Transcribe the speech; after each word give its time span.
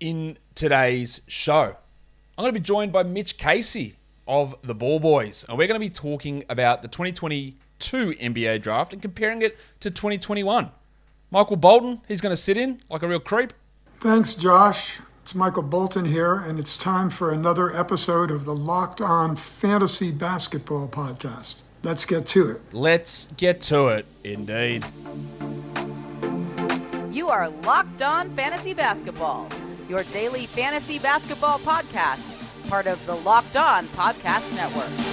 in 0.00 0.38
today's 0.54 1.20
show. 1.26 1.76
I'm 2.36 2.42
going 2.42 2.52
to 2.52 2.58
be 2.58 2.64
joined 2.64 2.92
by 2.92 3.02
Mitch 3.02 3.36
Casey 3.36 3.96
of 4.26 4.56
the 4.62 4.74
Ball 4.74 4.98
Boys, 4.98 5.44
and 5.48 5.56
we're 5.56 5.66
going 5.66 5.80
to 5.80 5.86
be 5.86 5.90
talking 5.90 6.42
about 6.48 6.82
the 6.82 6.88
2022 6.88 8.12
NBA 8.12 8.62
draft 8.62 8.92
and 8.92 9.00
comparing 9.02 9.42
it 9.42 9.56
to 9.80 9.90
2021. 9.90 10.70
Michael 11.30 11.56
Bolton, 11.56 12.00
he's 12.08 12.20
going 12.20 12.32
to 12.32 12.36
sit 12.36 12.56
in 12.56 12.80
like 12.88 13.02
a 13.02 13.08
real 13.08 13.20
creep. 13.20 13.52
Thanks, 13.98 14.34
Josh. 14.34 15.00
It's 15.22 15.34
Michael 15.34 15.62
Bolton 15.62 16.06
here, 16.06 16.34
and 16.34 16.58
it's 16.58 16.76
time 16.76 17.10
for 17.10 17.32
another 17.32 17.76
episode 17.76 18.30
of 18.30 18.44
the 18.44 18.54
Locked 18.54 19.00
On 19.00 19.36
Fantasy 19.36 20.10
Basketball 20.10 20.88
Podcast. 20.88 21.60
Let's 21.82 22.04
get 22.04 22.26
to 22.28 22.50
it. 22.50 22.62
Let's 22.72 23.28
get 23.36 23.60
to 23.62 23.88
it, 23.88 24.06
indeed. 24.24 24.84
You 27.12 27.28
are 27.28 27.48
Locked 27.48 28.02
On 28.02 28.34
Fantasy 28.34 28.74
Basketball, 28.74 29.48
your 29.90 30.04
daily 30.04 30.46
fantasy 30.46 31.00
basketball 31.00 31.58
podcast, 31.58 32.70
part 32.70 32.86
of 32.86 33.04
the 33.06 33.14
Locked 33.16 33.56
On 33.56 33.84
Podcast 33.86 34.54
Network. 34.54 35.10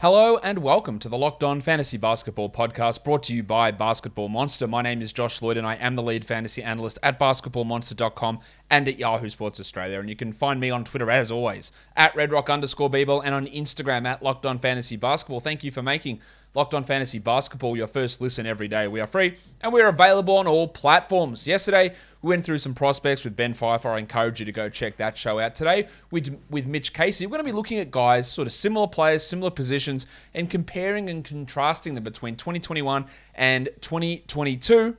Hello 0.00 0.38
and 0.44 0.60
welcome 0.60 1.00
to 1.00 1.08
the 1.08 1.18
Locked 1.18 1.42
On 1.42 1.60
Fantasy 1.60 1.96
Basketball 1.96 2.50
Podcast 2.50 3.02
brought 3.02 3.24
to 3.24 3.34
you 3.34 3.42
by 3.42 3.72
Basketball 3.72 4.28
Monster. 4.28 4.68
My 4.68 4.80
name 4.82 5.02
is 5.02 5.12
Josh 5.12 5.42
Lloyd 5.42 5.56
and 5.56 5.66
I 5.66 5.74
am 5.74 5.96
the 5.96 6.02
lead 6.04 6.24
fantasy 6.24 6.62
analyst 6.62 7.00
at 7.02 7.18
basketballmonster.com 7.18 8.38
and 8.70 8.86
at 8.86 8.98
Yahoo 8.98 9.28
Sports 9.28 9.58
Australia. 9.58 9.98
And 9.98 10.08
you 10.08 10.14
can 10.14 10.32
find 10.32 10.60
me 10.60 10.70
on 10.70 10.84
Twitter 10.84 11.10
as 11.10 11.32
always 11.32 11.72
at 11.96 12.14
redrock 12.14 12.48
underscore 12.48 12.88
bball 12.90 13.22
and 13.24 13.34
on 13.34 13.46
Instagram 13.46 14.06
at 14.06 14.22
Locked 14.22 14.46
On 14.46 14.60
Fantasy 14.60 14.96
Basketball. 14.96 15.40
Thank 15.40 15.64
you 15.64 15.72
for 15.72 15.82
making 15.82 16.20
Locked 16.54 16.74
On 16.74 16.82
Fantasy 16.82 17.18
Basketball 17.18 17.76
your 17.76 17.86
first 17.86 18.20
listen 18.20 18.46
every 18.46 18.68
day. 18.68 18.88
We 18.88 19.00
are 19.00 19.06
free 19.06 19.36
and 19.60 19.72
we're 19.72 19.88
available 19.88 20.36
on 20.36 20.46
all 20.46 20.66
platforms. 20.66 21.46
Yesterday, 21.46 21.94
we 22.22 22.30
went 22.30 22.44
through 22.44 22.58
some 22.58 22.74
prospects 22.74 23.22
with 23.22 23.36
Ben 23.36 23.54
Pfeiffer. 23.54 23.88
I 23.88 23.98
encourage 23.98 24.40
you 24.40 24.46
to 24.46 24.52
go 24.52 24.68
check 24.68 24.96
that 24.96 25.16
show 25.16 25.38
out. 25.38 25.54
Today, 25.54 25.88
with, 26.10 26.36
with 26.50 26.66
Mitch 26.66 26.92
Casey, 26.92 27.26
we're 27.26 27.32
going 27.32 27.44
to 27.44 27.52
be 27.52 27.52
looking 27.52 27.78
at 27.78 27.90
guys, 27.90 28.30
sort 28.30 28.46
of 28.46 28.52
similar 28.52 28.88
players, 28.88 29.24
similar 29.24 29.50
positions, 29.50 30.06
and 30.34 30.50
comparing 30.50 31.08
and 31.10 31.24
contrasting 31.24 31.94
them 31.94 32.04
between 32.04 32.34
2021 32.34 33.06
and 33.34 33.68
2022. 33.80 34.96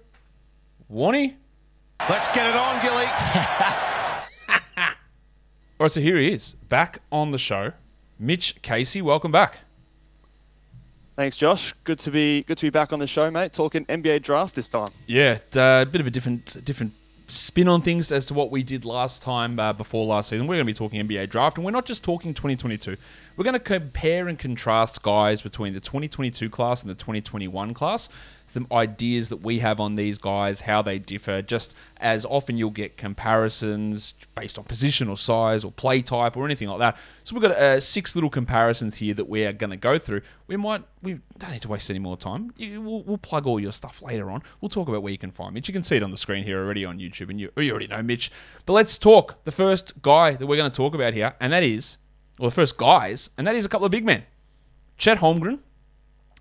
Warnie? 0.92 1.36
Let's 2.10 2.28
get 2.30 2.48
it 2.48 2.56
on, 2.56 2.82
Gilly. 2.82 3.06
All 5.80 5.86
right, 5.86 5.92
so 5.92 6.02
here 6.02 6.18
he 6.18 6.32
is, 6.32 6.54
back 6.68 7.02
on 7.12 7.32
the 7.32 7.38
show. 7.38 7.74
Mitch 8.18 8.62
Casey, 8.62 9.02
welcome 9.02 9.32
back. 9.32 9.60
Thanks, 11.20 11.36
Josh. 11.36 11.76
Good 11.84 12.00
to 12.00 12.12
be 12.12 12.44
good 12.44 12.56
to 12.60 12.66
be 12.66 12.70
back 12.70 12.94
on 12.94 13.00
the 13.00 13.06
show, 13.06 13.30
mate. 13.30 13.52
Talking 13.52 13.84
NBA 13.88 14.22
draft 14.22 14.56
this 14.56 14.70
time. 14.70 14.88
Yeah, 15.06 15.40
a 15.54 15.60
uh, 15.60 15.84
bit 15.84 16.00
of 16.00 16.08
a 16.08 16.10
different 16.10 16.64
different 16.64 16.94
spin 17.28 17.68
on 17.68 17.82
things 17.82 18.10
as 18.10 18.26
to 18.28 18.34
what 18.34 18.52
we 18.52 18.64
did 18.64 18.86
last 18.86 19.22
time 19.22 19.60
uh, 19.60 19.74
before 19.74 20.06
last 20.06 20.30
season. 20.30 20.48
We're 20.48 20.56
going 20.56 20.66
to 20.66 20.74
be 20.74 20.78
talking 20.78 21.06
NBA 21.06 21.30
draft, 21.30 21.58
and 21.58 21.66
we're 21.66 21.72
not 21.72 21.86
just 21.86 22.06
talking 22.06 22.34
2022. 22.34 22.96
We're 23.36 23.44
going 23.44 23.52
to 23.52 23.60
compare 23.60 24.30
and 24.30 24.40
contrast 24.40 25.02
guys 25.02 25.42
between 25.42 25.74
the 25.74 25.82
2022 25.82 26.50
class 26.50 26.84
and 26.84 26.90
the 26.90 26.96
2021 26.96 27.74
class. 27.74 28.08
Some 28.50 28.66
ideas 28.72 29.30
that 29.30 29.38
we 29.38 29.60
have 29.60 29.80
on 29.80 29.96
these 29.96 30.18
guys, 30.18 30.62
how 30.62 30.82
they 30.82 30.98
differ. 30.98 31.42
Just 31.42 31.76
as 31.98 32.26
often 32.26 32.58
you'll 32.58 32.72
get 32.72 32.98
comparisons 32.98 34.16
based 34.36 34.58
on 34.58 34.64
position 34.64 35.08
or 35.08 35.18
size 35.18 35.64
or 35.64 35.72
play 35.72 36.02
type 36.02 36.36
or 36.36 36.46
anything 36.46 36.68
like 36.68 36.80
that. 36.80 36.98
So 37.24 37.36
we've 37.36 37.44
got 37.44 37.52
uh, 37.52 37.80
six 37.80 38.16
little 38.16 38.30
comparisons 38.30 38.96
here 38.96 39.14
that 39.14 39.30
we 39.30 39.46
are 39.46 39.54
going 39.54 39.70
to 39.70 39.78
go 39.78 40.00
through. 40.00 40.22
We 40.48 40.58
might 40.58 40.84
we 41.02 41.20
don't 41.38 41.52
need 41.52 41.62
to 41.62 41.68
waste 41.68 41.90
any 41.90 42.00
more 42.00 42.18
time. 42.18 42.54
We'll, 42.58 43.04
we'll, 43.04 43.18
plug 43.18 43.46
all 43.46 43.60
your 43.60 43.72
stuff 43.72 44.02
later 44.02 44.30
on. 44.30 44.42
We'll 44.60 44.70
talk 44.70 44.88
about 44.88 45.04
where 45.04 45.12
you 45.12 45.18
can 45.18 45.32
find 45.32 45.54
Mitch. 45.54 45.68
You 45.68 45.74
can 45.74 45.84
see 45.84 45.96
it 45.96 46.04
on 46.04 46.12
the 46.12 46.18
screen 46.18 46.44
here 46.44 46.60
already 46.60 46.84
on 46.84 47.00
YouTube, 47.00 47.30
and 47.30 47.40
you, 47.40 47.52
you 47.58 47.72
already 47.72 47.88
know 47.88 48.02
Mitch. 48.02 48.32
But 48.66 48.74
let's 48.74 48.98
talk 48.98 49.44
the 49.44 49.52
first 49.52 50.02
guy 50.02 50.34
that 50.34 50.46
we're 50.46 50.58
going 50.58 50.72
to 50.72 50.76
talk 50.76 50.96
about 50.96 51.14
here, 51.14 51.36
and 51.40 51.54
that 51.54 51.64
is, 51.64 52.00
well, 52.40 52.50
the 52.50 52.56
first 52.56 52.78
guys, 52.78 53.30
and 53.38 53.46
that 53.46 53.56
is 53.56 53.66
a 53.66 53.70
couple 53.70 53.86
of 53.86 53.92
big 53.92 54.06
men, 54.06 54.24
Chet 54.98 55.20
Holmgren 55.20 55.60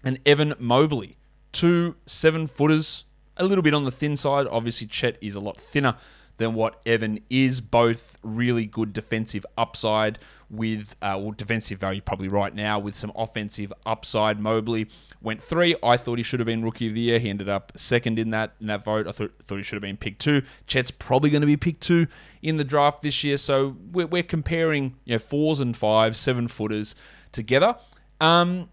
and 0.02 0.18
Evan 0.24 0.54
Mobley, 0.58 1.17
two 1.58 1.96
seven 2.06 2.46
footers, 2.46 3.04
a 3.36 3.44
little 3.44 3.62
bit 3.62 3.74
on 3.74 3.84
the 3.84 3.90
thin 3.90 4.16
side. 4.16 4.46
Obviously, 4.48 4.86
Chet 4.86 5.18
is 5.20 5.34
a 5.34 5.40
lot 5.40 5.60
thinner 5.60 5.96
than 6.36 6.54
what 6.54 6.80
Evan 6.86 7.18
is. 7.28 7.60
Both 7.60 8.16
really 8.22 8.64
good 8.64 8.92
defensive 8.92 9.44
upside 9.56 10.20
with, 10.48 10.94
uh, 11.02 11.18
well, 11.20 11.32
defensive 11.32 11.80
value 11.80 12.00
probably 12.00 12.28
right 12.28 12.54
now 12.54 12.78
with 12.78 12.94
some 12.94 13.10
offensive 13.16 13.72
upside. 13.84 14.38
Mobley 14.38 14.88
went 15.20 15.42
three. 15.42 15.74
I 15.82 15.96
thought 15.96 16.18
he 16.18 16.22
should 16.22 16.38
have 16.38 16.46
been 16.46 16.62
rookie 16.62 16.86
of 16.86 16.94
the 16.94 17.00
year. 17.00 17.18
He 17.18 17.28
ended 17.28 17.48
up 17.48 17.72
second 17.74 18.20
in 18.20 18.30
that 18.30 18.52
in 18.60 18.68
that 18.68 18.84
vote. 18.84 19.08
I 19.08 19.10
thought, 19.10 19.32
thought 19.44 19.56
he 19.56 19.64
should 19.64 19.76
have 19.76 19.82
been 19.82 19.96
picked 19.96 20.20
two. 20.20 20.42
Chet's 20.68 20.92
probably 20.92 21.30
going 21.30 21.40
to 21.40 21.46
be 21.46 21.56
picked 21.56 21.80
two 21.80 22.06
in 22.40 22.56
the 22.56 22.64
draft 22.64 23.02
this 23.02 23.24
year. 23.24 23.36
So 23.36 23.76
we're, 23.90 24.06
we're 24.06 24.22
comparing 24.22 24.94
you 25.04 25.16
know 25.16 25.18
fours 25.18 25.58
and 25.58 25.76
fives, 25.76 26.20
seven 26.20 26.46
footers 26.46 26.94
together. 27.32 27.74
Um, 28.20 28.68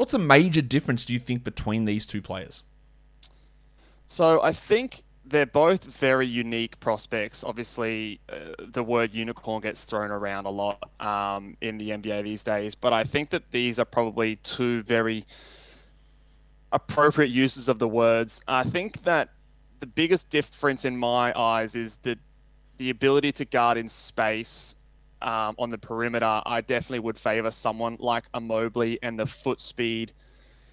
what's 0.00 0.14
a 0.14 0.18
major 0.18 0.62
difference 0.62 1.04
do 1.04 1.12
you 1.12 1.18
think 1.18 1.44
between 1.44 1.84
these 1.84 2.06
two 2.06 2.22
players? 2.22 2.62
So 4.06 4.42
I 4.42 4.54
think 4.54 5.02
they're 5.26 5.44
both 5.44 5.84
very 5.84 6.26
unique 6.26 6.80
prospects. 6.80 7.44
Obviously, 7.44 8.18
uh, 8.32 8.54
the 8.58 8.82
word 8.82 9.12
unicorn 9.12 9.60
gets 9.60 9.84
thrown 9.84 10.10
around 10.10 10.46
a 10.46 10.50
lot 10.50 10.88
um, 11.00 11.54
in 11.60 11.76
the 11.76 11.90
NBA 11.90 12.24
these 12.24 12.42
days, 12.42 12.74
but 12.74 12.94
I 12.94 13.04
think 13.04 13.28
that 13.28 13.50
these 13.50 13.78
are 13.78 13.84
probably 13.84 14.36
two 14.36 14.82
very 14.84 15.22
appropriate 16.72 17.30
uses 17.30 17.68
of 17.68 17.78
the 17.78 17.86
words. 17.86 18.42
I 18.48 18.62
think 18.62 19.02
that 19.02 19.28
the 19.80 19.86
biggest 19.86 20.30
difference 20.30 20.86
in 20.86 20.96
my 20.96 21.38
eyes 21.38 21.74
is 21.74 21.98
the 21.98 22.18
the 22.78 22.88
ability 22.88 23.32
to 23.32 23.44
guard 23.44 23.76
in 23.76 23.90
space 23.90 24.76
um, 25.22 25.54
on 25.58 25.70
the 25.70 25.78
perimeter. 25.78 26.42
I 26.44 26.60
definitely 26.60 27.00
would 27.00 27.18
favor 27.18 27.50
someone 27.50 27.96
like 27.98 28.24
a 28.34 28.40
Mobley 28.40 28.98
and 29.02 29.18
the 29.18 29.26
foot 29.26 29.60
speed, 29.60 30.12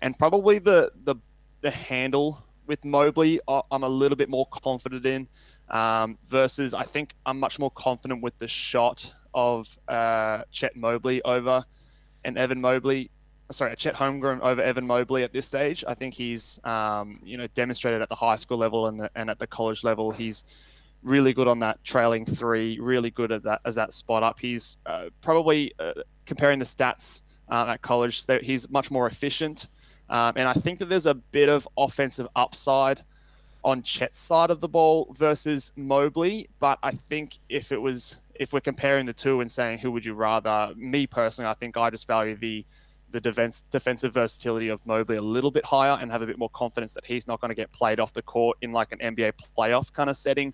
and 0.02 0.18
probably 0.18 0.60
the 0.60 0.92
the 1.04 1.16
the 1.62 1.72
handle 1.72 2.44
with 2.68 2.84
Mobley, 2.84 3.40
I'm 3.48 3.84
a 3.84 3.90
little 3.90 4.16
bit 4.16 4.30
more 4.30 4.46
confident 4.46 5.06
in. 5.06 5.28
Um, 5.70 6.18
versus, 6.26 6.74
I 6.74 6.84
think 6.84 7.16
I'm 7.26 7.40
much 7.40 7.60
more 7.60 7.72
confident 7.72 8.22
with 8.22 8.38
the 8.38 8.48
shot 8.48 9.12
of 9.34 9.78
uh, 9.88 10.44
Chet 10.52 10.76
Mobley 10.76 11.22
over 11.24 11.64
and 12.24 12.38
Evan 12.38 12.62
Mobley. 12.62 13.10
Sorry, 13.52 13.76
Chet 13.76 13.96
Holmgren 13.96 14.42
over 14.42 14.62
Evan 14.62 14.86
Mobley 14.86 15.24
at 15.24 15.34
this 15.34 15.46
stage. 15.46 15.84
I 15.88 15.94
think 15.94 16.14
he's, 16.14 16.60
um, 16.66 17.20
you 17.24 17.38
know, 17.38 17.48
demonstrated 17.48 18.02
at 18.02 18.10
the 18.10 18.16
high 18.16 18.36
school 18.36 18.58
level 18.58 18.88
and, 18.88 19.00
the, 19.00 19.10
and 19.16 19.30
at 19.30 19.40
the 19.40 19.48
college 19.48 19.84
level. 19.84 20.12
He's 20.12 20.44
really 21.04 21.34
good 21.34 21.48
on 21.48 21.60
that 21.60 21.84
trailing 21.84 22.26
three. 22.26 22.80
Really 22.80 23.10
good 23.10 23.32
at 23.32 23.44
that 23.44 23.62
as 23.66 23.76
that 23.76 23.94
spot 23.94 24.24
up. 24.24 24.40
He's 24.40 24.78
uh, 24.86 25.06
probably 25.22 25.74
uh, 25.80 25.94
comparing 26.26 26.60
the 26.60 26.66
stats 26.66 27.24
uh, 27.50 27.66
at 27.70 27.82
college. 27.82 28.26
He's 28.42 28.70
much 28.70 28.92
more 28.92 29.08
efficient. 29.08 29.68
Um, 30.10 30.34
and 30.36 30.48
I 30.48 30.54
think 30.54 30.80
that 30.80 30.86
there's 30.86 31.06
a 31.06 31.16
bit 31.16 31.50
of 31.50 31.68
offensive 31.78 32.28
upside 32.36 33.02
on 33.64 33.82
Chet's 33.82 34.18
side 34.18 34.50
of 34.50 34.62
the 34.62 34.70
ball 34.70 35.14
versus 35.18 35.74
Mobley. 35.76 36.50
But 36.60 36.80
I 36.82 36.92
think 36.92 37.38
if 37.50 37.72
it 37.72 37.82
was, 37.82 38.18
if 38.36 38.54
we're 38.54 38.62
comparing 38.62 39.06
the 39.06 39.14
two 39.14 39.42
and 39.42 39.52
saying 39.52 39.80
who 39.80 39.92
would 39.92 40.06
you 40.06 40.14
rather, 40.14 40.74
me 40.76 41.08
personally, 41.08 41.50
I 41.50 41.54
think 41.54 41.76
I 41.78 41.90
just 41.90 42.08
value 42.08 42.36
the 42.36 42.66
the 43.10 43.22
defense, 43.22 43.64
defensive 43.72 44.14
versatility 44.14 44.68
of 44.68 44.86
Mobley 44.86 45.16
a 45.16 45.22
little 45.22 45.50
bit 45.50 45.64
higher 45.64 45.98
and 46.02 46.12
have 46.12 46.22
a 46.22 46.26
bit 46.26 46.38
more 46.38 46.50
confidence 46.50 46.94
that 46.94 47.06
he's 47.06 47.26
not 47.26 47.40
going 47.40 47.50
to 47.50 47.56
get 47.56 47.72
played 47.72 48.02
off 48.02 48.12
the 48.12 48.22
court 48.22 48.58
in 48.62 48.74
like 48.74 48.92
an 48.92 49.00
NBA 49.00 49.32
playoff 49.58 49.94
kind 49.94 50.10
of 50.10 50.18
setting 50.18 50.54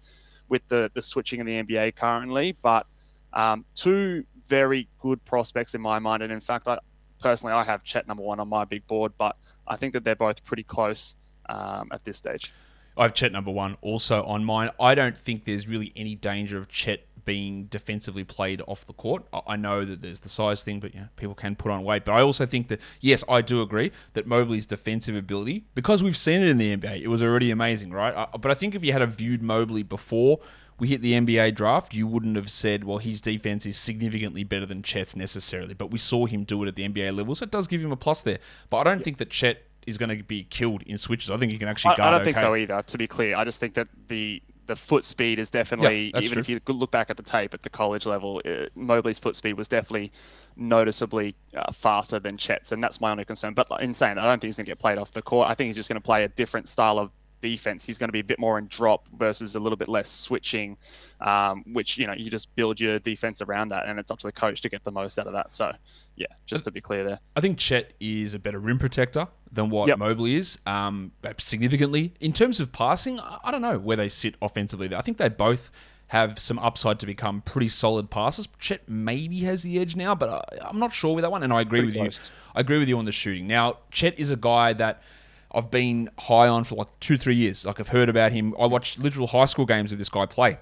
with 0.53 0.67
the 0.67 0.91
the 0.93 1.01
switching 1.01 1.39
in 1.39 1.47
the 1.47 1.63
NBA 1.63 1.95
currently. 1.95 2.55
But 2.61 2.85
um, 3.33 3.65
two 3.73 4.23
very 4.45 4.87
good 4.99 5.25
prospects 5.25 5.73
in 5.73 5.81
my 5.81 5.97
mind, 5.97 6.21
and 6.21 6.31
in 6.31 6.39
fact, 6.39 6.67
I, 6.67 6.77
personally, 7.19 7.55
I 7.55 7.63
have 7.63 7.83
Chet 7.83 8.07
number 8.07 8.21
one 8.21 8.39
on 8.39 8.47
my 8.47 8.63
big 8.63 8.85
board, 8.85 9.13
but 9.17 9.35
I 9.67 9.75
think 9.75 9.93
that 9.93 10.03
they're 10.03 10.15
both 10.15 10.45
pretty 10.45 10.61
close 10.61 11.15
um, 11.49 11.89
at 11.91 12.03
this 12.03 12.17
stage. 12.17 12.53
I 12.95 13.03
have 13.03 13.15
Chet 13.15 13.31
number 13.31 13.49
one 13.49 13.77
also 13.81 14.23
on 14.25 14.45
mine. 14.45 14.69
I 14.79 14.93
don't 14.93 15.17
think 15.17 15.45
there's 15.45 15.67
really 15.67 15.91
any 15.95 16.13
danger 16.13 16.59
of 16.59 16.69
Chet 16.69 17.07
being 17.25 17.65
defensively 17.65 18.23
played 18.23 18.61
off 18.67 18.85
the 18.85 18.93
court. 18.93 19.25
I 19.47 19.55
know 19.55 19.85
that 19.85 20.01
there's 20.01 20.21
the 20.21 20.29
size 20.29 20.63
thing, 20.63 20.79
but 20.79 20.93
yeah, 20.93 21.07
people 21.15 21.35
can 21.35 21.55
put 21.55 21.71
on 21.71 21.83
weight. 21.83 22.05
But 22.05 22.13
I 22.13 22.21
also 22.21 22.45
think 22.45 22.67
that 22.69 22.81
yes, 22.99 23.23
I 23.27 23.41
do 23.41 23.61
agree 23.61 23.91
that 24.13 24.27
Mobley's 24.27 24.65
defensive 24.65 25.15
ability, 25.15 25.65
because 25.75 26.03
we've 26.03 26.17
seen 26.17 26.41
it 26.41 26.47
in 26.47 26.57
the 26.57 26.75
NBA, 26.75 27.01
it 27.01 27.07
was 27.07 27.23
already 27.23 27.51
amazing, 27.51 27.91
right? 27.91 28.27
But 28.39 28.51
I 28.51 28.53
think 28.53 28.75
if 28.75 28.83
you 28.83 28.93
had 28.93 29.03
viewed 29.11 29.41
Mobley 29.41 29.83
before 29.83 30.39
we 30.79 30.87
hit 30.87 31.01
the 31.01 31.13
NBA 31.13 31.55
draft, 31.55 31.93
you 31.93 32.07
wouldn't 32.07 32.35
have 32.35 32.49
said, 32.49 32.83
well, 32.83 32.97
his 32.97 33.21
defense 33.21 33.65
is 33.65 33.77
significantly 33.77 34.43
better 34.43 34.65
than 34.65 34.81
Chet's 34.81 35.15
necessarily. 35.15 35.73
But 35.73 35.91
we 35.91 35.99
saw 35.99 36.25
him 36.25 36.43
do 36.43 36.63
it 36.63 36.67
at 36.67 36.75
the 36.75 36.87
NBA 36.87 37.15
level, 37.15 37.35
so 37.35 37.43
it 37.43 37.51
does 37.51 37.67
give 37.67 37.81
him 37.81 37.91
a 37.91 37.97
plus 37.97 38.21
there. 38.21 38.39
But 38.69 38.77
I 38.77 38.83
don't 38.83 38.97
yeah. 38.99 39.03
think 39.03 39.17
that 39.17 39.29
Chet 39.29 39.63
is 39.85 39.97
going 39.97 40.17
to 40.17 40.23
be 40.23 40.43
killed 40.43 40.81
in 40.83 40.97
switches. 40.97 41.29
I 41.29 41.37
think 41.37 41.51
he 41.51 41.57
can 41.57 41.67
actually. 41.67 41.95
I, 41.97 42.07
I 42.07 42.11
don't 42.11 42.21
okay. 42.21 42.25
think 42.25 42.37
so 42.37 42.55
either. 42.55 42.81
To 42.81 42.97
be 42.97 43.07
clear, 43.07 43.35
I 43.35 43.43
just 43.43 43.59
think 43.59 43.75
that 43.75 43.87
the 44.07 44.41
the 44.65 44.75
foot 44.75 45.03
speed 45.03 45.39
is 45.39 45.49
definitely 45.49 46.11
that's 46.13 46.25
even 46.25 46.35
true. 46.43 46.55
if 46.55 46.67
you 46.67 46.73
look 46.73 46.91
back 46.91 47.09
at 47.09 47.17
the 47.17 47.23
tape 47.23 47.53
at 47.53 47.61
the 47.61 47.69
college 47.69 48.05
level, 48.05 48.41
uh, 48.45 48.65
Mobley's 48.75 49.19
foot 49.19 49.35
speed 49.35 49.53
was 49.53 49.67
definitely 49.67 50.11
noticeably 50.55 51.35
uh, 51.55 51.71
faster 51.71 52.19
than 52.19 52.37
Chet's, 52.37 52.71
and 52.71 52.83
that's 52.83 53.01
my 53.01 53.11
only 53.11 53.25
concern. 53.25 53.53
But 53.53 53.67
in 53.81 53.93
saying 53.93 54.15
that, 54.15 54.23
I 54.23 54.27
don't 54.27 54.39
think 54.39 54.49
he's 54.49 54.57
going 54.57 54.65
to 54.65 54.71
get 54.71 54.79
played 54.79 54.97
off 54.97 55.11
the 55.11 55.21
court. 55.21 55.49
I 55.49 55.53
think 55.53 55.67
he's 55.67 55.75
just 55.75 55.89
going 55.89 56.01
to 56.01 56.05
play 56.05 56.23
a 56.23 56.29
different 56.29 56.67
style 56.67 56.99
of 56.99 57.11
defense. 57.47 57.85
He's 57.85 57.97
going 57.97 58.07
to 58.07 58.13
be 58.13 58.21
a 58.21 58.23
bit 58.23 58.39
more 58.39 58.57
in 58.57 58.67
drop 58.67 59.07
versus 59.17 59.55
a 59.55 59.59
little 59.59 59.75
bit 59.77 59.87
less 59.89 60.09
switching, 60.09 60.77
um, 61.19 61.63
which 61.73 61.97
you 61.97 62.07
know 62.07 62.13
you 62.13 62.29
just 62.31 62.55
build 62.55 62.79
your 62.79 62.97
defense 62.99 63.41
around 63.41 63.67
that, 63.69 63.85
and 63.87 63.99
it's 63.99 64.09
up 64.09 64.19
to 64.19 64.27
the 64.27 64.31
coach 64.31 64.61
to 64.61 64.69
get 64.69 64.83
the 64.83 64.91
most 64.91 65.19
out 65.19 65.27
of 65.27 65.33
that. 65.33 65.51
So 65.51 65.73
yeah, 66.15 66.27
just 66.45 66.63
to 66.63 66.71
be 66.71 66.81
clear 66.81 67.03
there. 67.03 67.19
I 67.35 67.41
think 67.41 67.57
Chet 67.57 67.93
is 67.99 68.33
a 68.33 68.39
better 68.39 68.59
rim 68.59 68.79
protector 68.79 69.27
than 69.51 69.69
what 69.69 69.87
Yep. 69.89 69.97
Mobley 69.99 70.35
is, 70.35 70.57
um, 70.65 71.11
significantly. 71.37 72.13
In 72.19 72.33
terms 72.33 72.59
of 72.59 72.71
passing, 72.71 73.19
I 73.19 73.51
don't 73.51 73.61
know 73.61 73.77
where 73.77 73.97
they 73.97 74.09
sit 74.09 74.35
offensively. 74.41 74.93
I 74.95 75.01
think 75.01 75.17
they 75.17 75.29
both 75.29 75.69
have 76.07 76.37
some 76.37 76.59
upside 76.59 76.99
to 76.99 77.05
become 77.05 77.41
pretty 77.41 77.67
solid 77.67 78.09
passers. 78.09 78.47
Chet 78.59 78.87
maybe 78.87 79.39
has 79.39 79.63
the 79.63 79.79
edge 79.79 79.95
now, 79.95 80.13
but 80.15 80.29
I, 80.29 80.67
I'm 80.69 80.77
not 80.79 80.93
sure 80.93 81.15
with 81.15 81.23
that 81.23 81.31
one. 81.31 81.41
And 81.43 81.51
I 81.51 81.61
agree 81.61 81.81
Pretty 81.81 81.99
with 81.99 82.17
close. 82.17 82.29
you. 82.29 82.51
I 82.55 82.59
agree 82.61 82.77
with 82.77 82.87
you 82.87 82.97
on 82.99 83.05
the 83.05 83.11
shooting. 83.11 83.47
Now, 83.47 83.77
Chet 83.91 84.17
is 84.19 84.29
a 84.31 84.35
guy 84.35 84.73
that 84.73 85.01
I've 85.53 85.69
been 85.69 86.09
high 86.19 86.47
on 86.47 86.63
for 86.63 86.75
like 86.75 86.87
two, 86.99 87.17
three 87.17 87.35
years. 87.35 87.65
Like 87.65 87.79
I've 87.79 87.89
heard 87.89 88.09
about 88.09 88.31
him. 88.31 88.55
I 88.59 88.65
watched 88.65 88.99
literal 88.99 89.27
high 89.27 89.45
school 89.45 89.65
games 89.65 89.91
of 89.91 89.99
this 89.99 90.09
guy 90.09 90.25
play 90.25 90.57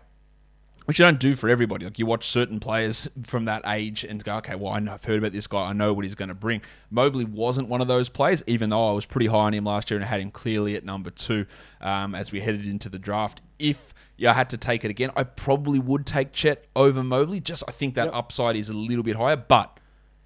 which 0.85 0.99
you 0.99 1.05
don't 1.05 1.19
do 1.19 1.35
for 1.35 1.47
everybody. 1.47 1.85
Like 1.85 1.99
you 1.99 2.05
watch 2.05 2.25
certain 2.27 2.59
players 2.59 3.07
from 3.25 3.45
that 3.45 3.61
age 3.65 4.03
and 4.03 4.23
go, 4.23 4.35
okay, 4.37 4.55
well, 4.55 4.73
I 4.73 4.91
I've 4.91 5.03
heard 5.03 5.19
about 5.19 5.31
this 5.31 5.47
guy. 5.47 5.61
I 5.61 5.73
know 5.73 5.93
what 5.93 6.03
he's 6.05 6.15
going 6.15 6.29
to 6.29 6.35
bring. 6.35 6.61
Mobley 6.89 7.23
wasn't 7.23 7.69
one 7.69 7.81
of 7.81 7.87
those 7.87 8.09
players, 8.09 8.43
even 8.47 8.69
though 8.69 8.89
I 8.89 8.93
was 8.93 9.05
pretty 9.05 9.27
high 9.27 9.45
on 9.45 9.53
him 9.53 9.65
last 9.65 9.89
year 9.89 9.97
and 9.97 10.03
I 10.03 10.07
had 10.07 10.19
him 10.19 10.31
clearly 10.31 10.75
at 10.75 10.83
number 10.83 11.09
two 11.09 11.45
um, 11.79 12.15
as 12.15 12.31
we 12.31 12.41
headed 12.41 12.65
into 12.65 12.89
the 12.89 12.99
draft. 12.99 13.41
If 13.59 13.93
I 14.27 14.33
had 14.33 14.49
to 14.49 14.57
take 14.57 14.83
it 14.83 14.91
again, 14.91 15.11
I 15.15 15.23
probably 15.23 15.79
would 15.79 16.05
take 16.05 16.33
Chet 16.33 16.65
over 16.75 17.03
Mobley. 17.03 17.39
Just 17.39 17.63
I 17.67 17.71
think 17.71 17.95
that 17.95 18.13
upside 18.13 18.55
is 18.55 18.69
a 18.69 18.73
little 18.73 19.03
bit 19.03 19.15
higher, 19.15 19.37
but 19.37 19.79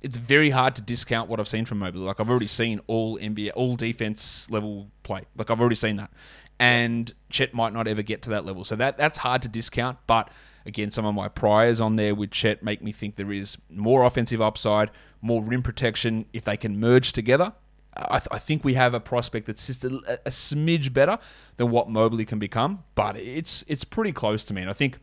it's 0.05 0.17
very 0.17 0.51
hard 0.51 0.75
to 0.75 0.83
discount 0.83 1.31
what 1.31 1.39
I've 1.39 1.47
seen 1.47 1.65
from 1.65 1.79
Mobley. 1.79 2.01
Like 2.01 2.19
I've 2.19 2.29
already 2.29 2.45
seen 2.45 2.79
all 2.85 3.17
NBA, 3.17 3.53
all 3.55 3.75
defense 3.75 4.47
level 4.51 4.91
play. 5.01 5.23
Like 5.35 5.49
I've 5.49 5.59
already 5.59 5.75
seen 5.75 5.95
that, 5.95 6.11
and 6.59 7.11
Chet 7.31 7.55
might 7.55 7.73
not 7.73 7.87
ever 7.87 8.03
get 8.03 8.21
to 8.21 8.29
that 8.29 8.45
level. 8.45 8.63
So 8.63 8.75
that 8.75 8.99
that's 8.99 9.17
hard 9.17 9.41
to 9.41 9.47
discount. 9.47 9.97
But 10.05 10.29
again, 10.67 10.91
some 10.91 11.05
of 11.05 11.15
my 11.15 11.27
priors 11.27 11.81
on 11.81 11.95
there 11.95 12.13
with 12.13 12.29
Chet 12.29 12.61
make 12.61 12.83
me 12.83 12.91
think 12.91 13.15
there 13.15 13.31
is 13.31 13.57
more 13.67 14.03
offensive 14.03 14.41
upside, 14.41 14.91
more 15.23 15.43
rim 15.43 15.63
protection 15.63 16.27
if 16.33 16.43
they 16.43 16.55
can 16.55 16.79
merge 16.79 17.11
together. 17.11 17.53
I, 17.97 18.19
th- 18.19 18.27
I 18.29 18.37
think 18.37 18.63
we 18.63 18.75
have 18.75 18.93
a 18.93 18.99
prospect 18.99 19.47
that's 19.47 19.65
just 19.65 19.85
a, 19.85 20.19
a 20.25 20.29
smidge 20.29 20.93
better 20.93 21.17
than 21.57 21.71
what 21.71 21.89
Mobley 21.89 22.25
can 22.25 22.37
become, 22.37 22.83
but 22.93 23.17
it's 23.17 23.65
it's 23.67 23.83
pretty 23.83 24.11
close 24.11 24.43
to 24.43 24.53
me. 24.53 24.61
And 24.61 24.69
I 24.69 24.73
think 24.73 24.99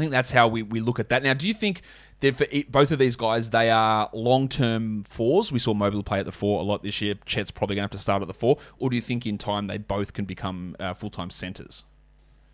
I 0.00 0.02
think 0.02 0.12
that's 0.12 0.30
how 0.30 0.48
we, 0.48 0.62
we 0.62 0.80
look 0.80 0.98
at 0.98 1.10
that. 1.10 1.22
Now, 1.22 1.34
do 1.34 1.46
you 1.46 1.52
think 1.52 1.82
that 2.20 2.34
for 2.34 2.46
both 2.70 2.90
of 2.90 2.98
these 2.98 3.16
guys, 3.16 3.50
they 3.50 3.70
are 3.70 4.08
long 4.14 4.48
term 4.48 5.02
fours? 5.02 5.52
We 5.52 5.58
saw 5.58 5.74
Mobley 5.74 6.02
play 6.02 6.20
at 6.20 6.24
the 6.24 6.32
four 6.32 6.58
a 6.58 6.62
lot 6.62 6.82
this 6.82 7.02
year. 7.02 7.16
Chet's 7.26 7.50
probably 7.50 7.76
going 7.76 7.82
to 7.82 7.84
have 7.84 7.90
to 7.90 7.98
start 7.98 8.22
at 8.22 8.28
the 8.28 8.32
four. 8.32 8.56
Or 8.78 8.88
do 8.88 8.96
you 8.96 9.02
think 9.02 9.26
in 9.26 9.36
time 9.36 9.66
they 9.66 9.76
both 9.76 10.14
can 10.14 10.24
become 10.24 10.74
uh, 10.80 10.94
full 10.94 11.10
time 11.10 11.28
centers? 11.28 11.84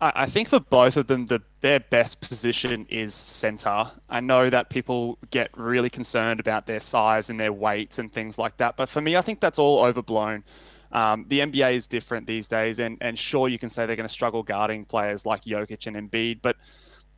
I 0.01 0.25
think 0.25 0.49
for 0.49 0.59
both 0.59 0.97
of 0.97 1.07
them, 1.07 1.27
the, 1.27 1.41
their 1.61 1.79
best 1.79 2.19
position 2.27 2.85
is 2.89 3.13
center. 3.13 3.85
I 4.09 4.19
know 4.19 4.49
that 4.49 4.69
people 4.69 5.17
get 5.31 5.49
really 5.55 5.89
concerned 5.89 6.41
about 6.41 6.67
their 6.67 6.81
size 6.81 7.29
and 7.29 7.39
their 7.39 7.53
weights 7.53 7.97
and 7.97 8.11
things 8.11 8.37
like 8.37 8.57
that, 8.57 8.75
but 8.75 8.89
for 8.89 8.99
me, 8.99 9.15
I 9.15 9.21
think 9.21 9.39
that's 9.39 9.57
all 9.57 9.83
overblown. 9.85 10.43
Um, 10.91 11.25
the 11.29 11.39
NBA 11.39 11.73
is 11.73 11.87
different 11.87 12.27
these 12.27 12.47
days, 12.47 12.77
and, 12.77 12.97
and 13.01 13.17
sure, 13.17 13.47
you 13.47 13.57
can 13.57 13.69
say 13.69 13.87
they're 13.87 13.95
going 13.95 14.07
to 14.07 14.13
struggle 14.13 14.43
guarding 14.43 14.85
players 14.85 15.25
like 15.25 15.45
Jokic 15.45 15.87
and 15.87 16.11
Embiid, 16.11 16.43
but 16.43 16.57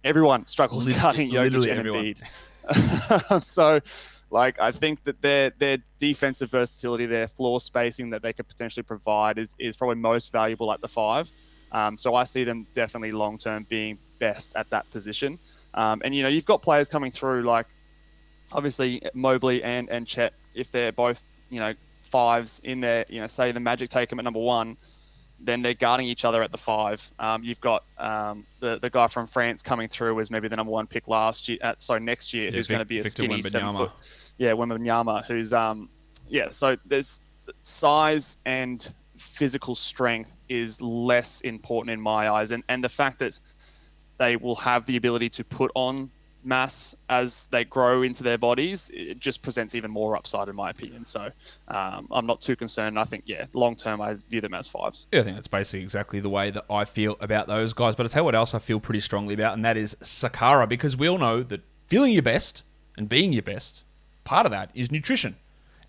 everyone 0.04 0.46
struggles 0.46 0.88
Lit- 0.88 0.98
guarding 0.98 1.32
Jokic 1.32 1.52
literally 1.52 1.72
and. 1.72 2.18
Embiid. 2.18 3.44
so, 3.44 3.80
like, 4.30 4.60
I 4.60 4.72
think 4.72 5.04
that 5.06 5.22
their 5.22 5.52
their 5.58 5.78
defensive 5.98 6.52
versatility, 6.52 7.06
their 7.06 7.28
floor 7.28 7.60
spacing 7.60 8.12
that 8.12 8.22
they 8.22 8.34
could 8.34 8.48
potentially 8.48 8.84
provide 8.84 9.38
is, 9.38 9.56
is 9.60 9.76
probably 9.78 9.96
most 9.96 10.32
valuable 10.32 10.72
at 10.72 10.82
the 10.82 10.88
five. 10.88 11.32
Um, 11.72 11.98
so 11.98 12.16
I 12.16 12.24
see 12.24 12.44
them 12.44 12.68
definitely 12.74 13.12
long 13.12 13.38
term 13.38 13.66
being 13.70 14.00
best 14.20 14.56
at 14.56 14.70
that 14.72 14.90
position. 14.90 15.40
Um, 15.74 16.02
and 16.04 16.16
you 16.16 16.24
know, 16.24 16.30
you've 16.30 16.46
got 16.46 16.62
players 16.62 16.90
coming 16.90 17.12
through 17.12 17.44
like 17.44 17.68
obviously 18.52 19.02
Mobley 19.14 19.64
and 19.64 19.90
and 19.90 20.06
Chet. 20.06 20.34
If 20.54 20.72
they're 20.72 20.92
both 20.92 21.24
you 21.50 21.60
know 21.60 21.74
fives 22.02 22.62
in 22.64 22.82
there, 22.82 23.06
you 23.10 23.22
know, 23.22 23.28
say 23.28 23.52
the 23.52 23.60
Magic 23.60 23.90
take 23.90 24.10
them 24.10 24.20
at 24.20 24.26
number 24.26 24.40
one, 24.40 24.78
then 25.42 25.62
they're 25.62 25.74
guarding 25.74 26.08
each 26.08 26.26
other 26.26 26.44
at 26.44 26.52
the 26.52 26.58
five. 26.58 27.12
Um, 27.20 27.44
you've 27.44 27.62
got 27.62 27.84
um, 27.98 28.46
the 28.60 28.80
the 28.80 28.90
guy 28.90 29.08
from 29.08 29.26
France 29.28 29.62
coming 29.64 29.88
through 29.88 30.20
as 30.20 30.30
maybe 30.30 30.48
the 30.48 30.56
number 30.56 30.72
one 30.72 30.88
pick 30.88 31.08
last 31.08 31.48
year. 31.48 31.58
Uh, 31.62 31.74
sorry, 31.80 32.02
next 32.02 32.34
year, 32.34 32.46
Yeah, 32.50 32.52
who's 32.56 32.68
going 32.68 32.80
to 32.80 32.86
be 32.86 33.00
a 33.00 33.04
Victor 33.04 33.24
skinny 33.24 33.42
seven 33.42 33.70
Wembanyama. 33.70 33.78
foot. 33.78 34.32
Yeah, 34.38 34.52
Wembanyama, 34.52 35.26
who's 35.26 35.54
um, 35.54 35.90
yeah. 36.28 36.50
So 36.52 36.78
there's 36.86 37.24
size 37.62 38.38
and 38.46 38.92
physical 39.18 39.76
strength 39.76 40.36
is 40.48 40.82
less 40.82 41.42
important 41.42 41.92
in 41.94 42.02
my 42.02 42.30
eyes, 42.30 42.52
and 42.52 42.64
and 42.70 42.84
the 42.84 42.90
fact 42.90 43.20
that 43.20 43.40
they 44.18 44.36
will 44.36 44.56
have 44.56 44.86
the 44.86 44.98
ability 44.98 45.30
to 45.30 45.44
put 45.46 45.72
on 45.76 46.12
mass 46.44 46.96
as 47.10 47.46
they 47.48 47.64
grow 47.66 48.02
into 48.02 48.24
their 48.24 48.38
bodies, 48.38 48.92
it 48.94 49.20
just 49.20 49.42
presents 49.42 49.76
even 49.76 49.92
more 49.92 50.16
upside, 50.16 50.48
in 50.48 50.56
my 50.56 50.70
opinion. 50.70 51.04
So 51.04 51.32
um, 51.68 52.08
I'm 52.12 52.26
not 52.26 52.42
too 52.42 52.56
concerned. 52.56 52.98
I 52.98 53.04
think, 53.04 53.24
yeah, 53.26 53.46
long 53.54 53.76
term, 53.76 54.02
I 54.02 54.16
view 54.30 54.42
them 54.42 54.54
as 54.54 54.68
fives. 54.68 55.08
Yeah, 55.12 55.22
I 55.22 55.24
think 55.24 55.36
that's 55.36 55.48
basically 55.48 55.82
exactly 55.82 56.20
the 56.20 56.30
way 56.30 56.52
that 56.52 56.66
I 56.70 56.86
feel 56.86 57.18
about 57.20 57.48
those 57.48 57.74
guys. 57.74 57.96
But 57.96 58.06
I 58.06 58.10
tell 58.10 58.22
you 58.22 58.26
what 58.26 58.36
else 58.36 58.54
I 58.54 58.60
feel 58.60 58.80
pretty 58.80 59.02
strongly 59.02 59.34
about, 59.34 59.54
and 59.54 59.66
that 59.66 59.78
is 59.78 59.96
Sakara, 60.02 60.68
because 60.68 60.98
we 60.98 61.08
all 61.08 61.18
know 61.18 61.44
that 61.44 61.62
feeling 61.88 62.14
your 62.14 62.24
best 62.24 62.64
and 62.98 63.10
being 63.10 63.34
your 63.34 63.44
best, 63.44 63.84
part 64.24 64.46
of 64.46 64.52
that 64.52 64.72
is 64.74 64.92
nutrition 64.92 65.36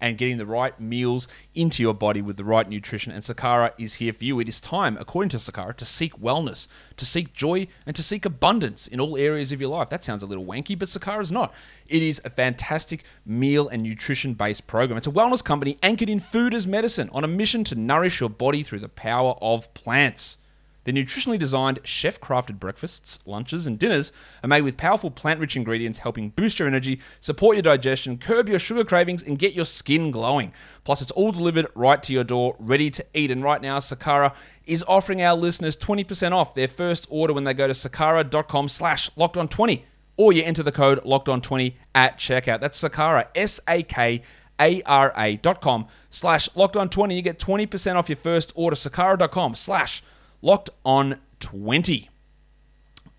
and 0.01 0.19
getting 0.19 0.39
the 0.39 0.47
right 0.47 0.79
meals 0.81 1.29
into 1.55 1.83
your 1.83 1.95
body 1.95 2.23
with 2.23 2.37
the 2.37 2.45
right 2.45 2.69
nutrition. 2.69 3.13
And 3.13 3.23
Sakara 3.23 3.73
is 3.79 3.95
here 3.95 4.13
for 4.13 4.25
you. 4.25 4.41
It 4.41 4.49
is 4.49 4.61
time, 4.61 4.97
according 5.01 5.31
to 5.31 5.37
Sakara, 5.37 5.77
to 5.77 5.85
seek 5.85 6.19
wellness, 6.21 6.69
to 6.97 7.05
seek 7.05 7.33
joy, 7.33 7.67
and 7.87 7.95
to 7.97 8.03
seek 8.03 8.25
abundance 8.25 8.87
in 8.87 9.01
all 9.01 9.17
areas 9.17 9.53
of 9.53 9.61
your 9.61 9.71
life. 9.71 9.89
That 9.91 10.03
sounds 10.03 10.23
a 10.23 10.27
little 10.27 10.45
wanky, 10.45 10.79
but 10.79 10.89
Sakara 10.89 11.21
is 11.21 11.33
not. 11.33 11.55
It 11.87 12.03
is 12.03 12.21
a 12.25 12.31
fantastic 12.31 13.05
meal 13.25 13.69
and 13.69 13.83
nutrition 13.83 14.35
based 14.35 14.67
program. 14.67 14.97
It's 14.97 15.07
a 15.07 15.11
wellness 15.11 15.45
company 15.45 15.79
anchored 15.83 16.11
in 16.11 16.21
food 16.21 16.55
as 16.55 16.67
medicine 16.67 17.11
on 17.13 17.25
a 17.25 17.29
mission 17.29 17.65
to 17.65 17.75
nourish 17.75 18.21
your 18.21 18.31
body 18.31 18.63
through 18.63 18.81
the 18.81 18.89
power 18.89 19.35
of 19.41 19.73
plants. 19.75 20.39
Their 20.85 20.95
nutritionally 20.95 21.39
designed, 21.39 21.81
chef 21.85 22.21
crafted 22.21 22.59
breakfasts, 22.59 23.19
lunches, 23.27 23.67
and 23.67 23.79
dinners 23.79 24.13
are 24.43 24.49
made 24.49 24.63
with 24.63 24.77
powerful 24.77 25.11
plant 25.11 25.41
rich 25.41 25.57
ingredients 25.57 25.99
helping 25.99 26.31
boost 26.31 26.59
your 26.59 26.69
energy, 26.69 27.01
support 27.21 27.57
your 27.57 27.63
digestion, 27.63 28.19
curb 28.19 28.49
your 28.49 28.59
sugar 28.59 28.85
cravings, 28.85 29.23
and 29.23 29.39
get 29.39 29.53
your 29.53 29.65
skin 29.65 30.11
glowing. 30.11 30.53
Plus, 30.85 31.03
it's 31.03 31.11
all 31.11 31.33
delivered 31.33 31.67
right 31.75 32.03
to 32.03 32.13
your 32.13 32.25
door, 32.25 32.57
ready 32.59 32.91
to 32.91 33.05
eat. 33.15 33.31
And 33.31 33.45
right 33.45 33.61
now, 33.61 33.79
Sakara 33.79 34.35
is 34.67 34.85
offering 34.89 35.23
our 35.23 35.37
listeners 35.37 35.77
20% 35.77 36.33
off 36.33 36.55
their 36.55 36.69
first 36.69 37.07
order 37.11 37.33
when 37.33 37.45
they 37.45 37.55
go 37.55 37.67
to 37.67 37.73
sakara.com 37.75 38.69
slash 38.69 39.11
locked 39.17 39.37
on 39.37 39.49
20 39.49 39.85
or 40.21 40.35
you 40.35 40.43
enter 40.43 40.63
the 40.63 40.71
code 40.71 41.03
locked 41.05 41.31
on 41.31 41.41
20 41.41 41.79
at 41.95 42.19
checkout. 42.19 42.61
That's 42.61 42.83
Sakara, 42.83 43.29
S 43.35 43.59
A 43.67 43.83
K 43.83 44.21
A 44.61 44.83
R 44.83 45.15
A 45.17 45.37
dot 45.37 45.63
com 45.63 45.87
slash 46.11 46.49
locked 46.55 46.77
on 46.77 46.91
20. 46.91 47.17
You 47.17 47.23
get 47.23 47.39
20% 47.39 47.97
off 47.97 48.11
your 48.11 48.17
first 48.17 48.53
order. 48.55 48.77
Sakara.com 48.77 49.55
slash 49.55 50.03
locked 50.03 50.20
on 50.85 51.19
20. 51.41 52.09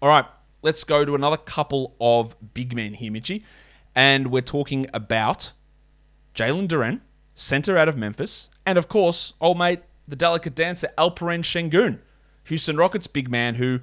All 0.01 0.09
right, 0.09 0.25
let's 0.61 0.83
go 0.83 1.05
to 1.05 1.15
another 1.15 1.37
couple 1.37 1.95
of 1.99 2.35
big 2.53 2.75
men 2.75 2.93
here, 2.93 3.11
Mitchy. 3.11 3.43
And 3.95 4.31
we're 4.31 4.41
talking 4.41 4.87
about 4.93 5.51
Jalen 6.33 6.67
Duren, 6.67 7.01
center 7.35 7.77
out 7.77 7.89
of 7.89 7.97
Memphis, 7.97 8.49
and 8.65 8.77
of 8.77 8.87
course, 8.87 9.33
old 9.41 9.57
mate, 9.57 9.81
the 10.07 10.15
delicate 10.15 10.55
dancer, 10.55 10.89
Alperen 10.97 11.41
Sengun, 11.41 11.99
Houston 12.45 12.77
Rockets 12.77 13.07
big 13.07 13.29
man 13.29 13.55
who 13.55 13.79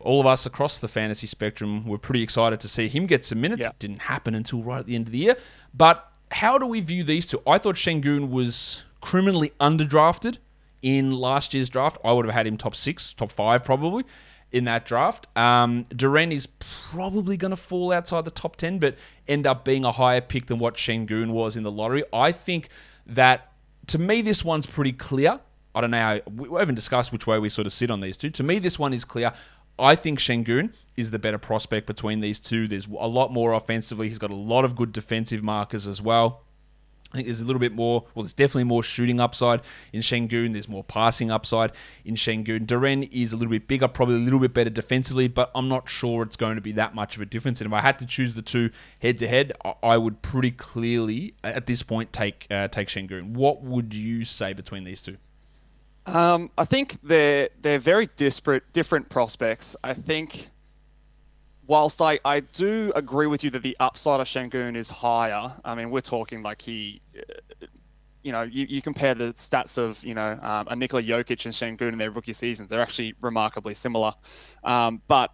all 0.00 0.20
of 0.20 0.26
us 0.26 0.46
across 0.46 0.78
the 0.78 0.88
fantasy 0.88 1.26
spectrum 1.26 1.86
were 1.86 1.98
pretty 1.98 2.22
excited 2.22 2.60
to 2.60 2.68
see 2.68 2.88
him 2.88 3.06
get 3.06 3.24
some 3.24 3.40
minutes. 3.40 3.62
Yeah. 3.62 3.68
It 3.68 3.78
didn't 3.78 4.02
happen 4.02 4.34
until 4.34 4.62
right 4.62 4.80
at 4.80 4.86
the 4.86 4.94
end 4.94 5.06
of 5.06 5.12
the 5.12 5.18
year. 5.18 5.36
But 5.74 6.10
how 6.30 6.58
do 6.58 6.66
we 6.66 6.80
view 6.80 7.02
these 7.02 7.26
two? 7.26 7.42
I 7.46 7.58
thought 7.58 7.74
Sengun 7.74 8.30
was 8.30 8.84
criminally 9.00 9.52
underdrafted 9.60 10.38
in 10.82 11.10
last 11.10 11.54
year's 11.54 11.68
draft. 11.68 11.98
I 12.04 12.12
would 12.12 12.24
have 12.26 12.34
had 12.34 12.46
him 12.46 12.56
top 12.56 12.74
six, 12.74 13.12
top 13.12 13.32
five 13.32 13.64
probably 13.64 14.04
in 14.50 14.64
that 14.64 14.86
draft. 14.86 15.26
Um, 15.36 15.84
Duren 15.84 16.32
is 16.32 16.46
probably 16.46 17.36
going 17.36 17.50
to 17.50 17.56
fall 17.56 17.92
outside 17.92 18.24
the 18.24 18.30
top 18.30 18.56
10, 18.56 18.78
but 18.78 18.96
end 19.26 19.46
up 19.46 19.64
being 19.64 19.84
a 19.84 19.92
higher 19.92 20.20
pick 20.20 20.46
than 20.46 20.58
what 20.58 20.74
Sengun 20.76 21.30
was 21.30 21.56
in 21.56 21.62
the 21.62 21.70
lottery. 21.70 22.04
I 22.12 22.32
think 22.32 22.68
that, 23.06 23.52
to 23.88 23.98
me, 23.98 24.22
this 24.22 24.44
one's 24.44 24.66
pretty 24.66 24.92
clear. 24.92 25.40
I 25.74 25.80
don't 25.80 25.90
know 25.90 26.20
we 26.34 26.58
haven't 26.58 26.74
discussed 26.74 27.12
which 27.12 27.26
way 27.26 27.38
we 27.38 27.48
sort 27.48 27.66
of 27.66 27.72
sit 27.72 27.90
on 27.90 28.00
these 28.00 28.16
two. 28.16 28.30
To 28.30 28.42
me, 28.42 28.58
this 28.58 28.78
one 28.78 28.92
is 28.92 29.04
clear. 29.04 29.32
I 29.78 29.94
think 29.94 30.18
Sengun 30.18 30.72
is 30.96 31.12
the 31.12 31.18
better 31.18 31.38
prospect 31.38 31.86
between 31.86 32.20
these 32.20 32.40
two. 32.40 32.66
There's 32.66 32.86
a 32.86 33.06
lot 33.06 33.32
more 33.32 33.52
offensively. 33.52 34.08
He's 34.08 34.18
got 34.18 34.30
a 34.30 34.34
lot 34.34 34.64
of 34.64 34.74
good 34.74 34.92
defensive 34.92 35.42
markers 35.42 35.86
as 35.86 36.02
well. 36.02 36.42
I 37.12 37.16
think 37.16 37.26
there's 37.26 37.40
a 37.40 37.44
little 37.44 37.60
bit 37.60 37.72
more, 37.72 38.02
well, 38.14 38.22
there's 38.22 38.34
definitely 38.34 38.64
more 38.64 38.82
shooting 38.82 39.18
upside 39.18 39.62
in 39.94 40.02
Sengun. 40.02 40.52
There's 40.52 40.68
more 40.68 40.84
passing 40.84 41.30
upside 41.30 41.72
in 42.04 42.16
Sengun. 42.16 42.66
Duren 42.66 43.08
is 43.10 43.32
a 43.32 43.36
little 43.36 43.50
bit 43.50 43.66
bigger, 43.66 43.88
probably 43.88 44.16
a 44.16 44.18
little 44.18 44.38
bit 44.38 44.52
better 44.52 44.68
defensively, 44.68 45.26
but 45.26 45.50
I'm 45.54 45.68
not 45.68 45.88
sure 45.88 46.22
it's 46.22 46.36
going 46.36 46.56
to 46.56 46.60
be 46.60 46.72
that 46.72 46.94
much 46.94 47.16
of 47.16 47.22
a 47.22 47.26
difference. 47.26 47.62
And 47.62 47.66
if 47.66 47.72
I 47.72 47.80
had 47.80 47.98
to 48.00 48.06
choose 48.06 48.34
the 48.34 48.42
two 48.42 48.70
head 49.00 49.18
to 49.20 49.28
head, 49.28 49.52
I 49.82 49.96
would 49.96 50.20
pretty 50.20 50.50
clearly, 50.50 51.34
at 51.42 51.66
this 51.66 51.82
point, 51.82 52.12
take 52.12 52.46
uh, 52.50 52.68
take 52.68 52.88
Sengun. 52.88 53.32
What 53.32 53.62
would 53.62 53.94
you 53.94 54.26
say 54.26 54.52
between 54.52 54.84
these 54.84 55.00
two? 55.00 55.16
Um, 56.04 56.50
I 56.58 56.64
think 56.64 56.98
they're 57.02 57.48
they're 57.60 57.78
very 57.78 58.10
disparate, 58.16 58.72
different 58.72 59.08
prospects. 59.08 59.76
I 59.82 59.94
think 59.94 60.50
whilst 61.68 62.00
I, 62.02 62.18
I 62.24 62.40
do 62.40 62.92
agree 62.96 63.26
with 63.26 63.44
you 63.44 63.50
that 63.50 63.62
the 63.62 63.76
upside 63.78 64.20
of 64.20 64.26
Sengun 64.26 64.74
is 64.74 64.88
higher, 64.88 65.52
I 65.64 65.74
mean, 65.76 65.90
we're 65.90 66.00
talking 66.00 66.42
like 66.42 66.62
he, 66.62 67.02
uh, 67.16 67.66
you 68.22 68.32
know, 68.32 68.42
you, 68.42 68.66
you 68.68 68.82
compare 68.82 69.14
the 69.14 69.34
stats 69.34 69.78
of, 69.78 70.02
you 70.02 70.14
know, 70.14 70.38
um, 70.42 70.66
a 70.68 70.74
Nikola 70.74 71.02
Jokic 71.02 71.44
and 71.44 71.54
Sengun 71.54 71.92
in 71.92 71.98
their 71.98 72.10
rookie 72.10 72.32
seasons, 72.32 72.70
they're 72.70 72.80
actually 72.80 73.14
remarkably 73.20 73.74
similar. 73.74 74.14
Um, 74.64 75.02
but 75.06 75.32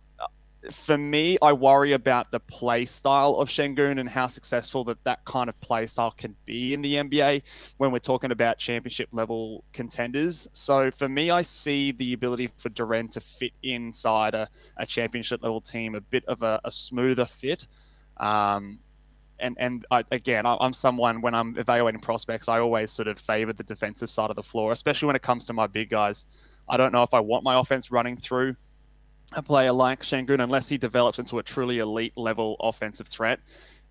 for 0.71 0.97
me, 0.97 1.37
I 1.43 1.53
worry 1.53 1.93
about 1.93 2.31
the 2.31 2.41
play 2.41 2.85
style 2.85 3.37
of 3.37 3.49
Sengun 3.49 3.99
and 4.01 4.09
how 4.09 4.27
successful 4.27 4.85
that 4.85 5.03
that 5.05 5.25
kind 5.25 5.49
of 5.49 5.59
play 5.61 5.87
style 5.87 6.11
can 6.11 6.35
be 6.45 6.75
in 6.75 6.83
the 6.83 6.95
NBA 6.95 7.43
when 7.77 7.93
we're 7.93 7.99
talking 7.99 8.31
about 8.31 8.59
championship 8.59 9.09
level 9.13 9.65
contenders. 9.73 10.49
So 10.53 10.91
for 10.91 11.09
me, 11.09 11.31
I 11.31 11.43
see 11.43 11.93
the 11.93 12.13
ability 12.13 12.51
for 12.57 12.71
Duren 12.71 13.11
to 13.13 13.21
fit 13.21 13.53
inside 13.63 14.35
a, 14.35 14.49
a 14.77 14.87
championship 14.87 15.43
level 15.43 15.61
team 15.61 15.95
a 15.95 16.01
bit 16.01 16.25
of 16.27 16.43
a, 16.43 16.61
a 16.65 16.71
smoother 16.71 17.27
fit. 17.27 17.67
Um, 18.17 18.79
and 19.41 19.57
and 19.59 19.85
I, 19.91 20.05
again, 20.13 20.47
I'm 20.47 20.73
someone 20.73 21.21
when 21.21 21.35
I'm 21.35 21.59
evaluating 21.59 22.01
prospects, 22.01 22.49
I 22.49 22.61
always 22.61 22.91
sort 22.91 23.09
of 23.09 23.19
favor 23.19 23.53
the 23.53 23.65
defensive 23.65 24.09
side 24.09 24.31
of 24.31 24.37
the 24.37 24.43
floor, 24.43 24.71
especially 24.73 25.07
when 25.07 25.17
it 25.17 25.23
comes 25.23 25.47
to 25.47 25.53
my 25.53 25.67
big 25.67 25.91
guys. 25.91 26.27
I 26.69 26.77
don't 26.77 26.93
know 26.93 27.03
if 27.03 27.13
I 27.13 27.21
want 27.21 27.45
my 27.45 27.59
offense 27.59 27.91
running 27.91 28.17
through 28.17 28.57
a 29.37 29.43
player 29.43 29.73
like 29.73 30.03
Sengun 30.03 30.41
unless 30.41 30.69
he 30.69 30.79
develops 30.79 31.19
into 31.19 31.39
a 31.39 31.43
truly 31.43 31.79
elite 31.79 32.17
level 32.17 32.57
offensive 32.61 33.07
threat. 33.07 33.41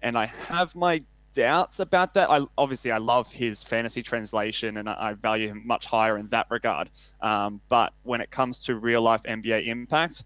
And 0.02 0.18
I 0.18 0.26
have 0.26 0.76
my 0.76 1.02
doubts 1.34 1.80
about 1.80 2.14
that. 2.14 2.30
I 2.30 2.46
obviously 2.58 2.92
I 2.92 3.00
love 3.00 3.32
his 3.32 3.64
fantasy 3.64 4.02
translation 4.02 4.78
and 4.78 4.88
I, 4.88 5.14
value 5.14 5.50
him 5.50 5.64
much 5.66 5.86
higher 5.86 6.18
in 6.18 6.28
that 6.30 6.48
regard. 6.50 6.90
Um, 7.22 7.62
but 7.68 7.94
when 8.04 8.22
it 8.22 8.32
comes 8.32 8.64
to 8.66 8.76
real 8.76 9.02
life 9.02 9.24
NBA 9.24 9.68
impact, 9.68 10.24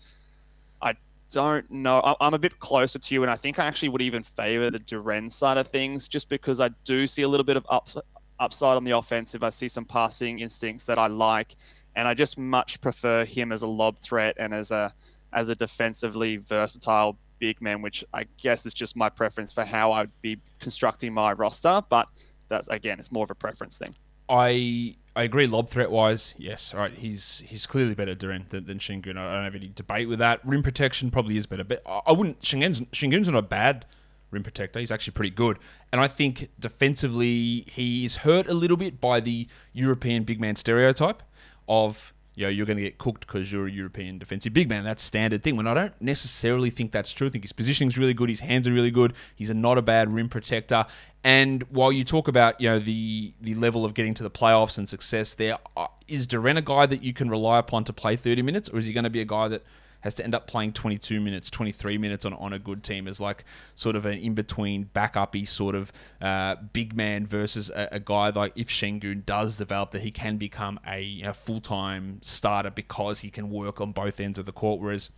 I 0.82 0.94
don't 1.32 1.70
know. 1.72 2.02
I, 2.04 2.16
I'm 2.22 2.34
a 2.34 2.40
bit 2.40 2.60
closer 2.60 3.00
to 3.00 3.14
you, 3.14 3.24
and 3.24 3.32
I 3.32 3.36
think 3.36 3.60
I 3.60 3.66
actually 3.66 3.90
would 3.90 4.02
even 4.02 4.24
favor 4.24 4.70
the 4.70 4.80
Duren 4.80 5.32
side 5.32 5.58
of 5.58 5.68
things, 5.68 6.08
just 6.08 6.30
because 6.30 6.60
I 6.60 6.70
do 6.84 7.08
see 7.08 7.24
a 7.24 7.28
little 7.28 7.46
bit 7.46 7.58
of 7.58 7.66
ups, 7.70 7.98
upside 8.40 8.78
on 8.78 8.84
the 8.84 8.92
offensive. 8.92 9.44
I 9.44 9.50
see 9.50 9.68
some 9.68 9.86
passing 9.86 10.40
instincts 10.40 10.86
that 10.86 10.98
I 10.98 11.08
like, 11.08 11.56
and 11.98 12.08
I 12.08 12.14
just 12.14 12.38
much 12.38 12.80
prefer 12.80 13.26
him 13.26 13.52
as 13.52 13.64
a 13.64 13.68
lob 13.68 14.00
threat 14.00 14.36
and 14.40 14.54
as 14.54 14.70
a 14.72 14.94
as 15.34 15.50
a 15.50 15.56
defensively 15.56 16.38
versatile 16.38 17.18
big 17.40 17.62
man, 17.62 17.82
which 17.82 18.06
I 18.14 18.28
guess 18.42 18.66
is 18.66 18.74
just 18.74 18.96
my 18.96 19.10
preference 19.10 19.52
for 19.52 19.66
how 19.66 19.92
I'd 19.92 20.12
be 20.22 20.40
constructing 20.60 21.14
my 21.14 21.34
roster. 21.34 21.82
But 21.90 22.08
that's 22.50 22.68
again, 22.70 23.00
it's 23.00 23.12
more 23.12 23.24
of 23.24 23.32
a 23.32 23.36
preference 23.36 23.80
thing. 23.80 23.96
I 24.30 24.96
I 25.16 25.24
agree. 25.24 25.48
Lob 25.48 25.70
threat 25.70 25.90
wise, 25.90 26.36
yes, 26.38 26.72
all 26.72 26.82
right. 26.82 26.94
He's 26.94 27.44
he's 27.48 27.66
clearly 27.66 27.96
better 27.96 28.14
Duren 28.14 28.48
than, 28.50 28.66
than 28.66 28.78
Sengun. 28.78 29.18
I 29.18 29.34
don't 29.34 29.44
have 29.44 29.56
any 29.56 29.72
debate 29.74 30.08
with 30.08 30.20
that. 30.20 30.40
Rim 30.46 30.62
protection 30.62 31.10
probably 31.10 31.36
is 31.36 31.48
better, 31.48 31.64
but 31.64 31.82
I 32.06 32.12
wouldn't. 32.12 32.42
Shingun's 32.42 32.82
Sengun's 32.92 33.28
not 33.28 33.38
a 33.38 33.42
bad 33.42 33.88
rim 34.30 34.44
protector. 34.44 34.80
He's 34.80 34.92
actually 34.92 35.14
pretty 35.14 35.32
good. 35.32 35.58
And 35.92 36.00
I 36.00 36.08
think 36.08 36.50
defensively, 36.60 37.66
he 37.72 38.06
is 38.06 38.18
hurt 38.18 38.48
a 38.48 38.54
little 38.54 38.78
bit 38.78 39.02
by 39.02 39.20
the 39.20 39.48
European 39.74 40.26
big 40.26 40.40
man 40.40 40.56
stereotype 40.56 41.24
of 41.68 42.14
you 42.38 42.46
know, 42.46 42.50
you're 42.50 42.68
going 42.68 42.78
to 42.78 42.84
get 42.84 43.00
cooked 43.00 43.26
because 43.26 43.52
you're 43.52 43.66
a 43.66 43.72
European 43.72 44.20
defensive 44.20 44.54
big 44.54 44.70
man. 44.70 44.84
That's 44.84 45.02
standard 45.02 45.42
thing. 45.42 45.56
When 45.58 45.66
I 45.66 45.74
don't 45.74 46.00
necessarily 46.00 46.70
think 46.70 46.92
that's 46.92 47.12
true. 47.12 47.26
I 47.26 47.30
think 47.32 47.44
his 47.44 47.52
positioning's 47.52 47.98
really 47.98 48.14
good. 48.14 48.30
His 48.30 48.42
hands 48.42 48.68
are 48.68 48.72
really 48.72 48.92
good. 48.92 49.14
He's 49.36 49.50
a 49.50 49.56
not 49.56 49.80
a 49.80 49.82
bad 49.82 50.14
rim 50.14 50.30
protector. 50.30 50.86
And 51.24 51.64
while 51.64 51.92
you 51.92 52.04
talk 52.04 52.28
about 52.28 52.62
you 52.62 52.70
know 52.70 52.78
the 52.78 53.34
the 53.42 53.56
level 53.56 53.86
of 53.86 53.96
getting 53.96 54.14
to 54.14 54.24
the 54.24 54.30
playoffs 54.30 54.78
and 54.78 54.88
success, 54.88 55.34
there 55.34 55.54
is 55.54 55.58
uh, 55.76 55.88
is 56.08 56.28
Duren 56.28 56.58
a 56.58 56.62
guy 56.62 56.86
that 56.86 57.02
you 57.02 57.12
can 57.12 57.28
rely 57.28 57.58
upon 57.58 57.84
to 57.86 57.92
play 57.92 58.16
30 58.16 58.44
minutes, 58.44 58.70
or 58.70 58.78
is 58.78 58.86
he 58.86 58.94
going 58.94 59.04
to 59.04 59.10
be 59.10 59.20
a 59.20 59.26
guy 59.26 59.48
that 59.48 59.64
has 60.02 60.14
to 60.16 60.24
end 60.24 60.36
up 60.36 60.48
playing 60.48 60.74
22 60.74 61.20
minutes, 61.20 61.50
23 61.50 61.98
minutes 61.98 62.26
on, 62.26 62.34
on 62.34 62.54
a 62.54 62.60
good 62.60 62.84
team 62.84 63.08
as 63.08 63.20
like 63.20 63.46
sort 63.76 63.96
of 63.96 64.06
an 64.06 64.18
in 64.20 64.34
between 64.34 64.90
backupy 64.94 65.48
sort 65.48 65.76
of 65.76 65.92
uh, 66.22 66.56
big 66.74 66.96
man 66.96 67.26
versus 67.26 67.70
a, 67.70 67.90
a, 67.94 68.00
guy 68.00 68.30
like 68.30 68.54
if 68.56 68.70
Sengun 68.70 69.26
does 69.26 69.58
develop 69.58 69.92
that 69.92 70.02
he 70.02 70.12
can 70.12 70.38
become 70.38 70.80
a, 70.88 71.22
a 71.26 71.34
full 71.34 71.62
time 71.62 72.20
starter 72.22 72.70
because 72.70 73.22
he 73.22 73.30
can 73.30 73.50
work 73.50 73.82
on 73.82 73.92
both 73.92 74.20
ends 74.20 74.38
of 74.38 74.46
the 74.46 74.52
court. 74.52 74.82
Whereas 74.82 75.10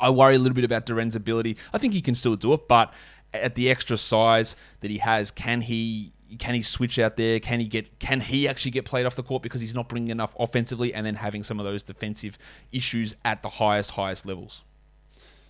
I 0.00 0.10
worry 0.10 0.36
a 0.36 0.38
little 0.38 0.54
bit 0.54 0.64
about 0.64 0.86
Duren's 0.86 1.14
ability. 1.14 1.56
I 1.72 1.78
think 1.78 1.92
he 1.92 2.00
can 2.00 2.14
still 2.14 2.36
do 2.36 2.54
it, 2.54 2.68
but 2.68 2.92
at 3.34 3.54
the 3.54 3.70
extra 3.70 3.96
size 3.96 4.56
that 4.80 4.90
he 4.90 4.98
has, 4.98 5.30
can 5.30 5.60
he 5.60 6.13
can 6.34 6.54
he 6.54 6.62
switch 6.62 6.98
out 6.98 7.16
there? 7.16 7.40
Can 7.40 7.60
he 7.60 7.66
get? 7.66 7.98
Can 7.98 8.20
he 8.20 8.48
actually 8.48 8.72
get 8.72 8.84
played 8.84 9.06
off 9.06 9.16
the 9.16 9.22
court 9.22 9.42
because 9.42 9.60
he's 9.60 9.74
not 9.74 9.88
bringing 9.88 10.10
enough 10.10 10.34
offensively, 10.38 10.92
and 10.94 11.06
then 11.06 11.14
having 11.14 11.42
some 11.42 11.58
of 11.58 11.64
those 11.64 11.82
defensive 11.82 12.38
issues 12.72 13.16
at 13.24 13.42
the 13.42 13.48
highest 13.48 13.92
highest 13.92 14.26
levels? 14.26 14.62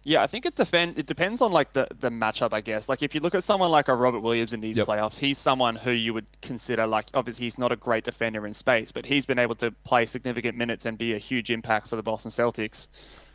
Yeah, 0.07 0.23
I 0.23 0.26
think 0.26 0.45
it 0.45 0.55
defend 0.55 0.99
it 0.99 1.07
depends 1.07 1.41
on 1.41 1.50
like 1.50 1.73
the 1.73 1.88
the 1.99 2.11
matchup, 2.11 2.53
I 2.53 2.61
guess. 2.61 2.91
Like 2.91 3.03
if 3.03 3.14
you 3.14 3.23
look 3.23 3.35
at 3.35 3.43
someone 3.43 3.71
like 3.71 3.88
a 3.88 3.95
Robert 3.95 4.21
Williams 4.21 4.53
in 4.53 4.61
these 4.61 4.76
yep. 4.76 4.87
playoffs, 4.87 5.19
he's 5.19 5.38
someone 5.38 5.76
who 5.76 5.93
you 5.93 6.12
would 6.12 6.26
consider 6.43 6.87
like 6.87 7.07
obviously 7.14 7.47
he's 7.47 7.59
not 7.59 7.73
a 7.73 7.76
great 7.76 8.05
defender 8.05 8.47
in 8.47 8.53
space, 8.53 8.93
but 8.93 9.07
he's 9.07 9.25
been 9.25 9.38
able 9.38 9.55
to 9.57 9.71
play 9.71 10.05
significant 10.05 10.59
minutes 10.59 10.85
and 10.85 10.99
be 10.99 11.14
a 11.14 11.19
huge 11.19 11.50
impact 11.50 11.88
for 11.88 11.97
the 11.97 12.03
Boston 12.03 12.31
Celtics. 12.31 12.88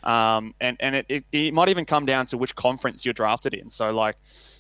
Um, 0.04 0.54
and 0.62 0.78
and 0.80 0.96
it, 0.96 1.06
it, 1.10 1.26
it 1.32 1.54
might 1.56 1.70
even 1.70 1.86
come 1.86 2.06
down 2.06 2.28
to 2.28 2.38
which 2.38 2.56
conference 2.56 3.04
you're 3.04 3.14
drafted 3.14 3.56
in. 3.56 3.72
So 3.72 3.92
like 3.92 4.16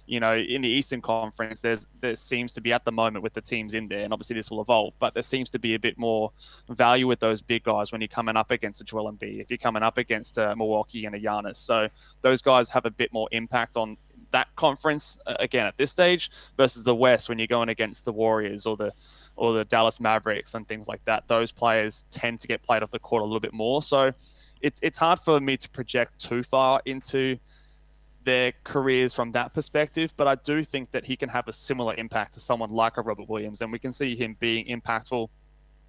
you 0.09 0.19
know, 0.19 0.35
in 0.35 0.63
the 0.63 0.67
Eastern 0.67 1.01
Conference, 1.01 1.59
there's 1.59 1.87
there 2.01 2.15
seems 2.15 2.51
to 2.53 2.61
be 2.61 2.73
at 2.73 2.83
the 2.83 2.91
moment 2.91 3.21
with 3.21 3.33
the 3.33 3.41
teams 3.41 3.75
in 3.75 3.87
there, 3.87 3.99
and 3.99 4.11
obviously 4.11 4.33
this 4.35 4.49
will 4.49 4.59
evolve, 4.59 4.95
but 4.97 5.13
there 5.13 5.21
seems 5.21 5.51
to 5.51 5.59
be 5.59 5.75
a 5.75 5.79
bit 5.79 5.99
more 5.99 6.31
value 6.67 7.05
with 7.05 7.19
those 7.19 7.43
big 7.43 7.63
guys 7.63 7.91
when 7.91 8.01
you're 8.01 8.07
coming 8.07 8.35
up 8.35 8.49
against 8.49 8.81
a 8.81 8.83
Joel 8.83 9.11
Embiid, 9.13 9.39
if 9.39 9.51
you're 9.51 9.59
coming 9.59 9.83
up 9.83 9.99
against 9.99 10.39
a 10.39 10.55
Milwaukee 10.55 11.05
and 11.05 11.13
a 11.13 11.19
Giannis. 11.19 11.57
So 11.57 11.89
those 12.21 12.41
guys 12.41 12.69
have 12.69 12.87
a 12.87 12.89
bit 12.89 13.13
more 13.13 13.27
impact 13.31 13.77
on 13.77 13.97
that 14.31 14.47
conference 14.55 15.19
uh, 15.27 15.35
again 15.39 15.67
at 15.67 15.77
this 15.77 15.91
stage 15.91 16.31
versus 16.57 16.83
the 16.83 16.95
West 16.95 17.29
when 17.29 17.37
you're 17.37 17.45
going 17.47 17.69
against 17.69 18.03
the 18.03 18.11
Warriors 18.11 18.65
or 18.65 18.75
the 18.75 18.91
or 19.35 19.53
the 19.53 19.63
Dallas 19.63 19.99
Mavericks 19.99 20.55
and 20.55 20.67
things 20.67 20.87
like 20.87 21.05
that. 21.05 21.27
Those 21.27 21.51
players 21.51 22.05
tend 22.09 22.39
to 22.39 22.47
get 22.47 22.63
played 22.63 22.81
off 22.81 22.89
the 22.89 22.97
court 22.97 23.21
a 23.21 23.25
little 23.25 23.39
bit 23.39 23.53
more. 23.53 23.83
So 23.83 24.11
it's 24.59 24.79
it's 24.81 24.97
hard 24.97 25.19
for 25.19 25.39
me 25.39 25.55
to 25.57 25.69
project 25.69 26.17
too 26.19 26.41
far 26.41 26.81
into 26.85 27.37
their 28.29 28.53
careers 28.63 29.11
from 29.11 29.31
that 29.31 29.55
perspective, 29.55 30.13
but 30.15 30.27
I 30.27 30.35
do 30.35 30.63
think 30.63 30.91
that 30.91 31.03
he 31.03 31.15
can 31.15 31.29
have 31.29 31.47
a 31.47 31.53
similar 31.53 31.95
impact 31.95 32.35
to 32.35 32.39
someone 32.39 32.69
like 32.69 32.97
a 32.97 33.01
Robert 33.01 33.27
Williams, 33.27 33.63
and 33.63 33.71
we 33.71 33.79
can 33.79 33.91
see 33.91 34.15
him 34.15 34.37
being 34.39 34.67
impactful 34.67 35.29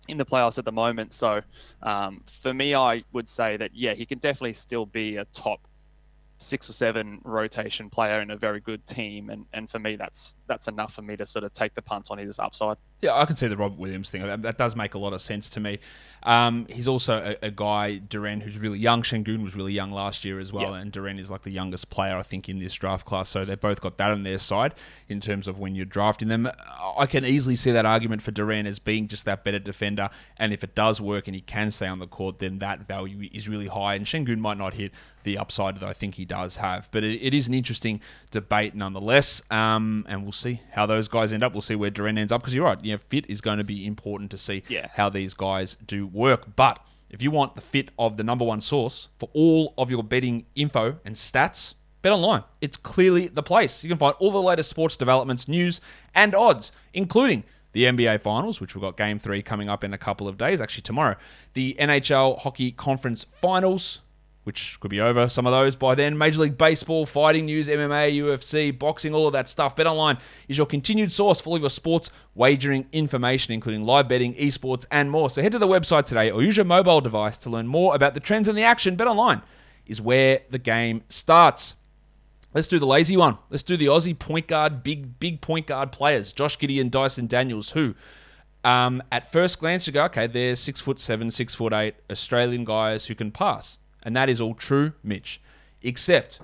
in 0.09 0.17
the 0.17 0.25
playoffs 0.25 0.59
at 0.59 0.65
the 0.65 0.73
moment. 0.73 1.13
So 1.13 1.43
um, 1.83 2.23
for 2.27 2.55
me, 2.55 2.75
I 2.75 3.03
would 3.13 3.29
say 3.29 3.59
that 3.59 3.73
yeah, 3.75 3.93
he 3.93 4.07
can 4.07 4.19
definitely 4.19 4.55
still 4.55 4.87
be 4.87 5.19
a 5.19 5.27
top 5.27 5.61
six 6.39 6.71
or 6.71 6.73
seven 6.73 7.21
rotation 7.25 7.91
player 7.91 8.23
in 8.23 8.31
a 8.31 8.39
very 8.39 8.61
good 8.61 8.87
team, 8.87 9.29
and 9.29 9.45
and 9.53 9.69
for 9.69 9.79
me, 9.79 9.97
that's 9.97 10.37
that's 10.47 10.67
enough 10.67 10.95
for 10.95 11.03
me 11.03 11.19
to 11.19 11.27
sort 11.27 11.45
of 11.45 11.53
take 11.53 11.75
the 11.75 11.83
punt 11.83 12.09
on 12.11 12.17
his 12.17 12.39
upside. 12.39 12.79
Yeah, 13.03 13.15
I 13.15 13.25
can 13.25 13.37
see 13.37 13.47
the 13.47 13.57
Robert 13.57 13.79
Williams 13.79 14.11
thing. 14.11 14.23
That, 14.23 14.43
that 14.43 14.59
does 14.59 14.77
make 14.77 14.95
a 14.95 14.99
lot 14.99 15.13
of 15.13 15.23
sense 15.23 15.49
to 15.51 15.61
me. 15.61 15.79
Um, 16.23 16.67
he's 16.69 16.87
also 16.87 17.37
a, 17.43 17.47
a, 17.47 17.51
guy, 17.51 18.01
Duren, 18.07 18.43
who's 18.43 18.59
really 18.59 18.79
young. 18.79 19.03
Sengun 19.03 19.43
was 19.43 19.57
really 19.57 19.73
young 19.73 19.91
last 19.91 20.25
year 20.25 20.39
as 20.39 20.53
well, 20.53 20.75
and 20.75 20.93
Duren 20.93 21.19
is 21.19 21.31
like 21.31 21.43
the 21.43 21.51
youngest 21.51 21.89
player, 21.89 22.17
I 22.17 22.23
think, 22.23 22.49
in 22.49 22.59
this 22.59 22.75
draft 22.75 23.07
class. 23.07 23.31
So 23.31 23.45
they've 23.45 23.59
both 23.61 23.81
got 23.81 23.97
that 23.99 24.11
on 24.11 24.23
their 24.23 24.37
side 24.37 24.75
in 25.09 25.21
terms 25.21 25.49
of 25.49 25.59
when 25.59 25.75
you're 25.75 25.87
drafting 25.87 26.29
them. 26.29 26.51
I 26.99 27.07
can 27.07 27.25
easily 27.25 27.57
see 27.57 27.73
that 27.73 27.87
argument 27.87 28.21
for 28.21 28.33
Duren 28.33 28.67
as 28.67 28.79
being 28.79 29.09
just 29.09 29.25
that 29.25 29.45
better 29.45 29.59
defender. 29.59 30.11
And 30.37 30.53
if 30.53 30.63
it 30.63 30.75
does 30.75 31.01
work 31.01 31.27
and 31.27 31.35
he 31.35 31.41
can 31.41 31.71
stay 31.71 31.87
on 31.87 32.01
the 32.01 32.07
court, 32.07 32.39
then 32.39 32.59
that 32.59 32.87
value 32.87 33.29
is 33.33 33.49
really 33.49 33.69
high. 33.69 33.95
And 33.95 34.05
Sengun 34.05 34.39
might 34.39 34.59
not 34.59 34.75
hit 34.75 34.93
the 35.23 35.39
upside 35.39 35.77
that 35.77 35.89
I 35.89 35.93
think 35.93 36.17
he 36.17 36.27
does 36.27 36.57
have. 36.57 36.89
But 36.93 37.05
it, 37.05 37.23
it 37.23 37.35
is 37.35 37.49
an 37.49 37.55
interesting 37.55 38.01
debate 38.31 38.75
nonetheless. 38.75 39.43
Um, 39.51 40.05
and 40.09 40.23
we'll 40.23 40.33
see 40.33 40.61
how 40.73 40.85
those 40.85 41.09
guys 41.09 41.33
end 41.33 41.43
up. 41.43 41.53
We'll 41.53 41.63
see 41.63 41.77
where 41.77 41.91
Duren 41.91 42.19
ends 42.19 42.31
up 42.31 42.43
because 42.43 42.55
you're 42.55 42.67
right 42.67 42.79
you 42.91 42.97
know, 42.97 43.03
fit 43.09 43.27
is 43.29 43.41
going 43.41 43.59
to 43.59 43.65
be 43.65 43.87
important 43.87 44.31
to 44.33 44.39
see 44.39 44.63
yeah. 44.69 44.89
how 44.95 45.09
these 45.09 45.35
guys 45.35 45.77
do 45.87 46.07
work. 46.07 46.57
But 46.57 46.79
if 47.09 47.23
you 47.23 47.31
want 47.31 47.55
the 47.55 47.61
fit 47.61 47.91
of 47.99 48.17
the 48.17 48.25
number 48.25 48.45
one 48.45 48.61
source 48.61 49.09
for 49.19 49.29
all 49.33 49.75
of 49.79 49.91
your 49.91 50.03
betting 50.03 50.47
info 50.55 50.99
and 51.05 51.15
stats, 51.15 51.75
Bet 52.03 52.13
online. 52.13 52.45
It's 52.61 52.79
clearly 52.79 53.29
the 53.29 53.43
place. 53.43 53.85
You 53.85 53.91
can 53.91 53.99
find 53.99 54.15
all 54.19 54.31
the 54.31 54.41
latest 54.41 54.71
sports 54.71 54.97
developments, 54.97 55.49
news, 55.49 55.81
and 56.15 56.35
odds, 56.35 56.73
including 56.95 57.45
the 57.73 57.85
NBA 57.85 58.23
Finals, 58.23 58.61
which 58.61 58.75
we've 58.75 58.81
got 58.81 58.97
Game 58.97 59.19
3 59.19 59.43
coming 59.43 59.69
up 59.69 59.85
in 59.85 59.93
a 59.93 59.99
couple 59.99 60.27
of 60.27 60.39
days, 60.39 60.61
actually 60.61 60.83
tomorrow. 60.83 61.17
The 61.53 61.77
NHL 61.79 62.39
Hockey 62.39 62.73
Conference 62.73 63.27
Finals, 63.33 64.01
which 64.51 64.81
could 64.81 64.91
be 64.91 65.01
over 65.01 65.29
some 65.29 65.47
of 65.47 65.53
those 65.53 65.77
by 65.77 65.95
then. 65.95 66.19
Major 66.19 66.41
League 66.41 66.59
Baseball, 66.59 67.07
fighting 67.07 67.45
news, 67.45 67.69
MMA, 67.69 68.17
UFC, 68.17 68.77
boxing, 68.77 69.15
all 69.15 69.29
of 69.29 69.33
that 69.33 69.49
stuff. 69.49 69.77
BetOnline 69.77 70.19
is 70.49 70.59
your 70.59 70.67
continued 70.67 71.13
source 71.13 71.41
for 71.41 71.51
all 71.51 71.61
your 71.61 71.71
sports 71.71 72.11
wagering 72.35 72.85
information, 72.91 73.55
including 73.55 73.85
live 73.85 74.09
betting, 74.09 74.35
esports, 74.35 74.87
and 74.91 75.09
more. 75.09 75.31
So 75.31 75.41
head 75.41 75.53
to 75.53 75.61
the 75.61 75.69
website 75.69 76.07
today 76.07 76.33
or 76.33 76.43
use 76.43 76.57
your 76.57 76.67
mobile 76.67 77.01
device 77.01 77.37
to 77.39 77.49
learn 77.49 77.69
more 77.69 77.95
about 77.95 78.15
the 78.15 78.19
trends 78.19 78.49
and 78.49 78.59
the 78.59 78.65
action. 78.65 78.97
BetOnline 78.97 79.43
is 79.87 80.03
where 80.03 80.41
the 80.51 80.59
game 80.59 81.05
starts. 81.09 81.77
Let's 82.53 82.67
do 82.67 82.81
the 82.81 82.87
lazy 82.87 83.17
one. 83.17 83.39
Let's 83.51 83.63
do 83.63 83.77
the 83.77 83.87
Aussie 83.87 84.19
point 84.19 84.49
guard, 84.49 84.83
big 84.83 85.21
big 85.21 85.41
point 85.41 85.69
guard 85.69 85.93
players, 85.93 86.33
Josh 86.33 86.59
Giddey 86.59 86.81
and 86.81 86.91
Dyson 86.91 87.29
Daniels, 87.29 87.71
who 87.71 87.95
um, 88.65 89.01
at 89.13 89.31
first 89.31 89.61
glance 89.61 89.87
you 89.87 89.93
go, 89.93 90.07
okay, 90.07 90.27
they're 90.27 90.57
six 90.57 90.81
foot 90.81 90.99
seven, 90.99 91.31
six 91.31 91.55
foot 91.55 91.73
eight 91.73 91.95
Australian 92.11 92.65
guys 92.65 93.07
who 93.07 93.15
can 93.15 93.31
pass. 93.31 93.79
And 94.03 94.17
that 94.17 94.29
is 94.29 94.41
all 94.41 94.55
true, 94.55 94.93
Mitch. 95.03 95.41
Except, 95.83 96.41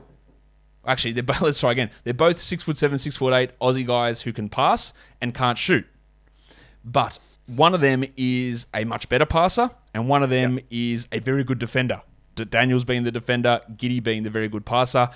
actually, 0.87 1.13
they're 1.13 1.23
both, 1.23 1.41
let's 1.43 1.61
try 1.61 1.73
again. 1.73 1.91
They're 2.05 2.15
both 2.15 2.39
six 2.39 2.63
foot 2.63 2.77
seven, 2.79 2.99
six 2.99 3.17
foot 3.17 3.33
eight 3.33 3.59
Aussie 3.61 3.87
guys 3.87 4.23
who 4.23 4.33
can 4.33 4.49
pass 4.49 4.93
and 5.21 5.35
can't 5.35 5.59
shoot. 5.59 5.87
But 6.85 7.19
one 7.47 7.75
of 7.75 7.81
them 7.81 8.05
is 8.17 8.67
a 8.75 8.85
much 8.85 9.09
better 9.09 9.27
passer, 9.27 9.71
and 9.95 10.09
one 10.09 10.23
of 10.23 10.31
them 10.31 10.59
is 10.71 11.09
a 11.13 11.19
very 11.21 11.45
good 11.45 11.59
defender. 11.59 12.03
Daniels 12.35 12.85
being 12.85 13.03
the 13.05 13.11
defender, 13.13 13.61
Giddey 13.77 14.03
being 14.03 14.23
the 14.23 14.31
very 14.31 14.49
good 14.49 14.67
passer. 14.67 15.09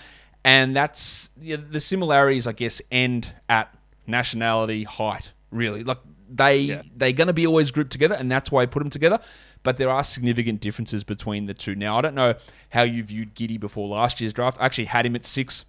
And 0.43 0.75
that's 0.75 1.29
yeah, 1.39 1.57
the 1.57 1.81
similarities, 1.81 2.47
I 2.47 2.53
guess, 2.53 2.81
end 2.91 3.35
at 3.49 3.75
nationality, 4.07 4.85
height, 4.85 5.33
really. 5.51 5.85
Like 5.85 5.99
they 6.31 6.59
Yeah. 6.61 6.83
they're 6.97 7.13
going 7.13 7.27
to 7.27 7.35
be 7.35 7.47
always 7.47 7.71
grouped 7.71 7.91
together, 7.93 8.15
and 8.15 8.33
that's 8.33 8.51
why 8.51 8.63
I 8.63 8.67
put 8.67 8.79
them 8.81 8.89
together. 8.91 9.19
But 9.62 9.76
there 9.76 9.90
are 9.90 10.02
significant 10.02 10.61
differences 10.61 11.05
between 11.05 11.47
the 11.47 11.55
two. 11.55 11.75
Now, 11.75 11.99
I 11.99 12.00
don't 12.00 12.14
know 12.14 12.35
how 12.71 12.83
you 12.83 13.02
viewed 13.02 13.35
Giddey 13.35 13.61
before 13.61 13.88
last 13.88 14.21
year's 14.21 14.33
draft. 14.33 14.59
I 14.61 14.67
actually 14.67 14.87
had 14.87 15.05
him 15.05 15.14
at 15.14 15.26
six 15.26 15.67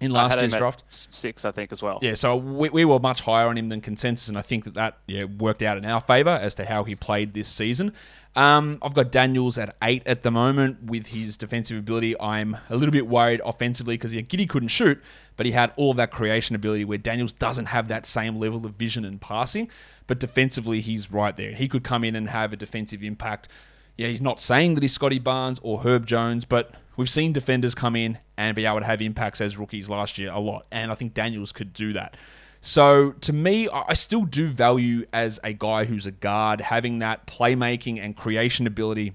in 0.00 0.10
last 0.10 0.40
year's 0.40 0.56
draft. 0.56 0.84
six, 0.88 1.44
I 1.44 1.50
think, 1.50 1.72
as 1.72 1.82
well. 1.82 1.98
Yeah, 2.00 2.14
so 2.14 2.36
we, 2.36 2.70
we 2.70 2.84
were 2.84 2.98
much 2.98 3.20
higher 3.20 3.48
on 3.48 3.58
him 3.58 3.68
than 3.68 3.80
consensus, 3.80 4.28
and 4.28 4.38
I 4.38 4.42
think 4.42 4.64
that 4.64 4.74
that 4.74 4.98
yeah, 5.06 5.24
worked 5.24 5.62
out 5.62 5.76
in 5.76 5.84
our 5.84 6.00
favour 6.00 6.30
as 6.30 6.54
to 6.56 6.64
how 6.64 6.84
he 6.84 6.94
played 6.94 7.34
this 7.34 7.48
season. 7.48 7.92
Um, 8.36 8.78
I've 8.80 8.94
got 8.94 9.10
Daniels 9.10 9.58
at 9.58 9.76
eight 9.82 10.06
at 10.06 10.22
the 10.22 10.30
moment 10.30 10.84
with 10.84 11.08
his 11.08 11.36
defensive 11.36 11.76
ability. 11.76 12.18
I'm 12.20 12.56
a 12.68 12.76
little 12.76 12.92
bit 12.92 13.08
worried 13.08 13.40
offensively 13.44 13.94
because 13.94 14.14
yeah, 14.14 14.22
Giddey 14.22 14.48
couldn't 14.48 14.68
shoot, 14.68 15.02
but 15.36 15.46
he 15.46 15.52
had 15.52 15.72
all 15.76 15.90
of 15.90 15.96
that 15.96 16.12
creation 16.12 16.54
ability 16.54 16.84
where 16.84 16.98
Daniels 16.98 17.32
doesn't 17.32 17.66
have 17.66 17.88
that 17.88 18.06
same 18.06 18.36
level 18.36 18.64
of 18.64 18.74
vision 18.74 19.04
and 19.04 19.20
passing. 19.20 19.68
But 20.06 20.20
defensively, 20.20 20.80
he's 20.80 21.10
right 21.10 21.36
there. 21.36 21.52
He 21.52 21.66
could 21.68 21.82
come 21.82 22.04
in 22.04 22.14
and 22.14 22.28
have 22.28 22.52
a 22.52 22.56
defensive 22.56 23.02
impact. 23.02 23.48
Yeah, 23.96 24.08
he's 24.08 24.20
not 24.20 24.40
saying 24.40 24.74
that 24.74 24.82
he's 24.82 24.92
Scottie 24.92 25.18
Barnes 25.18 25.58
or 25.62 25.80
Herb 25.80 26.06
Jones, 26.06 26.44
but 26.44 26.72
we've 26.96 27.10
seen 27.10 27.32
defenders 27.32 27.74
come 27.74 27.96
in 27.96 28.18
and 28.36 28.54
be 28.54 28.64
able 28.64 28.78
to 28.80 28.86
have 28.86 29.02
impacts 29.02 29.40
as 29.40 29.58
rookies 29.58 29.88
last 29.88 30.18
year 30.18 30.30
a 30.32 30.38
lot. 30.38 30.66
And 30.70 30.92
I 30.92 30.94
think 30.94 31.14
Daniels 31.14 31.52
could 31.52 31.72
do 31.72 31.92
that. 31.94 32.16
So 32.60 33.12
to 33.12 33.32
me, 33.32 33.68
I 33.68 33.94
still 33.94 34.24
do 34.24 34.48
value 34.48 35.06
as 35.12 35.40
a 35.42 35.52
guy 35.52 35.84
who's 35.84 36.06
a 36.06 36.10
guard 36.10 36.60
having 36.60 36.98
that 36.98 37.26
playmaking 37.26 37.98
and 37.98 38.16
creation 38.16 38.66
ability 38.66 39.14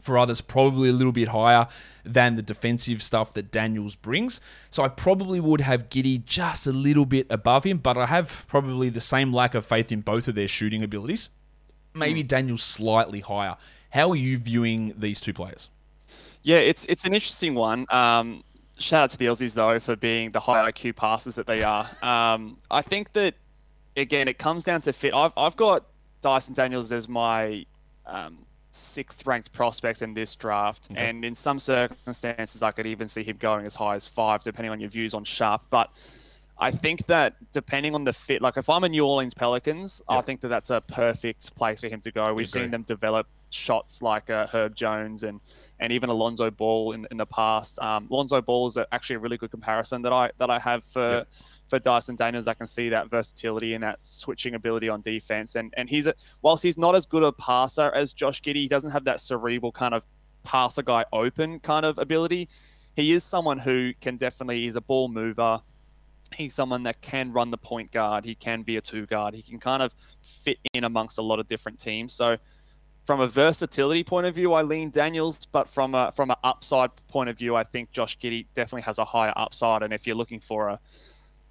for 0.00 0.18
others 0.18 0.40
probably 0.40 0.88
a 0.88 0.92
little 0.92 1.12
bit 1.12 1.28
higher 1.28 1.68
than 2.04 2.34
the 2.34 2.42
defensive 2.42 3.02
stuff 3.02 3.32
that 3.34 3.52
Daniels 3.52 3.94
brings. 3.94 4.40
So 4.70 4.82
I 4.82 4.88
probably 4.88 5.38
would 5.38 5.60
have 5.60 5.88
Giddey 5.88 6.24
just 6.24 6.66
a 6.66 6.72
little 6.72 7.06
bit 7.06 7.26
above 7.30 7.64
him, 7.64 7.78
but 7.78 7.96
I 7.96 8.06
have 8.06 8.44
probably 8.48 8.90
the 8.90 9.00
same 9.00 9.32
lack 9.32 9.54
of 9.54 9.64
faith 9.64 9.92
in 9.92 10.00
both 10.00 10.26
of 10.26 10.34
their 10.34 10.48
shooting 10.48 10.82
abilities. 10.82 11.30
Maybe 11.94 12.22
Daniels 12.22 12.62
slightly 12.62 13.20
higher. 13.20 13.56
How 13.90 14.10
are 14.10 14.16
you 14.16 14.38
viewing 14.38 14.94
these 14.96 15.20
two 15.20 15.32
players? 15.32 15.68
Yeah, 16.42 16.58
it's 16.58 16.84
it's 16.86 17.04
an 17.04 17.14
interesting 17.14 17.54
one. 17.54 17.86
Um, 17.90 18.42
shout 18.82 19.04
out 19.04 19.10
to 19.10 19.18
the 19.18 19.26
Aussies 19.26 19.54
though 19.54 19.78
for 19.80 19.96
being 19.96 20.30
the 20.30 20.40
high 20.40 20.70
IQ 20.70 20.96
passes 20.96 21.36
that 21.36 21.46
they 21.46 21.62
are. 21.62 21.88
Um, 22.02 22.58
I 22.70 22.82
think 22.82 23.12
that 23.12 23.34
again 23.96 24.28
it 24.28 24.38
comes 24.38 24.64
down 24.64 24.80
to 24.82 24.92
fit. 24.92 25.14
I've 25.14 25.32
I've 25.36 25.56
got 25.56 25.86
Dyson 26.20 26.54
Daniels 26.54 26.92
as 26.92 27.08
my 27.08 27.64
um, 28.06 28.38
sixth 28.70 29.26
ranked 29.26 29.52
prospect 29.52 30.02
in 30.02 30.14
this 30.14 30.34
draft, 30.34 30.88
and 30.94 31.24
in 31.24 31.34
some 31.34 31.58
circumstances 31.58 32.62
I 32.62 32.70
could 32.70 32.86
even 32.86 33.08
see 33.08 33.22
him 33.22 33.36
going 33.38 33.66
as 33.66 33.74
high 33.74 33.94
as 33.94 34.06
five, 34.06 34.42
depending 34.42 34.70
on 34.70 34.80
your 34.80 34.90
views 34.90 35.14
on 35.14 35.24
Sharpe. 35.24 35.62
But 35.70 35.90
I 36.58 36.70
think 36.70 37.06
that 37.06 37.34
depending 37.52 37.94
on 37.94 38.04
the 38.04 38.12
fit, 38.12 38.42
like 38.42 38.56
if 38.56 38.68
I'm 38.68 38.84
a 38.84 38.88
New 38.88 39.04
Orleans 39.04 39.34
Pelicans, 39.34 40.02
I 40.08 40.20
think 40.20 40.40
that 40.42 40.48
that's 40.48 40.70
a 40.70 40.80
perfect 40.80 41.54
place 41.54 41.80
for 41.80 41.88
him 41.88 42.00
to 42.00 42.12
go. 42.12 42.32
We've 42.34 42.48
seen 42.48 42.70
them 42.70 42.82
develop 42.82 43.26
shots 43.52 44.02
like 44.02 44.30
uh, 44.30 44.46
Herb 44.46 44.74
Jones 44.74 45.22
and 45.22 45.40
and 45.78 45.92
even 45.92 46.10
Alonzo 46.10 46.50
Ball 46.50 46.92
in, 46.92 47.06
in 47.10 47.16
the 47.16 47.26
past. 47.26 47.78
Um, 47.80 48.06
Alonzo 48.10 48.40
Ball 48.40 48.68
is 48.68 48.78
actually 48.92 49.16
a 49.16 49.18
really 49.18 49.36
good 49.36 49.50
comparison 49.50 50.02
that 50.02 50.12
I 50.12 50.30
that 50.38 50.50
I 50.50 50.58
have 50.58 50.84
for 50.84 51.26
for 51.68 51.78
Dyson 51.78 52.16
Daniels. 52.16 52.48
I 52.48 52.54
can 52.54 52.66
see 52.66 52.88
that 52.90 53.10
versatility 53.10 53.74
and 53.74 53.82
that 53.82 54.04
switching 54.04 54.54
ability 54.54 54.88
on 54.88 55.00
defense. 55.00 55.54
And 55.54 55.72
and 55.76 55.88
he's 55.88 56.06
a, 56.06 56.14
whilst 56.42 56.62
he's 56.62 56.78
not 56.78 56.94
as 56.94 57.06
good 57.06 57.22
a 57.22 57.32
passer 57.32 57.90
as 57.94 58.12
Josh 58.12 58.42
Giddey, 58.42 58.56
he 58.56 58.68
doesn't 58.68 58.90
have 58.90 59.04
that 59.04 59.20
cerebral 59.20 59.72
kind 59.72 59.94
of 59.94 60.06
passer 60.44 60.82
guy 60.82 61.04
open 61.12 61.60
kind 61.60 61.84
of 61.86 61.98
ability. 61.98 62.48
He 62.94 63.12
is 63.12 63.24
someone 63.24 63.58
who 63.58 63.92
can 64.00 64.16
definitely 64.16 64.60
he's 64.60 64.76
a 64.76 64.80
ball 64.80 65.08
mover 65.08 65.62
he's 66.34 66.54
someone 66.54 66.82
that 66.84 67.00
can 67.00 67.32
run 67.32 67.50
the 67.50 67.58
point 67.58 67.90
guard. 67.92 68.24
He 68.24 68.34
can 68.34 68.62
be 68.62 68.76
a 68.76 68.80
two 68.80 69.06
guard. 69.06 69.34
He 69.34 69.42
can 69.42 69.58
kind 69.58 69.82
of 69.82 69.94
fit 70.22 70.58
in 70.72 70.84
amongst 70.84 71.18
a 71.18 71.22
lot 71.22 71.38
of 71.38 71.46
different 71.46 71.78
teams. 71.78 72.12
So, 72.12 72.36
from 73.04 73.20
a 73.20 73.26
versatility 73.26 74.04
point 74.04 74.26
of 74.26 74.34
view, 74.34 74.52
I 74.52 74.62
lean 74.62 74.90
Daniels, 74.90 75.46
but 75.46 75.68
from 75.68 75.94
a 75.94 76.12
from 76.12 76.30
an 76.30 76.36
upside 76.44 76.90
point 77.08 77.28
of 77.28 77.38
view, 77.38 77.56
I 77.56 77.64
think 77.64 77.90
Josh 77.90 78.18
Giddey 78.18 78.46
definitely 78.54 78.82
has 78.82 78.98
a 78.98 79.04
higher 79.04 79.32
upside. 79.36 79.82
And 79.82 79.92
if 79.92 80.06
you're 80.06 80.16
looking 80.16 80.40
for 80.40 80.68
a, 80.68 80.80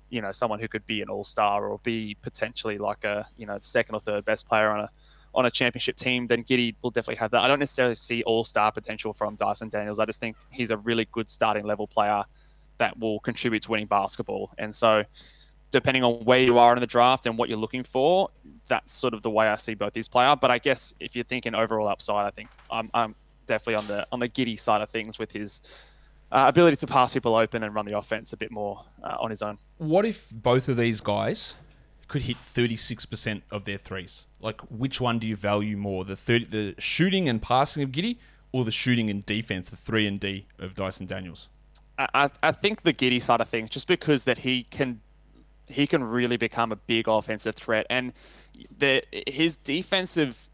you 0.10 0.22
know, 0.22 0.32
someone 0.32 0.60
who 0.60 0.68
could 0.68 0.86
be 0.86 1.02
an 1.02 1.10
all 1.10 1.24
star 1.24 1.68
or 1.68 1.80
be 1.80 2.16
potentially 2.22 2.78
like 2.78 3.04
a 3.04 3.26
you 3.38 3.46
know 3.46 3.58
second 3.62 3.96
or 3.96 4.00
third 4.00 4.24
best 4.24 4.48
player 4.48 4.70
on 4.70 4.82
a 4.82 4.90
on 5.34 5.46
a 5.46 5.52
championship 5.52 5.96
team, 5.96 6.26
then 6.26 6.44
Giddey 6.44 6.76
will 6.82 6.92
definitely 6.92 7.20
have 7.20 7.32
that. 7.32 7.42
I 7.42 7.48
don't 7.48 7.60
necessarily 7.60 7.96
see 7.96 8.24
all 8.24 8.44
star 8.44 8.72
potential 8.72 9.14
from 9.14 9.36
Dyson 9.36 9.70
Daniels. 9.70 10.00
I 10.00 10.06
just 10.06 10.20
think 10.20 10.36
he's 10.52 10.72
a 10.72 10.78
really 10.78 11.08
good 11.12 11.30
starting 11.30 11.66
level 11.66 11.88
player 11.88 12.24
that 12.80 12.98
will 13.00 13.20
contribute 13.22 13.64
to 13.64 13.72
winning 13.72 13.88
basketball. 13.88 14.52
And 14.58 14.74
so, 14.74 15.04
depending 15.70 16.04
on 16.04 16.26
where 16.26 16.40
you 16.40 16.58
are 16.58 16.74
in 16.74 16.82
the 16.82 16.88
draft 16.88 17.26
and 17.26 17.38
what 17.38 17.48
you're 17.48 17.58
looking 17.58 17.84
for, 17.84 18.30
that's 18.68 18.92
sort 18.92 19.14
of 19.14 19.22
the 19.22 19.30
way 19.30 19.48
I 19.48 19.56
see 19.58 19.74
both 19.74 19.94
these 19.94 20.08
play 20.08 20.26
out. 20.26 20.40
But 20.42 20.52
I 20.52 20.58
guess 20.58 20.94
if 21.00 21.16
you're 21.16 21.26
thinking 21.26 21.54
overall 21.56 21.88
upside, 21.88 22.26
I 22.26 22.30
think 22.30 22.50
I'm, 22.70 22.90
I'm 22.94 23.16
definitely 23.48 23.76
on 23.76 23.88
the 23.88 24.08
on 24.12 24.20
the 24.20 24.30
Giddey 24.30 24.60
side 24.60 24.82
of 24.82 24.90
things 24.90 25.20
with 25.20 25.32
his 25.32 25.62
uh, 26.32 26.46
ability 26.48 26.78
to 26.78 26.88
pass 26.88 27.14
people 27.14 27.36
open 27.36 27.64
and 27.64 27.76
run 27.76 27.86
the 27.86 27.98
offense 27.98 28.32
a 28.34 28.38
bit 28.38 28.52
more 28.52 28.84
uh, 29.04 29.18
on 29.20 29.30
his 29.30 29.42
own. 29.42 29.58
What 29.78 30.06
if 30.06 30.30
both 30.32 30.70
of 30.70 30.78
these 30.78 31.02
guys 31.02 31.56
could 32.08 32.22
hit 32.24 32.38
36% 32.38 33.42
of 33.52 33.66
their 33.66 33.78
threes? 33.78 34.26
Like, 34.42 34.62
which 34.70 35.00
one 35.02 35.20
do 35.20 35.28
you 35.28 35.36
value 35.36 35.78
more? 35.78 36.04
The 36.06 36.16
30, 36.16 36.46
the 36.46 36.76
shooting 36.78 37.28
and 37.30 37.42
passing 37.42 37.84
of 37.84 37.92
Giddey 37.92 38.18
or 38.52 38.64
the 38.66 38.72
shooting 38.72 39.10
and 39.10 39.26
defense, 39.26 39.70
the 39.70 39.76
3 39.78 40.08
and 40.08 40.20
D 40.20 40.46
of 40.60 40.76
Dyson 40.76 41.06
Daniels? 41.06 41.48
I, 41.98 42.08
I- 42.14 42.30
I 42.44 42.52
think 42.52 42.82
the 42.84 42.94
Giddey 42.94 43.22
side 43.22 43.42
of 43.42 43.48
things, 43.50 43.70
just 43.70 43.88
because 43.88 44.24
that 44.26 44.40
he 44.40 44.64
can 44.64 45.02
he 45.68 45.88
can 45.88 46.04
really 46.04 46.36
become 46.36 46.72
a 46.74 46.76
big 46.76 47.08
offensive 47.08 47.56
threat, 47.56 47.86
and 47.90 48.12
the 48.78 49.04
his 49.28 49.58
defensive 49.58 50.50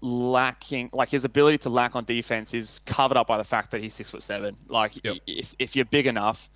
lacking, 0.00 0.90
like 0.92 1.08
his 1.10 1.24
ability 1.24 1.58
to 1.58 1.70
lack 1.70 1.94
on 1.96 2.04
defense, 2.04 2.54
is 2.54 2.80
covered 2.86 3.16
up 3.16 3.26
by 3.26 3.38
the 3.38 3.44
fact 3.44 3.70
that 3.72 3.80
he's 3.82 3.94
six 3.94 4.10
foot 4.10 4.22
seven. 4.22 4.56
Like 4.68 5.02
Yep. 5.04 5.16
if 5.26 5.54
if 5.58 5.76
you're 5.76 5.84
big 5.84 6.06
enough, 6.06 6.48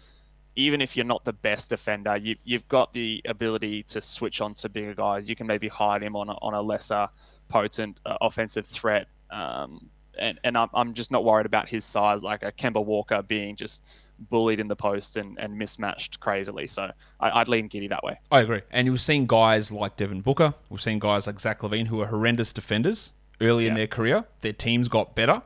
even 0.57 0.81
if 0.81 0.97
you're 0.97 1.07
not 1.07 1.25
the 1.25 1.33
best 1.33 1.71
defender, 1.71 2.17
you 2.17 2.37
you've 2.45 2.69
got 2.69 2.93
the 2.93 3.21
ability 3.27 3.83
to 3.85 4.01
switch 4.01 4.41
on 4.41 4.55
to 4.55 4.69
bigger 4.69 4.95
guys. 4.95 5.29
You 5.29 5.37
can 5.37 5.47
maybe 5.47 5.69
hide 5.69 6.03
him 6.03 6.17
on 6.17 6.29
a, 6.29 6.35
on 6.43 6.55
a 6.55 6.63
lesser 6.63 7.09
potent 7.49 8.01
uh, 8.07 8.17
offensive 8.21 8.67
threat. 8.67 9.07
Um, 9.31 9.91
and, 10.19 10.39
and 10.45 10.57
I'm, 10.59 10.69
I'm 10.75 10.93
just 10.93 11.11
not 11.11 11.25
worried 11.25 11.47
about 11.47 11.69
his 11.69 11.85
size, 11.85 12.23
like 12.23 12.43
a 12.43 12.53
Kemba 12.53 12.85
Walker 12.85 13.23
being 13.23 13.57
just 13.57 13.85
bullied 14.21 14.61
in 14.61 14.69
the 14.69 14.77
post 14.77 15.17
and, 15.17 15.39
and 15.39 15.57
mismatched 15.57 16.21
crazily. 16.21 16.67
So 16.67 16.91
I, 17.19 17.41
I'd 17.41 17.49
lean 17.49 17.69
Giddey 17.69 17.89
that 17.89 18.03
way. 18.05 18.19
I 18.31 18.41
agree. 18.41 18.63
And 18.71 18.89
we've 18.89 19.01
seen 19.01 19.27
guys 19.27 19.73
like 19.73 19.97
Devin 19.97 20.21
Booker, 20.21 20.55
we've 20.69 20.81
seen 20.81 20.99
guys 20.99 21.27
like 21.27 21.41
Zach 21.41 21.61
LaVine 21.61 21.87
who 21.87 22.01
are 22.01 22.07
horrendous 22.07 22.53
defenders 22.53 23.13
early 23.41 23.67
in 23.67 23.75
their 23.75 23.87
career. 23.87 24.25
Their 24.41 24.53
teams 24.53 24.89
got 24.89 25.15
better, 25.15 25.43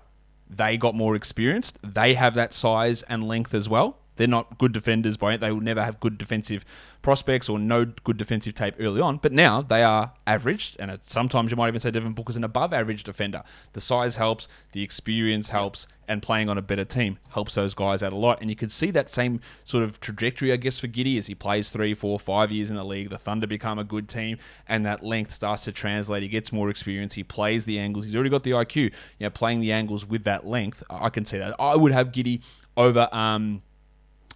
they 0.48 0.76
got 0.76 0.94
more 0.94 1.14
experienced, 1.14 1.78
they 1.82 2.14
have 2.14 2.34
that 2.34 2.52
size 2.52 3.02
and 3.02 3.22
length 3.22 3.54
as 3.54 3.68
well. 3.68 3.98
They're 4.16 4.28
not 4.28 4.58
good 4.58 4.72
defenders 4.72 5.16
by. 5.16 5.36
They 5.36 5.52
will 5.52 5.60
never 5.60 5.82
have 5.82 6.00
good 6.00 6.18
defensive 6.18 6.64
prospects 7.02 7.48
or 7.48 7.58
no 7.58 7.84
good 7.84 8.16
defensive 8.16 8.54
tape 8.54 8.74
early 8.78 9.00
on. 9.00 9.18
But 9.18 9.32
now 9.32 9.62
they 9.62 9.82
are 9.82 10.12
averaged, 10.26 10.76
and 10.78 10.98
sometimes 11.02 11.50
you 11.50 11.56
might 11.56 11.68
even 11.68 11.80
say 11.80 11.90
Devin 11.90 12.12
Booker's 12.12 12.36
an 12.36 12.44
above 12.44 12.72
average 12.72 13.04
defender. 13.04 13.42
The 13.72 13.80
size 13.80 14.16
helps, 14.16 14.48
the 14.72 14.82
experience 14.82 15.48
helps, 15.48 15.86
and 16.08 16.22
playing 16.22 16.48
on 16.48 16.58
a 16.58 16.62
better 16.62 16.84
team 16.84 17.18
helps 17.30 17.54
those 17.54 17.74
guys 17.74 18.02
out 18.02 18.12
a 18.12 18.16
lot. 18.16 18.40
And 18.40 18.50
you 18.50 18.56
can 18.56 18.68
see 18.68 18.90
that 18.90 19.08
same 19.08 19.40
sort 19.64 19.84
of 19.84 20.00
trajectory, 20.00 20.52
I 20.52 20.56
guess, 20.56 20.78
for 20.78 20.86
Giddey 20.86 21.18
as 21.18 21.26
he 21.26 21.34
plays 21.34 21.70
three, 21.70 21.94
four, 21.94 22.18
five 22.18 22.52
years 22.52 22.70
in 22.70 22.76
the 22.76 22.84
league. 22.84 23.10
The 23.10 23.18
Thunder 23.18 23.46
become 23.46 23.78
a 23.78 23.84
good 23.84 24.08
team, 24.08 24.38
and 24.68 24.84
that 24.86 25.02
length 25.02 25.32
starts 25.32 25.64
to 25.64 25.72
translate. 25.72 26.22
He 26.22 26.28
gets 26.28 26.52
more 26.52 26.70
experience. 26.70 27.14
He 27.14 27.24
plays 27.24 27.64
the 27.64 27.78
angles. 27.78 28.04
He's 28.04 28.14
already 28.14 28.30
got 28.30 28.42
the 28.42 28.52
IQ. 28.52 28.76
You 28.76 28.92
know, 29.20 29.30
playing 29.30 29.60
the 29.60 29.72
angles 29.72 30.06
with 30.06 30.24
that 30.24 30.46
length, 30.46 30.82
I 30.88 31.08
can 31.08 31.24
see 31.24 31.38
that. 31.38 31.54
I 31.58 31.74
would 31.76 31.92
have 31.92 32.12
Giddey 32.12 32.42
over. 32.76 33.08
Um, 33.12 33.62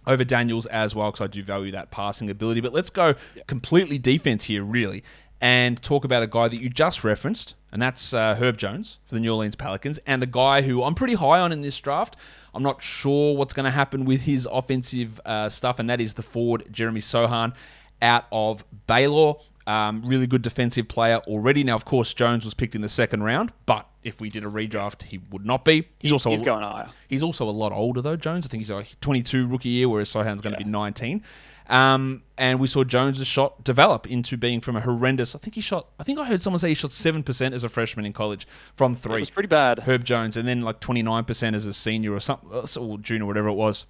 over 0.07 0.23
Daniels 0.23 0.65
as 0.67 0.95
well 0.95 1.11
because 1.11 1.25
I 1.25 1.27
do 1.27 1.43
value 1.43 1.71
that 1.71 1.91
passing 1.91 2.29
ability. 2.29 2.61
But 2.61 2.73
let's 2.73 2.89
go 2.89 3.15
completely 3.47 3.97
defense 3.97 4.45
here, 4.45 4.63
really, 4.63 5.03
and 5.41 5.81
talk 5.81 6.03
about 6.03 6.23
a 6.23 6.27
guy 6.27 6.47
that 6.47 6.61
you 6.61 6.69
just 6.69 7.03
referenced, 7.03 7.55
and 7.71 7.81
that's 7.81 8.13
uh, 8.13 8.35
Herb 8.35 8.57
Jones 8.57 8.97
for 9.05 9.15
the 9.15 9.21
New 9.21 9.31
Orleans 9.31 9.55
Pelicans, 9.55 9.99
and 10.05 10.21
a 10.23 10.27
guy 10.27 10.61
who 10.61 10.83
I'm 10.83 10.95
pretty 10.95 11.15
high 11.15 11.39
on 11.39 11.51
in 11.51 11.61
this 11.61 11.79
draft. 11.79 12.15
I'm 12.53 12.63
not 12.63 12.81
sure 12.81 13.35
what's 13.35 13.53
going 13.53 13.65
to 13.65 13.71
happen 13.71 14.05
with 14.05 14.21
his 14.21 14.47
offensive 14.51 15.21
uh, 15.25 15.49
stuff, 15.49 15.79
and 15.79 15.89
that 15.89 16.01
is 16.01 16.15
the 16.15 16.23
forward 16.23 16.67
Jeremy 16.71 16.99
Sochan 16.99 17.53
out 18.01 18.25
of 18.31 18.65
Baylor. 18.87 19.35
Um, 19.67 20.03
really 20.03 20.25
good 20.25 20.41
defensive 20.41 20.87
player 20.87 21.17
already. 21.27 21.63
Now, 21.63 21.75
of 21.75 21.85
course, 21.85 22.13
Jones 22.13 22.43
was 22.43 22.55
picked 22.55 22.73
in 22.73 22.81
the 22.81 22.89
second 22.89 23.23
round, 23.23 23.53
but 23.67 23.87
if 24.03 24.21
we 24.21 24.29
did 24.29 24.43
a 24.43 24.47
redraft, 24.47 25.03
he 25.03 25.19
would 25.31 25.45
not 25.45 25.65
be. 25.65 25.87
He's 25.99 26.11
also 26.11 26.29
He's 26.29 26.41
a, 26.41 26.45
going 26.45 26.63
higher. 26.63 26.87
He's 27.07 27.23
also 27.23 27.49
a 27.49 27.51
lot 27.51 27.71
older 27.71 28.01
though. 28.01 28.15
Jones, 28.15 28.45
I 28.45 28.49
think 28.49 28.61
he's 28.61 28.71
like 28.71 28.99
22 29.01 29.47
rookie 29.47 29.69
year, 29.69 29.89
whereas 29.89 30.09
Sochan's 30.09 30.41
going 30.41 30.53
to 30.53 30.63
be 30.63 30.69
19. 30.69 31.23
Um, 31.67 32.23
and 32.37 32.59
we 32.59 32.67
saw 32.67 32.83
Jones' 32.83 33.25
shot 33.27 33.63
develop 33.63 34.07
into 34.07 34.37
being 34.37 34.59
from 34.59 34.75
a 34.75 34.81
horrendous. 34.81 35.35
I 35.35 35.39
think 35.39 35.55
he 35.55 35.61
shot. 35.61 35.87
I 35.99 36.03
think 36.03 36.17
I 36.17 36.25
heard 36.25 36.41
someone 36.41 36.59
say 36.59 36.69
he 36.69 36.75
shot 36.75 36.91
seven 36.91 37.21
percent 37.21 37.53
as 37.53 37.63
a 37.63 37.69
freshman 37.69 38.05
in 38.05 38.13
college 38.13 38.47
from 38.75 38.95
three. 38.95 39.17
It 39.17 39.19
was 39.19 39.29
pretty 39.29 39.47
bad. 39.47 39.79
Herb 39.79 40.03
Jones, 40.03 40.35
and 40.35 40.47
then 40.47 40.61
like 40.61 40.79
29 40.79 41.25
percent 41.25 41.55
as 41.55 41.67
a 41.67 41.73
senior 41.73 42.13
or 42.13 42.19
something, 42.19 42.49
or 42.51 42.97
junior, 42.97 43.27
whatever 43.27 43.49
it 43.49 43.53
was. 43.53 43.85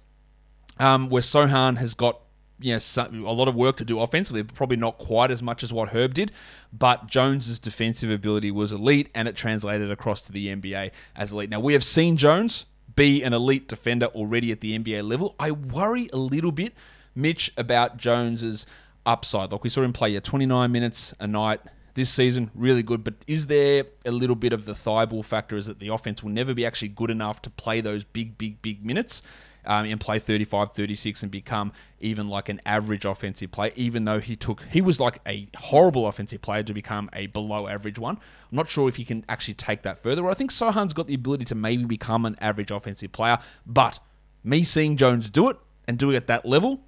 Um, 0.78 1.08
where 1.08 1.22
Sochan 1.22 1.78
has 1.78 1.94
got 1.94 2.20
you 2.60 2.72
know, 2.72 2.78
so- 2.78 3.08
a 3.12 3.32
lot 3.32 3.48
of 3.48 3.54
work 3.54 3.76
to 3.76 3.84
do 3.84 4.00
offensively, 4.00 4.42
probably 4.42 4.76
not 4.76 4.98
quite 4.98 5.30
as 5.30 5.42
much 5.42 5.62
as 5.62 5.72
what 5.72 5.90
Herb 5.90 6.14
did. 6.14 6.32
But 6.72 7.06
Jones's 7.06 7.58
defensive 7.58 8.10
ability 8.10 8.50
was 8.50 8.72
elite, 8.72 9.08
and 9.14 9.26
it 9.28 9.36
translated 9.36 9.90
across 9.90 10.22
to 10.22 10.32
the 10.32 10.48
NBA 10.48 10.90
as 11.16 11.32
elite. 11.32 11.50
Now 11.50 11.60
we 11.60 11.72
have 11.72 11.84
seen 11.84 12.16
Jones 12.16 12.66
be 12.96 13.22
an 13.22 13.32
elite 13.32 13.68
defender 13.68 14.06
already 14.06 14.52
at 14.52 14.60
the 14.60 14.78
NBA 14.78 15.06
level. 15.06 15.34
I 15.38 15.50
worry 15.52 16.08
a 16.12 16.18
little 16.18 16.52
bit, 16.52 16.74
Mitch, 17.14 17.52
about 17.56 17.96
Jones's 17.96 18.66
upside. 19.06 19.52
Like 19.52 19.64
we 19.64 19.70
saw 19.70 19.82
him 19.82 19.92
play 19.92 20.10
yeah, 20.10 20.20
29 20.20 20.70
minutes 20.70 21.14
a 21.18 21.26
night 21.26 21.60
this 21.94 22.10
season, 22.10 22.50
really 22.54 22.82
good. 22.82 23.04
But 23.04 23.14
is 23.26 23.46
there 23.46 23.84
a 24.04 24.10
little 24.10 24.36
bit 24.36 24.52
of 24.52 24.64
the 24.64 24.72
Thybulle 24.72 25.24
factor? 25.24 25.56
Is 25.56 25.66
that 25.66 25.80
the 25.80 25.88
offense 25.88 26.22
will 26.22 26.30
never 26.30 26.54
be 26.54 26.64
actually 26.64 26.88
good 26.88 27.10
enough 27.10 27.42
to 27.42 27.50
play 27.50 27.80
those 27.80 28.04
big, 28.04 28.38
big, 28.38 28.62
big 28.62 28.84
minutes? 28.84 29.22
Um, 29.66 29.84
and 29.84 30.00
play 30.00 30.18
35, 30.18 30.72
36 30.72 31.22
and 31.22 31.30
become 31.30 31.72
even 32.00 32.28
like 32.28 32.48
an 32.48 32.60
average 32.64 33.04
offensive 33.04 33.50
player, 33.52 33.72
even 33.76 34.04
though 34.06 34.18
he 34.18 34.34
took, 34.34 34.62
he 34.70 34.80
was 34.80 34.98
like 34.98 35.20
a 35.26 35.48
horrible 35.56 36.06
offensive 36.06 36.40
player 36.40 36.62
to 36.62 36.72
become 36.72 37.10
a 37.12 37.26
below 37.26 37.68
average 37.68 37.98
one. 37.98 38.16
I'm 38.50 38.56
not 38.56 38.68
sure 38.70 38.88
if 38.88 38.96
he 38.96 39.04
can 39.04 39.24
actually 39.28 39.54
take 39.54 39.82
that 39.82 39.98
further. 39.98 40.26
I 40.30 40.34
think 40.34 40.50
Sochan's 40.50 40.94
got 40.94 41.08
the 41.08 41.14
ability 41.14 41.44
to 41.46 41.54
maybe 41.54 41.84
become 41.84 42.24
an 42.24 42.36
average 42.40 42.70
offensive 42.70 43.12
player, 43.12 43.38
but 43.66 43.98
me 44.42 44.62
seeing 44.64 44.96
Jones 44.96 45.28
do 45.28 45.50
it 45.50 45.58
and 45.86 45.98
do 45.98 46.10
it 46.10 46.16
at 46.16 46.26
that 46.28 46.46
level, 46.46 46.80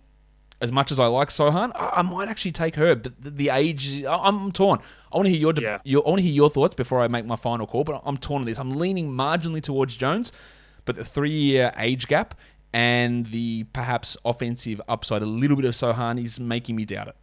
as 0.63 0.73
much 0.73 0.91
as 0.93 0.99
I 0.99 1.07
like 1.07 1.29
Sochan, 1.29 1.73
I, 1.75 2.01
might 2.03 2.29
actually 2.29 2.53
take 2.53 2.77
her. 2.77 2.95
But 2.95 3.13
the, 3.21 3.51
age, 3.51 4.05
I- 4.05 4.17
I'm 4.29 4.51
torn. 4.53 4.79
I 5.13 5.17
want 5.17 5.27
to 5.27 5.31
hear 5.33 5.41
your, 5.41 5.53
Yeah. 5.61 5.79
your, 5.85 6.07
I 6.07 6.11
want 6.11 6.21
to 6.21 6.25
hear 6.25 6.33
your 6.33 6.49
thoughts 6.49 6.75
before 6.75 7.01
I 7.01 7.09
make 7.09 7.27
my 7.27 7.37
final 7.37 7.67
call. 7.67 7.85
But 7.85 8.01
I'm 8.07 8.17
torn 8.17 8.41
on 8.43 8.47
this. 8.47 8.59
I'm 8.59 8.79
leaning 8.79 9.11
marginally 9.11 9.61
towards 9.61 9.97
Jones, 9.97 10.31
but 10.85 10.95
the 10.97 11.05
three-year 11.05 11.73
age 11.77 12.07
gap 12.07 12.35
and 12.73 13.27
the 13.27 13.65
perhaps 13.73 14.17
offensive 14.25 14.81
upside, 14.89 15.23
a 15.23 15.27
little 15.27 15.57
bit 15.57 15.65
of 15.67 15.75
Sochan 15.75 16.23
is 16.23 16.41
making 16.41 16.77
me 16.77 16.85
doubt 16.85 17.09
it. 17.09 17.17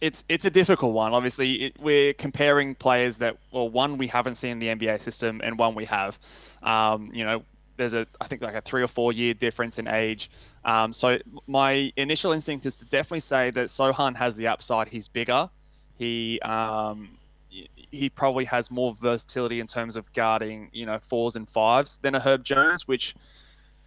it's 0.00 0.24
it's 0.28 0.44
a 0.44 0.50
difficult 0.50 0.92
one. 0.92 1.12
Obviously, 1.14 1.54
it, 1.54 1.80
we're 1.80 2.12
comparing 2.12 2.74
players 2.74 3.18
that 3.18 3.36
well, 3.52 3.68
one 3.68 3.98
we 3.98 4.08
haven't 4.08 4.34
seen 4.34 4.52
in 4.52 4.58
the 4.58 4.68
NBA 4.68 5.00
system, 5.00 5.40
and 5.44 5.58
one 5.58 5.74
we 5.74 5.84
have. 5.86 6.18
Um, 6.62 7.10
you 7.14 7.24
know, 7.24 7.44
there's 7.76 7.94
a 7.94 8.06
I 8.20 8.26
think 8.26 8.42
like 8.42 8.54
a 8.54 8.60
three 8.60 8.82
or 8.82 8.88
four 8.88 9.12
year 9.12 9.34
difference 9.34 9.78
in 9.78 9.86
age. 9.86 10.30
Um, 10.64 10.92
so 10.92 11.18
my 11.46 11.92
initial 11.96 12.32
instinct 12.32 12.66
is 12.66 12.78
to 12.78 12.84
definitely 12.84 13.20
say 13.20 13.50
that 13.50 13.66
Sochan 13.66 14.16
has 14.16 14.36
the 14.36 14.48
upside. 14.48 14.88
He's 14.88 15.08
bigger. 15.08 15.50
He 15.94 16.40
um, 16.40 17.18
he 17.48 18.08
probably 18.08 18.46
has 18.46 18.70
more 18.70 18.94
versatility 18.94 19.60
in 19.60 19.66
terms 19.66 19.96
of 19.96 20.12
guarding, 20.14 20.70
you 20.72 20.86
know, 20.86 20.98
fours 20.98 21.36
and 21.36 21.48
fives 21.48 21.98
than 21.98 22.14
a 22.14 22.20
Herb 22.20 22.42
Jones, 22.42 22.88
which 22.88 23.14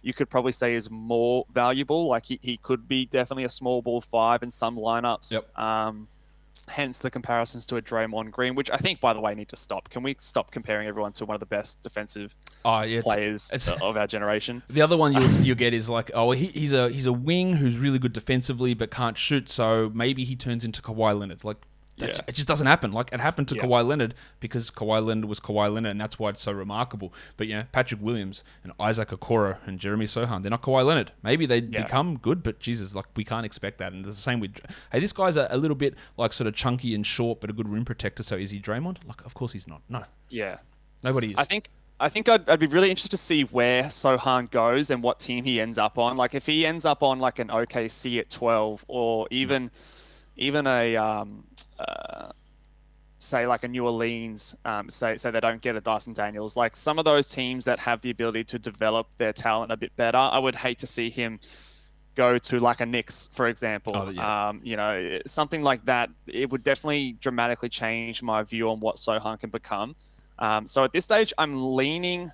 you 0.06 0.14
could 0.14 0.30
probably 0.30 0.52
say 0.52 0.74
is 0.74 0.88
more 0.88 1.44
valuable. 1.52 2.06
Like 2.06 2.26
he, 2.26 2.38
he 2.40 2.56
could 2.58 2.86
be 2.86 3.06
definitely 3.06 3.42
a 3.42 3.48
small 3.48 3.82
ball 3.82 4.00
five 4.00 4.40
in 4.44 4.52
some 4.52 4.76
lineups. 4.76 5.32
Yep. 5.32 5.58
Um, 5.58 6.06
hence 6.68 6.98
the 6.98 7.10
comparisons 7.10 7.66
to 7.66 7.76
a 7.76 7.82
Draymond 7.82 8.30
Green, 8.30 8.54
which 8.54 8.70
I 8.70 8.76
think, 8.76 9.00
by 9.00 9.12
the 9.12 9.20
way, 9.20 9.34
need 9.34 9.48
to 9.48 9.56
stop. 9.56 9.90
Can 9.90 10.04
we 10.04 10.14
stop 10.20 10.52
comparing 10.52 10.86
everyone 10.86 11.10
to 11.14 11.24
one 11.26 11.34
of 11.34 11.40
the 11.40 11.46
best 11.46 11.82
defensive 11.82 12.36
Oh, 12.64 12.82
yeah, 12.82 12.98
it's- 13.00 13.02
players 13.04 13.50
it's- 13.52 13.68
of 13.82 13.96
our 13.96 14.06
generation? 14.06 14.62
The 14.70 14.80
other 14.80 14.96
one 14.96 15.12
you 15.12 15.20
you 15.42 15.54
get 15.56 15.74
is 15.74 15.88
like, 15.88 16.12
oh, 16.14 16.30
he, 16.30 16.46
he's 16.46 16.72
a 16.72 16.88
he's 16.88 17.06
a 17.06 17.12
wing 17.12 17.54
who's 17.54 17.76
really 17.76 17.98
good 17.98 18.12
defensively 18.12 18.74
but 18.74 18.92
can't 18.92 19.18
shoot, 19.18 19.48
so 19.50 19.90
maybe 19.92 20.22
he 20.22 20.36
turns 20.36 20.64
into 20.64 20.80
Kawhi 20.82 21.18
Leonard. 21.18 21.42
Like, 21.44 21.65
Yeah. 21.96 22.20
it 22.28 22.34
just 22.34 22.46
doesn't 22.46 22.66
happen. 22.66 22.92
Like 22.92 23.12
it 23.12 23.20
happened 23.20 23.48
to 23.48 23.56
Yeah. 23.56 23.62
Kawhi 23.62 23.86
Leonard 23.86 24.14
because 24.40 24.70
Kawhi 24.70 25.04
Leonard 25.04 25.24
was 25.26 25.40
Kawhi 25.40 25.72
Leonard, 25.72 25.92
and 25.92 26.00
that's 26.00 26.18
why 26.18 26.30
it's 26.30 26.42
so 26.42 26.52
remarkable. 26.52 27.12
But 27.36 27.48
know, 27.48 27.64
Patrick 27.72 28.02
Williams 28.02 28.44
and 28.62 28.72
Isaac 28.78 29.08
Okoro 29.08 29.58
and 29.66 29.78
Jeremy 29.78 30.06
Sochan, 30.06 30.42
they're 30.42 30.50
not 30.50 30.62
Kawhi 30.62 30.84
Leonard. 30.84 31.12
Maybe 31.22 31.46
they 31.46 31.58
Yeah. 31.58 31.82
become 31.84 32.18
good, 32.18 32.42
but 32.42 32.60
Jesus, 32.60 32.94
like 32.94 33.06
we 33.16 33.24
can't 33.24 33.46
expect 33.46 33.78
that. 33.78 33.92
And 33.92 34.04
it's 34.06 34.16
the 34.16 34.22
same 34.22 34.40
with, 34.40 34.60
hey, 34.92 35.00
this 35.00 35.12
guy's 35.12 35.36
a, 35.36 35.46
a 35.50 35.56
little 35.56 35.76
bit 35.76 35.94
like 36.16 36.32
sort 36.32 36.46
of 36.46 36.54
chunky 36.54 36.94
and 36.94 37.06
short, 37.06 37.40
but 37.40 37.50
a 37.50 37.52
good 37.52 37.68
rim 37.68 37.84
protector. 37.84 38.22
So 38.22 38.36
is 38.36 38.50
he 38.50 38.60
Draymond? 38.60 38.98
Like, 39.06 39.24
of 39.24 39.34
course 39.34 39.52
he's 39.52 39.66
not. 39.66 39.82
No, 39.88 40.02
Yeah. 40.28 40.58
nobody 41.02 41.30
is. 41.32 41.38
I 41.38 41.44
think 41.44 41.70
I 41.98 42.10
think 42.10 42.28
I'd, 42.28 42.46
I'd 42.48 42.60
be 42.60 42.66
really 42.66 42.90
interested 42.90 43.12
to 43.12 43.16
see 43.16 43.44
where 43.44 43.84
Sochan 43.84 44.50
goes 44.50 44.90
and 44.90 45.02
what 45.02 45.18
team 45.18 45.44
he 45.44 45.60
ends 45.60 45.78
up 45.78 45.96
on. 45.96 46.18
Like 46.18 46.34
if 46.34 46.44
he 46.44 46.66
ends 46.66 46.84
up 46.84 47.02
on 47.02 47.18
like 47.18 47.38
an 47.38 47.48
OKC 47.48 48.18
at 48.18 48.28
12 48.28 48.84
or 48.86 49.26
even 49.30 49.70
mm. 49.70 49.72
Even 50.36 50.66
a 50.66 50.96
um, 50.96 51.44
uh, 51.78 52.32
say 53.18 53.46
like 53.46 53.64
a 53.64 53.68
New 53.68 53.84
Orleans, 53.84 54.56
um, 54.64 54.90
say 54.90 55.16
say 55.16 55.30
they 55.30 55.40
don't 55.40 55.60
get 55.60 55.76
a 55.76 55.80
Dyson 55.80 56.12
Daniels, 56.12 56.56
like 56.56 56.76
some 56.76 56.98
of 56.98 57.04
those 57.04 57.28
teams 57.28 57.64
that 57.64 57.78
have 57.80 58.00
the 58.00 58.10
ability 58.10 58.44
to 58.44 58.58
develop 58.58 59.14
their 59.16 59.32
talent 59.32 59.72
a 59.72 59.76
bit 59.76 59.94
better. 59.96 60.18
I 60.18 60.38
would 60.38 60.54
hate 60.54 60.78
to 60.80 60.86
see 60.86 61.10
him 61.10 61.40
go 62.14 62.38
to 62.38 62.60
like 62.60 62.80
a 62.80 62.86
Knicks, 62.86 63.28
for 63.32 63.46
example. 63.46 63.92
Oh, 63.94 64.10
yeah. 64.10 64.48
um, 64.48 64.60
you 64.64 64.76
know, 64.76 65.18
something 65.26 65.62
like 65.62 65.84
that. 65.84 66.10
It 66.26 66.50
would 66.50 66.62
definitely 66.62 67.12
dramatically 67.20 67.68
change 67.68 68.22
my 68.22 68.42
view 68.42 68.70
on 68.70 68.80
what 68.80 68.96
Sochan 68.96 69.38
can 69.38 69.50
become. 69.50 69.94
Um, 70.38 70.66
so 70.66 70.84
at 70.84 70.92
this 70.92 71.04
stage, 71.04 71.32
I'm 71.38 71.74
leaning. 71.74 72.30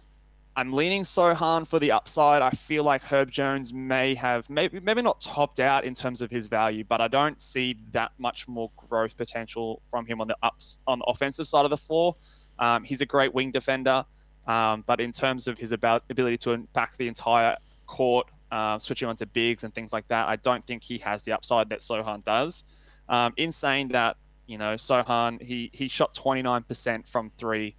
I'm 0.54 0.72
leaning 0.74 1.02
Sochan 1.02 1.66
for 1.66 1.78
the 1.78 1.92
upside. 1.92 2.42
I 2.42 2.50
feel 2.50 2.84
like 2.84 3.02
Herb 3.04 3.30
Jones 3.30 3.72
may 3.72 4.14
have 4.14 4.50
maybe 4.50 4.80
maybe 4.80 5.00
not 5.00 5.20
topped 5.20 5.58
out 5.58 5.84
in 5.84 5.94
terms 5.94 6.20
of 6.20 6.30
his 6.30 6.46
value, 6.46 6.84
but 6.84 7.00
I 7.00 7.08
don't 7.08 7.40
see 7.40 7.78
that 7.92 8.12
much 8.18 8.46
more 8.48 8.70
growth 8.76 9.16
potential 9.16 9.80
from 9.88 10.04
him 10.04 10.20
on 10.20 10.28
the 10.28 10.36
ups 10.42 10.80
on 10.86 10.98
the 10.98 11.06
offensive 11.06 11.46
side 11.46 11.64
of 11.64 11.70
the 11.70 11.78
floor. 11.78 12.16
Um, 12.58 12.84
he's 12.84 13.00
a 13.00 13.06
great 13.06 13.32
wing 13.32 13.50
defender, 13.50 14.04
um, 14.46 14.84
but 14.86 15.00
in 15.00 15.10
terms 15.10 15.48
of 15.48 15.56
his 15.56 15.72
about 15.72 16.04
ability 16.10 16.36
to 16.38 16.52
impact 16.52 16.98
the 16.98 17.08
entire 17.08 17.56
court, 17.86 18.28
uh, 18.50 18.78
switching 18.78 19.08
onto 19.08 19.24
bigs 19.24 19.64
and 19.64 19.74
things 19.74 19.90
like 19.90 20.06
that, 20.08 20.28
I 20.28 20.36
don't 20.36 20.66
think 20.66 20.82
he 20.82 20.98
has 20.98 21.22
the 21.22 21.32
upside 21.32 21.70
that 21.70 21.80
Sochan 21.80 22.24
does. 22.24 22.64
Um, 23.08 23.32
in 23.38 23.52
saying 23.52 23.88
that, 23.88 24.18
you 24.46 24.58
know, 24.58 24.74
Sochan 24.74 25.40
he 25.40 25.70
he 25.72 25.88
shot 25.88 26.12
29% 26.14 27.08
from 27.08 27.30
three 27.30 27.74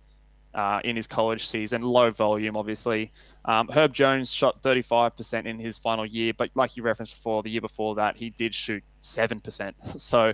uh, 0.54 0.82
in 0.84 0.96
his 0.96 1.08
college 1.08 1.48
season, 1.48 1.82
low 1.82 2.12
volume, 2.12 2.56
obviously. 2.56 3.12
Um, 3.46 3.70
Herb 3.70 3.94
Jones 3.94 4.32
shot 4.32 4.62
35% 4.62 5.46
in 5.46 5.60
his 5.60 5.78
final 5.78 6.06
year, 6.06 6.34
but 6.36 6.52
like 6.56 6.78
you 6.78 6.84
referenced 6.84 7.16
before, 7.16 7.44
the 7.44 7.50
year 7.50 7.62
before 7.62 7.96
that, 7.96 8.18
he 8.18 8.30
did 8.30 8.54
shoot 8.54 8.84
7%. 9.02 9.74
So, 10.00 10.34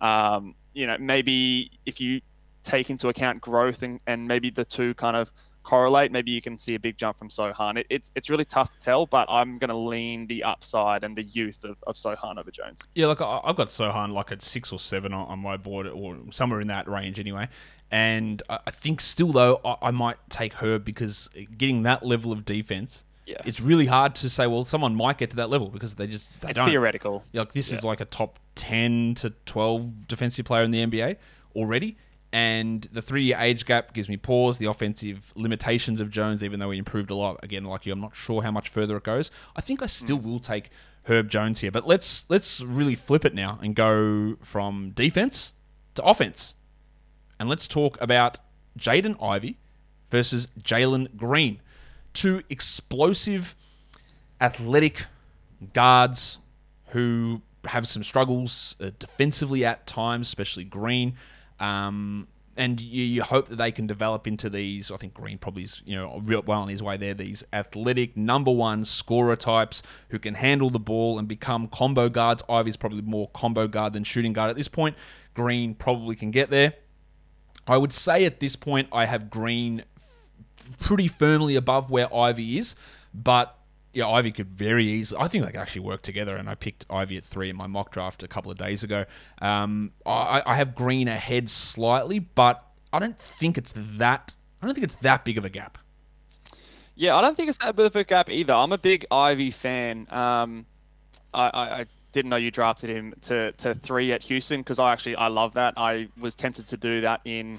um, 0.00 0.54
you 0.72 0.86
know, 0.86 0.96
maybe 0.98 1.70
if 1.86 2.00
you 2.00 2.20
take 2.62 2.90
into 2.90 3.08
account 3.08 3.40
growth 3.40 3.82
and, 3.82 4.00
and 4.06 4.26
maybe 4.26 4.50
the 4.50 4.64
two 4.64 4.94
kind 4.94 5.16
of 5.16 5.32
correlate, 5.62 6.10
maybe 6.12 6.30
you 6.30 6.40
can 6.42 6.56
see 6.58 6.74
a 6.74 6.80
big 6.80 6.96
jump 6.96 7.16
from 7.16 7.28
Sochan. 7.28 7.78
It, 7.78 7.86
it's 7.90 8.10
it's 8.14 8.30
really 8.30 8.44
tough 8.44 8.70
to 8.72 8.78
tell, 8.78 9.06
but 9.06 9.26
I'm 9.30 9.58
going 9.58 9.68
to 9.70 9.76
lean 9.76 10.26
the 10.26 10.42
upside 10.44 11.04
and 11.04 11.16
the 11.16 11.22
youth 11.22 11.64
of, 11.64 11.76
of 11.86 11.94
Sochan 11.96 12.38
over 12.38 12.50
Jones. 12.50 12.86
Yeah, 12.94 13.06
look, 13.08 13.20
I- 13.20 13.40
I've 13.44 13.56
got 13.56 13.68
Sochan 13.68 14.12
like 14.12 14.32
at 14.32 14.42
six 14.42 14.72
or 14.72 14.78
seven 14.78 15.12
on 15.12 15.26
on 15.28 15.38
my 15.38 15.56
board, 15.56 15.86
or 15.86 16.18
somewhere 16.30 16.60
in 16.60 16.68
that 16.68 16.88
range 16.88 17.18
anyway. 17.20 17.48
And 17.90 18.42
I 18.48 18.58
I 18.66 18.70
think 18.70 19.00
still 19.00 19.32
though 19.32 19.60
I 19.64 19.76
I 19.82 19.90
might 19.90 20.16
take 20.28 20.54
Herb 20.54 20.84
because 20.84 21.28
getting 21.56 21.82
that 21.84 22.04
level 22.04 22.32
of 22.32 22.44
defense 22.44 23.04
Yeah. 23.26 23.40
it's 23.44 23.60
really 23.60 23.86
hard 23.86 24.14
to 24.16 24.28
say. 24.30 24.46
Well, 24.46 24.64
someone 24.64 24.94
might 24.94 25.18
get 25.18 25.30
to 25.30 25.36
that 25.36 25.50
level 25.50 25.68
because 25.68 25.94
they 25.96 26.06
just 26.06 26.28
they 26.40 26.48
It's 26.50 26.58
don't. 26.58 26.68
theoretical. 26.68 27.24
Like 27.32 27.52
this 27.52 27.72
is 27.72 27.84
like 27.84 28.00
a 28.00 28.04
top 28.06 28.38
ten 28.54 29.14
to 29.16 29.30
twelve 29.44 30.06
defensive 30.08 30.44
player 30.46 30.62
in 30.62 30.70
the 30.70 30.84
NBA 30.86 31.16
already. 31.56 31.96
And 32.32 32.82
the 32.92 33.02
three-year 33.02 33.36
age 33.40 33.64
gap 33.64 33.92
gives 33.92 34.08
me 34.08 34.16
pause. 34.16 34.58
The 34.58 34.66
offensive 34.66 35.32
limitations 35.34 36.00
of 36.00 36.10
Jones, 36.10 36.44
even 36.44 36.60
though 36.60 36.70
he 36.70 36.78
improved 36.78 37.10
a 37.10 37.14
lot, 37.14 37.40
again, 37.42 37.64
like 37.64 37.86
you, 37.86 37.92
I'm 37.92 38.00
not 38.00 38.14
sure 38.14 38.42
how 38.42 38.52
much 38.52 38.68
further 38.68 38.96
it 38.96 39.02
goes. 39.02 39.32
I 39.56 39.60
think 39.60 39.82
I 39.82 39.86
still 39.86 40.18
will 40.18 40.38
take 40.38 40.70
Herb 41.04 41.28
Jones 41.28 41.60
here. 41.60 41.70
But 41.70 41.88
let's 41.88 42.26
let's 42.28 42.60
really 42.60 42.94
flip 42.94 43.24
it 43.24 43.34
now 43.34 43.58
and 43.62 43.74
go 43.74 44.36
from 44.42 44.90
defense 44.90 45.54
to 45.96 46.04
offense, 46.04 46.54
and 47.38 47.48
let's 47.48 47.66
talk 47.66 48.00
about 48.00 48.38
Jaden 48.78 49.20
Ivey 49.22 49.58
versus 50.08 50.48
Jalen 50.62 51.16
Green, 51.16 51.60
two 52.12 52.42
explosive 52.48 53.56
athletic 54.40 55.06
guards 55.72 56.38
who 56.88 57.42
have 57.66 57.86
some 57.88 58.02
struggles 58.04 58.76
uh, 58.80 58.90
defensively 58.98 59.64
at 59.64 59.86
times, 59.86 60.28
especially 60.28 60.64
Green. 60.64 61.16
Um, 61.60 62.26
and 62.56 62.80
you, 62.80 63.04
you 63.04 63.22
hope 63.22 63.48
that 63.48 63.56
they 63.56 63.70
can 63.70 63.86
develop 63.86 64.26
into 64.26 64.50
these. 64.50 64.90
I 64.90 64.96
think 64.96 65.14
Green 65.14 65.38
probably 65.38 65.62
is, 65.62 65.82
you 65.86 65.94
know, 65.94 66.20
real 66.24 66.42
well 66.42 66.62
on 66.62 66.68
his 66.68 66.82
way 66.82 66.96
there. 66.96 67.14
These 67.14 67.44
athletic 67.52 68.16
number 68.16 68.50
one 68.50 68.84
scorer 68.84 69.36
types 69.36 69.82
who 70.08 70.18
can 70.18 70.34
handle 70.34 70.68
the 70.68 70.78
ball 70.78 71.18
and 71.18 71.28
become 71.28 71.68
combo 71.68 72.08
guards. 72.08 72.42
Ivey's 72.48 72.76
probably 72.76 73.02
more 73.02 73.28
combo 73.28 73.68
guard 73.68 73.92
than 73.92 74.04
shooting 74.04 74.32
guard 74.32 74.50
at 74.50 74.56
this 74.56 74.68
point. 74.68 74.96
Green 75.34 75.74
probably 75.74 76.16
can 76.16 76.30
get 76.30 76.50
there. 76.50 76.74
I 77.66 77.76
would 77.76 77.92
say 77.92 78.24
at 78.24 78.40
this 78.40 78.56
point 78.56 78.88
I 78.92 79.06
have 79.06 79.30
Green 79.30 79.84
f- 79.96 80.78
pretty 80.80 81.08
firmly 81.08 81.54
above 81.54 81.90
where 81.90 82.12
Ivey 82.14 82.58
is, 82.58 82.74
but 83.14 83.56
yeah, 83.92 84.06
Ivey 84.08 84.30
could 84.30 84.48
very 84.48 84.86
easily. 84.86 85.20
I 85.20 85.28
think 85.28 85.44
they 85.44 85.50
could 85.50 85.60
actually 85.60 85.82
work 85.82 86.02
together, 86.02 86.36
and 86.36 86.48
I 86.48 86.54
picked 86.54 86.86
Ivey 86.90 87.16
at 87.16 87.24
three 87.24 87.50
in 87.50 87.56
my 87.56 87.66
mock 87.66 87.90
draft 87.90 88.22
a 88.22 88.28
couple 88.28 88.50
of 88.50 88.58
days 88.58 88.84
ago. 88.84 89.04
Um, 89.42 89.92
I, 90.06 90.42
I 90.46 90.54
have 90.56 90.74
Green 90.74 91.08
ahead 91.08 91.50
slightly, 91.50 92.20
but 92.20 92.64
I 92.92 92.98
don't 92.98 93.18
think 93.18 93.58
it's 93.58 93.72
that. 93.74 94.34
I 94.62 94.66
don't 94.66 94.74
think 94.74 94.84
it's 94.84 94.96
that 94.96 95.24
big 95.24 95.38
of 95.38 95.44
a 95.44 95.48
gap. 95.48 95.78
Yeah, 96.94 97.16
I 97.16 97.20
don't 97.20 97.36
think 97.36 97.48
it's 97.48 97.58
that 97.58 97.74
big 97.74 97.86
of 97.86 97.96
a 97.96 98.04
gap 98.04 98.30
either. 98.30 98.52
I'm 98.52 98.72
a 98.72 98.78
big 98.78 99.06
Ivey 99.10 99.50
fan. 99.50 100.06
Um, 100.10 100.66
I, 101.32 101.46
I, 101.48 101.80
I 101.80 101.86
didn't 102.12 102.28
know 102.28 102.36
you 102.36 102.50
drafted 102.50 102.90
him 102.90 103.14
to, 103.22 103.52
to 103.52 103.74
three 103.74 104.12
at 104.12 104.22
Houston 104.24 104.60
because 104.60 104.78
I 104.78 104.92
actually 104.92 105.16
I 105.16 105.28
love 105.28 105.54
that. 105.54 105.74
I 105.76 106.08
was 106.18 106.34
tempted 106.34 106.66
to 106.68 106.76
do 106.76 107.00
that 107.00 107.22
in 107.24 107.58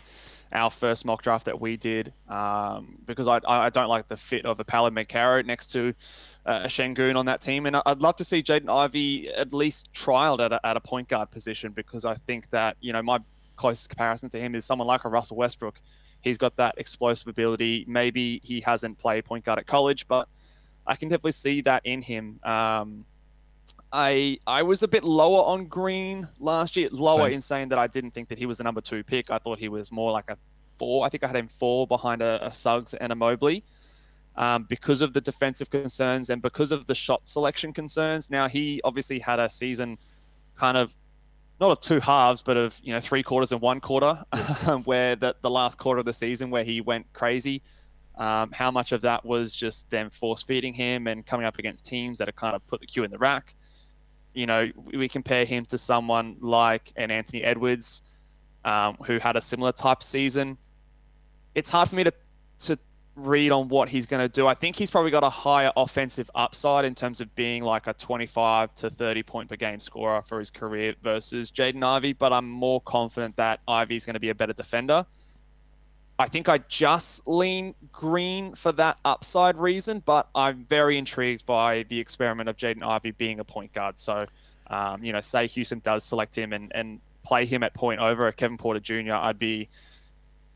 our 0.54 0.70
first 0.70 1.06
mock 1.06 1.22
draft 1.22 1.46
that 1.46 1.60
we 1.60 1.78
did 1.78 2.14
um, 2.28 2.98
because 3.06 3.28
I, 3.28 3.40
I 3.48 3.70
don't 3.70 3.88
like 3.88 4.08
the 4.08 4.18
fit 4.18 4.46
of 4.46 4.60
a 4.60 4.64
Paolo 4.64 4.90
Banchero 4.90 5.46
next 5.46 5.68
to 5.68 5.94
uh, 6.46 6.62
a 6.64 6.68
Sengun 6.68 7.16
on 7.16 7.26
that 7.28 7.42
team, 7.42 7.66
and 7.66 7.78
I'd 7.86 8.00
love 8.00 8.16
to 8.18 8.24
see 8.24 8.44
Jaden 8.44 8.70
Ivey 8.70 9.30
at 9.30 9.54
least 9.54 9.94
trialed 9.94 10.44
at 10.44 10.52
a, 10.52 10.66
at 10.66 10.78
a 10.78 10.82
point 10.82 11.08
guard 11.08 11.32
position 11.32 11.72
because 11.72 12.06
I 12.06 12.16
think 12.16 12.50
that 12.50 12.78
you 12.82 12.94
know 12.94 13.02
my 13.02 13.20
closest 13.56 13.90
comparison 13.90 14.30
to 14.30 14.40
him 14.40 14.56
is 14.56 14.66
someone 14.66 14.88
like 14.88 15.06
a 15.06 15.10
Russell 15.10 15.38
Westbrook. 15.38 15.80
He's 16.22 16.38
got 16.38 16.56
that 16.58 16.76
explosive 16.78 17.28
ability. 17.28 17.86
Maybe 17.88 18.42
he 18.44 18.62
hasn't 18.62 18.98
played 18.98 19.26
point 19.26 19.46
guard 19.46 19.60
at 19.60 19.68
college, 19.68 20.08
but 20.08 20.28
I 20.86 20.96
can 20.96 21.10
definitely 21.10 21.32
see 21.34 21.62
that 21.62 21.82
in 21.86 22.02
him. 22.02 22.40
Um, 22.44 23.06
I 23.94 24.40
I 24.48 24.64
was 24.64 24.84
a 24.84 24.88
bit 24.88 25.04
lower 25.04 25.44
on 25.44 25.66
Green 25.66 26.28
last 26.40 26.76
year, 26.78 26.88
lower 26.92 27.26
Same. 27.28 27.34
in 27.34 27.42
saying 27.42 27.70
that 27.70 27.80
I 27.80 27.88
didn't 27.88 28.12
think 28.12 28.30
that 28.30 28.38
he 28.38 28.46
was 28.46 28.60
a 28.60 28.64
number 28.64 28.82
two 28.82 29.04
pick. 29.04 29.30
I 29.30 29.38
thought 29.38 29.58
he 29.58 29.70
was 29.70 29.92
more 29.92 30.12
like 30.12 30.30
a 30.30 30.38
four. 30.80 31.06
I 31.06 31.10
think 31.10 31.24
I 31.24 31.28
had 31.28 31.36
him 31.36 31.48
four 31.48 31.88
behind 31.88 32.22
a, 32.22 32.46
a 32.46 32.52
Suggs 32.52 32.94
and 32.94 33.12
a 33.12 33.16
Mobley. 33.16 33.64
Um, 34.38 34.64
because 34.64 35.02
of 35.02 35.12
the 35.12 35.20
defensive 35.20 35.70
concerns 35.70 36.30
and 36.30 36.42
because 36.42 36.72
of 36.72 36.88
the 36.88 36.96
shot 36.96 37.28
selection 37.28 37.74
concerns. 37.74 38.30
Now 38.30 38.48
he 38.48 38.80
obviously 38.86 39.20
had 39.20 39.42
a 39.42 39.50
season 39.50 39.98
kind 40.56 40.78
of 40.78 40.96
not 41.60 41.70
of 41.72 41.80
two 41.80 42.00
halves, 42.00 42.42
but 42.42 42.58
of 42.58 42.80
you 42.84 42.94
know 42.94 43.00
three 43.00 43.24
quarters 43.24 43.52
and 43.52 43.62
one 43.62 43.80
quarter, 43.80 44.24
where 44.86 45.16
the, 45.16 45.36
the 45.42 45.50
last 45.50 45.78
quarter 45.78 46.00
of 46.00 46.06
the 46.06 46.14
season 46.14 46.50
where 46.50 46.64
he 46.64 46.82
went 46.82 47.12
crazy. 47.14 47.62
Um, 48.18 48.52
how 48.52 48.72
much 48.72 48.92
of 48.92 49.02
that 49.02 49.26
was 49.26 49.56
just 49.56 49.90
them 49.90 50.10
force 50.10 50.42
feeding 50.42 50.74
him 50.74 51.08
and 51.08 51.26
coming 51.26 51.46
up 51.46 51.60
against 51.60 51.86
teams 51.86 52.18
that 52.18 52.28
have 52.28 52.36
kind 52.36 52.56
of 52.56 52.66
put 52.68 52.80
the 52.80 52.86
cue 52.86 53.04
in 53.04 53.12
the 53.12 53.18
rack? 53.18 53.56
You 54.34 54.46
know, 54.46 54.72
we 54.76 55.08
compare 55.08 55.46
him 55.46 55.66
to 55.66 55.78
someone 55.78 56.38
like 56.40 56.92
an 56.96 57.12
Anthony 57.12 57.44
Edwards, 57.44 58.04
um, 58.64 58.98
who 59.06 59.18
had 59.20 59.36
a 59.36 59.42
similar 59.42 59.72
type 59.72 60.04
season. 60.04 60.58
It's 61.56 61.70
hard 61.70 61.90
for 61.90 61.96
me 61.96 62.04
to 62.06 62.14
to 62.60 62.78
read 63.16 63.52
on 63.52 63.68
what 63.68 63.90
he's 63.90 64.06
going 64.06 64.22
to 64.22 64.30
do. 64.30 64.48
I 64.48 64.54
think 64.54 64.76
he's 64.76 64.90
probably 64.90 65.12
got 65.12 65.24
a 65.24 65.30
higher 65.30 65.72
offensive 65.76 66.30
upside 66.34 66.86
in 66.86 66.96
terms 66.96 67.20
of 67.20 67.34
being 67.36 67.64
like 67.64 67.88
a 67.88 67.94
25 67.94 68.74
to 68.76 68.90
30 68.90 69.24
point 69.24 69.50
per 69.50 69.56
game 69.56 69.80
scorer 69.80 70.22
for 70.22 70.40
his 70.40 70.50
career 70.50 70.96
versus 71.02 71.52
Jaden 71.52 71.84
Ivey, 71.84 72.14
but 72.14 72.32
I'm 72.32 72.50
more 72.50 72.82
confident 72.82 73.36
that 73.38 73.60
Ivey's 73.68 74.06
going 74.06 74.14
to 74.14 74.20
be 74.20 74.30
a 74.30 74.36
better 74.36 74.54
defender. 74.54 75.06
I 76.22 76.28
think 76.28 76.48
I 76.48 76.60
just 76.60 77.28
lean 77.28 77.74
green 77.92 78.54
for 78.54 78.72
that 78.74 79.00
upside 79.04 79.58
reason, 79.58 80.04
but 80.06 80.30
I'm 80.36 80.66
very 80.66 81.00
intrigued 81.00 81.48
by 81.48 81.84
the 81.90 82.00
experiment 82.00 82.48
of 82.48 82.58
Jaden 82.58 82.84
Ivey 82.84 83.10
being 83.12 83.40
a 83.40 83.44
point 83.44 83.74
guard. 83.74 83.98
So, 83.98 84.26
um, 84.68 85.04
you 85.04 85.14
know, 85.14 85.20
say 85.20 85.48
Houston 85.48 85.80
does 85.80 86.04
select 86.04 86.38
him 86.38 86.54
and, 86.54 86.72
and 86.76 87.00
play 87.24 87.46
him 87.46 87.64
at 87.64 87.74
point 87.74 88.00
over 88.00 88.32
Kevin 88.34 88.58
Porter 88.58 88.80
Jr., 88.80 89.14
I'd 89.14 89.40
be 89.40 89.70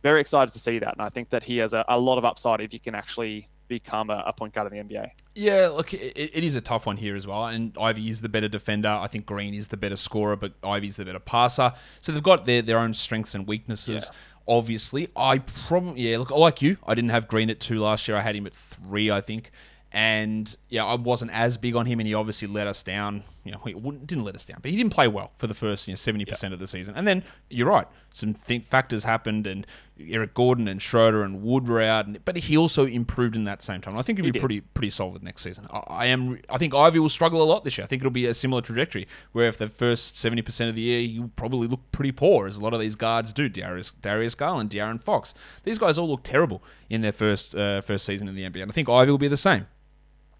very 0.04 0.21
excited 0.21 0.51
to 0.54 0.60
see 0.60 0.78
that. 0.78 0.93
And 0.93 1.01
I 1.01 1.10
think 1.10 1.30
that 1.30 1.43
he 1.43 1.58
has 1.58 1.73
a, 1.73 1.84
a 1.88 1.99
lot 1.99 2.19
of 2.19 2.25
upside 2.25 2.62
if 2.62 2.71
he 2.71 2.78
can 2.78 2.93
actually 2.93 3.49
become 3.67 4.12
a, 4.12 4.23
a 4.28 4.34
point 4.34 4.54
guard 4.54 4.71
in 4.71 4.88
the 4.88 4.93
NBA. 4.93 5.10
Yeah, 5.34 5.69
look, 5.69 5.95
it, 5.95 6.15
it 6.15 6.43
is 6.43 6.56
a 6.56 6.62
tough 6.62 6.86
one 6.86 6.97
here 6.97 7.15
as 7.15 7.25
well. 7.25 7.47
And 7.47 7.75
Ivey 7.80 8.10
is 8.12 8.21
the 8.21 8.30
better 8.30 8.47
defender. 8.47 8.89
I 8.89 9.08
think 9.08 9.25
Green 9.25 9.56
is 9.56 9.69
the 9.69 9.78
better 9.78 9.95
scorer, 9.95 10.36
but 10.36 10.54
Ivey's 10.63 10.97
the 10.97 11.06
better 11.06 11.19
passer. 11.19 11.73
So 12.01 12.12
they've 12.12 12.21
got 12.21 12.45
their, 12.45 12.62
their 12.62 12.78
own 12.78 12.93
strengths 12.93 13.34
and 13.34 13.47
weaknesses. 13.47 14.12
Obviously, 14.47 15.10
I 15.15 15.39
probably 15.39 16.10
yeah. 16.10 16.17
Look, 16.19 16.31
I 16.31 16.36
like 16.36 16.62
you, 16.62 16.77
I 16.86 16.93
didn't 16.93 17.12
have 17.12 17.27
Green 17.27 17.49
at 17.49 17.60
two 17.60 17.79
last 17.79 18.08
year. 18.08 18.17
I 18.17 18.21
had 18.21 18.36
him 18.36 18.45
at 18.45 18.53
three, 18.53 19.10
I 19.10 19.21
think. 19.21 19.51
And 19.91 20.55
yeah, 20.69 20.86
I 20.86 20.95
wasn't 20.95 21.31
as 21.31 21.58
big 21.58 21.75
on 21.75 21.86
him, 21.86 21.99
and 21.99 22.08
he 22.08 22.13
obviously 22.13 22.47
let 22.47 22.67
us 22.67 22.84
down. 22.84 23.23
You 23.45 23.51
know, 23.51 23.62
he 23.63 23.73
didn't 23.73 24.23
let 24.23 24.34
us 24.34 24.43
down, 24.43 24.58
but 24.62 24.71
he 24.71 24.77
didn't 24.77 24.91
play 24.91 25.08
well 25.08 25.31
for 25.38 25.45
the 25.45 25.53
first 25.53 25.88
you 25.88 25.91
know 25.91 25.95
seventy 25.95 26.25
percent 26.25 26.51
of 26.51 26.60
the 26.60 26.65
season. 26.65 26.95
And 26.95 27.08
then 27.08 27.23
you're 27.47 27.67
right, 27.67 27.86
some 28.12 28.34
th- 28.34 28.63
factors 28.63 29.03
happened, 29.03 29.45
and 29.45 29.67
Eric 29.99 30.34
Gordon 30.34 30.67
and 30.67 30.81
Schroeder 30.81 31.21
and 31.21 31.43
Wood 31.43 31.67
were 31.67 31.79
out, 31.79 32.08
and, 32.08 32.25
but 32.25 32.36
he 32.36 32.58
also 32.58 32.88
improved 32.88 33.36
in 33.36 33.43
that 33.43 33.62
same 33.62 33.81
time. 33.81 33.97
I 33.97 34.01
think 34.01 34.17
he'll 34.17 34.25
be 34.25 34.31
did. 34.31 34.39
pretty 34.39 34.62
pretty 34.62 34.89
solid 34.89 35.21
next 35.21 35.43
season. 35.43 35.67
I, 35.69 35.84
I 35.88 36.05
am. 36.08 36.41
I 36.49 36.58
think 36.58 36.73
Ivey 36.73 36.97
will 36.97 37.08
struggle 37.08 37.43
a 37.43 37.45
lot 37.45 37.63
this 37.63 37.77
year. 37.77 37.86
I 37.86 37.88
think 37.88 38.01
it'll 38.01 38.10
be 38.10 38.25
a 38.25 38.34
similar 38.34 38.63
trajectory, 38.63 39.08
where 39.31 39.47
if 39.47 39.60
the 39.60 39.69
first 39.69 40.17
seventy 40.17 40.41
percent 40.41 40.69
of 40.69 40.75
the 40.75 40.81
year 40.81 41.01
you 41.01 41.29
probably 41.36 41.67
look 41.67 41.81
pretty 41.91 42.12
poor, 42.12 42.47
as 42.47 42.58
a 42.58 42.62
lot 42.62 42.73
of 42.73 42.79
these 42.79 42.95
guards 42.95 43.31
do. 43.31 43.47
Darius 43.47 43.91
Darius 43.91 44.34
Garland, 44.34 44.71
De'Aaron 44.71 45.03
Fox, 45.03 45.36
these 45.63 45.77
guys 45.77 45.99
all 45.99 46.10
look 46.10 46.23
terrible 46.23 46.63
in 46.89 47.01
their 47.01 47.13
first 47.13 47.53
uh, 47.55 47.81
first 47.81 48.05
season 48.05 48.27
in 48.27 48.34
the 48.34 48.43
NBA, 48.43 48.63
and 48.63 48.71
I 48.71 48.73
think 48.73 48.89
Ivey 48.89 49.12
will 49.12 49.19
be 49.19 49.27
the 49.27 49.38
same. 49.38 49.67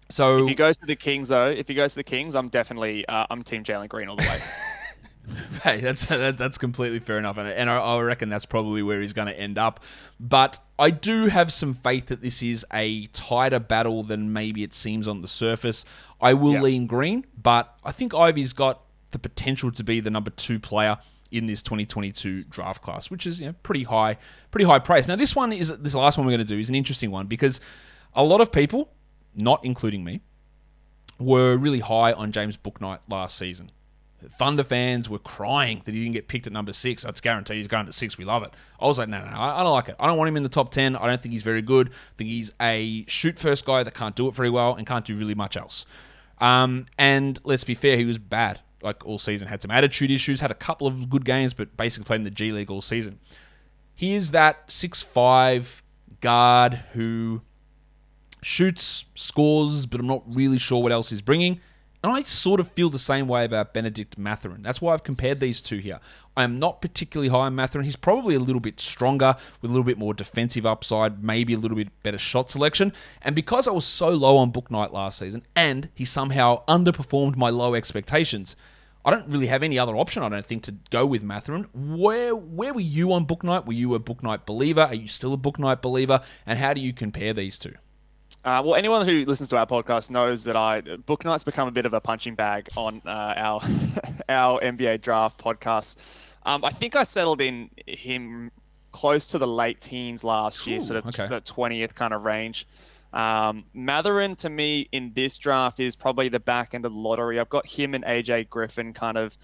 So 0.08 0.38
If 0.42 0.48
he 0.48 0.54
goes 0.54 0.76
to 0.78 0.86
the 0.86 0.96
Kings, 0.96 1.28
though, 1.28 1.48
if 1.48 1.66
he 1.68 1.74
goes 1.74 1.92
to 1.94 2.00
the 2.00 2.04
Kings, 2.04 2.34
I'm 2.34 2.48
definitely 2.48 3.06
uh, 3.08 3.26
I'm 3.30 3.42
Team 3.42 3.64
Jalen 3.64 3.88
Green 3.88 4.08
all 4.08 4.16
the 4.16 4.22
way. 4.22 4.40
Hey, 5.64 5.80
that's 5.80 6.06
that, 6.06 6.38
that's 6.38 6.56
completely 6.56 7.00
fair 7.00 7.18
enough, 7.18 7.36
and, 7.36 7.48
and 7.48 7.68
I, 7.68 7.78
I 7.78 8.00
reckon 8.00 8.28
that's 8.28 8.46
probably 8.46 8.80
where 8.82 9.00
he's 9.00 9.12
going 9.12 9.26
to 9.26 9.36
end 9.36 9.58
up. 9.58 9.80
But 10.20 10.60
I 10.78 10.90
do 10.90 11.26
have 11.26 11.52
some 11.52 11.74
faith 11.74 12.06
that 12.06 12.22
this 12.22 12.44
is 12.44 12.64
a 12.72 13.06
tighter 13.06 13.58
battle 13.58 14.04
than 14.04 14.32
maybe 14.32 14.62
it 14.62 14.72
seems 14.72 15.08
on 15.08 15.22
the 15.22 15.28
surface. 15.28 15.84
I 16.20 16.34
will 16.34 16.52
Yeah. 16.52 16.62
lean 16.62 16.86
green, 16.86 17.26
but 17.42 17.76
I 17.84 17.90
think 17.90 18.14
Ivey's 18.14 18.52
got 18.52 18.82
the 19.10 19.18
potential 19.18 19.72
to 19.72 19.82
be 19.82 19.98
the 19.98 20.10
number 20.10 20.30
two 20.30 20.60
player 20.60 20.96
in 21.32 21.46
this 21.46 21.60
2022 21.60 22.44
draft 22.44 22.80
class, 22.82 23.10
which 23.10 23.26
is 23.26 23.40
you 23.40 23.46
know, 23.46 23.54
pretty 23.64 23.82
high, 23.82 24.18
pretty 24.52 24.64
high 24.64 24.78
praise. 24.78 25.08
Now, 25.08 25.16
this 25.16 25.34
one 25.34 25.52
is 25.52 25.76
this 25.78 25.96
last 25.96 26.18
one 26.18 26.26
we're 26.26 26.34
going 26.36 26.46
to 26.46 26.54
do 26.54 26.60
is 26.60 26.68
an 26.68 26.76
interesting 26.76 27.10
one 27.10 27.26
because 27.26 27.60
a 28.14 28.22
lot 28.22 28.40
of 28.40 28.52
people, 28.52 28.92
not 29.36 29.64
including 29.64 30.04
me, 30.04 30.20
were 31.18 31.56
really 31.56 31.80
high 31.80 32.12
on 32.12 32.32
James 32.32 32.56
Bouknight 32.56 33.00
last 33.08 33.36
season. 33.36 33.70
Thunder 34.28 34.64
fans 34.64 35.08
were 35.08 35.18
crying 35.18 35.82
that 35.84 35.94
he 35.94 36.00
didn't 36.00 36.14
get 36.14 36.26
picked 36.26 36.46
at 36.46 36.52
number 36.52 36.72
six. 36.72 37.04
That's 37.04 37.20
guaranteed 37.20 37.58
he's 37.58 37.68
going 37.68 37.86
to 37.86 37.92
six. 37.92 38.18
We 38.18 38.24
love 38.24 38.42
it. 38.42 38.50
I 38.80 38.86
was 38.86 38.98
like, 38.98 39.08
no, 39.08 39.18
no, 39.18 39.30
no, 39.30 39.38
I 39.38 39.62
don't 39.62 39.72
like 39.72 39.88
it. 39.88 39.96
I 40.00 40.06
don't 40.06 40.16
want 40.18 40.28
him 40.28 40.36
in 40.36 40.42
the 40.42 40.48
top 40.48 40.70
10. 40.70 40.96
I 40.96 41.06
don't 41.06 41.20
think 41.20 41.32
he's 41.32 41.42
very 41.42 41.62
good. 41.62 41.90
I 41.90 42.16
think 42.16 42.30
he's 42.30 42.50
a 42.60 43.04
shoot 43.06 43.38
first 43.38 43.64
guy 43.64 43.82
that 43.82 43.94
can't 43.94 44.16
do 44.16 44.26
it 44.28 44.34
very 44.34 44.50
well 44.50 44.74
and 44.74 44.86
can't 44.86 45.04
do 45.04 45.16
really 45.16 45.34
much 45.34 45.56
else. 45.56 45.86
Um, 46.38 46.86
and 46.98 47.38
let's 47.44 47.64
be 47.64 47.74
fair, 47.74 47.96
he 47.96 48.04
was 48.04 48.18
bad 48.18 48.60
like 48.82 49.04
all 49.06 49.18
season. 49.18 49.48
Had 49.48 49.62
some 49.62 49.70
attitude 49.70 50.10
issues, 50.10 50.40
had 50.40 50.50
a 50.50 50.54
couple 50.54 50.86
of 50.86 51.08
good 51.08 51.24
games, 51.24 51.54
but 51.54 51.76
basically 51.76 52.06
played 52.06 52.16
in 52.16 52.24
the 52.24 52.30
G 52.30 52.52
League 52.52 52.70
all 52.70 52.82
season. 52.82 53.18
He 53.94 54.14
is 54.14 54.32
that 54.32 54.70
six 54.70 55.02
five 55.02 55.82
guard 56.20 56.74
who 56.92 57.42
shoots, 58.42 59.04
scores, 59.14 59.86
but 59.86 60.00
I'm 60.00 60.06
not 60.06 60.22
really 60.26 60.58
sure 60.58 60.82
what 60.82 60.92
else 60.92 61.10
he's 61.10 61.22
bringing. 61.22 61.60
And 62.06 62.14
I 62.14 62.22
sort 62.22 62.60
of 62.60 62.70
feel 62.70 62.88
the 62.88 63.00
same 63.00 63.26
way 63.26 63.44
about 63.44 63.74
Bennedict 63.74 64.16
Mathurin. 64.16 64.62
That's 64.62 64.80
why 64.80 64.92
I've 64.92 65.02
compared 65.02 65.40
these 65.40 65.60
two 65.60 65.78
here. 65.78 65.98
I 66.36 66.44
am 66.44 66.58
not 66.58 66.80
particularly 66.80 67.30
high 67.30 67.46
on 67.46 67.56
Mathurin. 67.56 67.84
He's 67.84 67.96
probably 67.96 68.36
a 68.36 68.40
little 68.40 68.60
bit 68.60 68.78
stronger 68.78 69.34
with 69.60 69.70
a 69.70 69.74
little 69.74 69.84
bit 69.84 69.98
more 69.98 70.14
defensive 70.14 70.64
upside, 70.64 71.24
maybe 71.24 71.54
a 71.54 71.58
little 71.58 71.76
bit 71.76 71.88
better 72.04 72.18
shot 72.18 72.48
selection. 72.50 72.92
And 73.22 73.34
because 73.34 73.66
I 73.66 73.72
was 73.72 73.84
so 73.84 74.10
low 74.10 74.36
on 74.36 74.52
Bouknight 74.52 74.92
last 74.92 75.18
season 75.18 75.42
and 75.56 75.88
he 75.94 76.04
somehow 76.04 76.64
underperformed 76.66 77.36
my 77.36 77.50
low 77.50 77.74
expectations, 77.74 78.54
I 79.04 79.10
don't 79.10 79.28
really 79.28 79.46
have 79.46 79.62
any 79.62 79.78
other 79.78 79.96
option, 79.96 80.22
I 80.22 80.28
don't 80.28 80.44
think, 80.44 80.62
to 80.64 80.76
go 80.90 81.06
with 81.06 81.22
Mathurin. 81.22 81.68
Where 81.72 82.36
where 82.36 82.74
were 82.74 82.80
you 82.80 83.12
on 83.12 83.26
Bouknight? 83.26 83.64
Were 83.64 83.72
you 83.72 83.94
a 83.94 84.00
Bouknight 84.00 84.46
believer? 84.46 84.82
Are 84.82 84.94
you 84.94 85.08
still 85.08 85.32
a 85.32 85.38
Bouknight 85.38 85.80
believer? 85.80 86.20
And 86.44 86.58
how 86.58 86.74
do 86.74 86.80
you 86.80 86.92
compare 86.92 87.32
these 87.32 87.56
two? 87.56 87.74
Uh, 88.46 88.62
well, 88.64 88.76
anyone 88.76 89.04
who 89.04 89.24
listens 89.24 89.48
to 89.48 89.56
our 89.56 89.66
podcast 89.66 90.08
knows 90.08 90.44
that 90.44 90.54
I 90.54 90.80
Bouknight's 90.80 91.42
become 91.42 91.66
a 91.66 91.72
bit 91.72 91.84
of 91.84 91.92
a 91.92 92.00
punching 92.00 92.36
bag 92.36 92.68
on 92.76 93.02
uh, 93.04 93.34
our 93.36 93.60
our 94.28 94.60
NBA 94.60 95.00
draft 95.02 95.36
podcast. 95.42 95.98
Um, 96.44 96.64
I 96.64 96.70
think 96.70 96.94
I 96.94 97.02
settled 97.02 97.40
in 97.40 97.70
him 97.88 98.52
close 98.92 99.26
to 99.28 99.38
the 99.38 99.48
late 99.48 99.80
teens 99.80 100.22
last 100.22 100.64
year, 100.64 100.76
Ooh, 100.76 100.80
sort 100.80 100.98
of 100.98 101.08
okay. 101.08 101.26
the 101.26 101.40
twentieth 101.40 101.96
kind 101.96 102.14
of 102.14 102.22
range. 102.22 102.68
Um, 103.12 103.64
Mathurin 103.74 104.36
to 104.36 104.48
me 104.48 104.88
in 104.92 105.12
this 105.12 105.38
draft 105.38 105.80
is 105.80 105.96
probably 105.96 106.28
the 106.28 106.38
back 106.38 106.72
end 106.72 106.86
of 106.86 106.92
the 106.92 106.98
lottery. 106.98 107.40
I've 107.40 107.48
got 107.48 107.66
him 107.66 107.94
and 107.94 108.04
AJ 108.04 108.48
Griffin 108.48 108.92
kind 108.92 109.18
of 109.18 109.36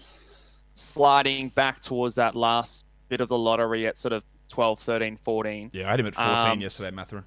sliding 0.75 1.49
back 1.49 1.81
towards 1.81 2.15
that 2.15 2.35
last 2.35 2.85
bit 3.09 3.19
of 3.19 3.27
the 3.27 3.37
lottery 3.37 3.85
at 3.85 3.97
sort 3.97 4.13
of 4.13 4.23
12, 4.47 4.79
13, 4.79 5.17
14. 5.17 5.71
Yeah, 5.73 5.87
I 5.87 5.91
had 5.91 5.99
him 5.99 6.07
at 6.07 6.15
14 6.15 6.31
Um, 6.31 6.61
yesterday, 6.61 6.91
Mathurin. 6.91 7.25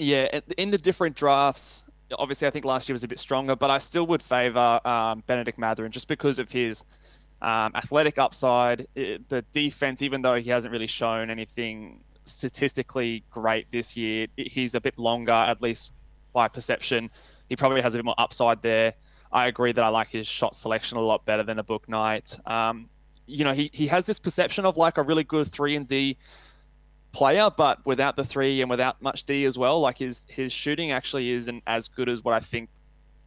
Yeah, 0.00 0.40
in 0.56 0.70
the 0.70 0.78
different 0.78 1.14
drafts, 1.14 1.84
obviously 2.18 2.48
I 2.48 2.50
think 2.50 2.64
last 2.64 2.88
year 2.88 2.94
was 2.94 3.04
a 3.04 3.08
bit 3.08 3.18
stronger, 3.18 3.54
but 3.54 3.68
I 3.68 3.76
still 3.76 4.06
would 4.06 4.22
favour 4.22 4.80
um, 4.82 5.22
Bennedict 5.26 5.58
Mathurin 5.58 5.92
just 5.92 6.08
because 6.08 6.38
of 6.38 6.50
his 6.50 6.86
um, 7.42 7.72
athletic 7.74 8.18
upside, 8.18 8.86
i- 8.96 9.18
the 9.28 9.44
defense. 9.52 10.00
Even 10.00 10.22
though 10.22 10.36
he 10.36 10.48
hasn't 10.48 10.72
really 10.72 10.86
shown 10.86 11.28
anything 11.28 12.00
statistically 12.24 13.24
great 13.30 13.70
this 13.70 13.94
year, 13.94 14.26
he's 14.38 14.74
a 14.74 14.80
bit 14.80 14.98
longer, 14.98 15.32
at 15.32 15.60
least 15.60 15.92
by 16.32 16.48
perception. 16.48 17.10
He 17.50 17.56
probably 17.56 17.82
has 17.82 17.94
a 17.94 17.98
bit 17.98 18.06
more 18.06 18.14
upside 18.16 18.62
there. 18.62 18.94
I 19.30 19.48
agree 19.48 19.72
that 19.72 19.84
I 19.84 19.88
like 19.88 20.08
his 20.08 20.26
shot 20.26 20.56
selection 20.56 20.96
a 20.96 21.02
lot 21.02 21.26
better 21.26 21.42
than 21.42 21.58
a 21.58 21.64
Bouknight. 21.64 22.40
Um, 22.50 22.88
you 23.26 23.44
know, 23.44 23.52
he, 23.52 23.68
he 23.74 23.86
has 23.88 24.06
this 24.06 24.18
perception 24.18 24.64
of 24.64 24.78
like 24.78 24.96
a 24.96 25.02
really 25.02 25.24
good 25.24 25.46
three 25.48 25.76
and 25.76 25.86
D 25.86 26.16
player, 27.12 27.50
but 27.56 27.84
without 27.84 28.16
the 28.16 28.24
three 28.24 28.60
and 28.60 28.70
without 28.70 29.00
much 29.02 29.24
D 29.24 29.44
as 29.44 29.58
well, 29.58 29.80
like 29.80 29.98
his 29.98 30.26
his 30.28 30.52
shooting 30.52 30.92
actually 30.92 31.30
isn't 31.30 31.62
as 31.66 31.88
good 31.88 32.08
as 32.08 32.22
what 32.22 32.34
I 32.34 32.40
think 32.40 32.70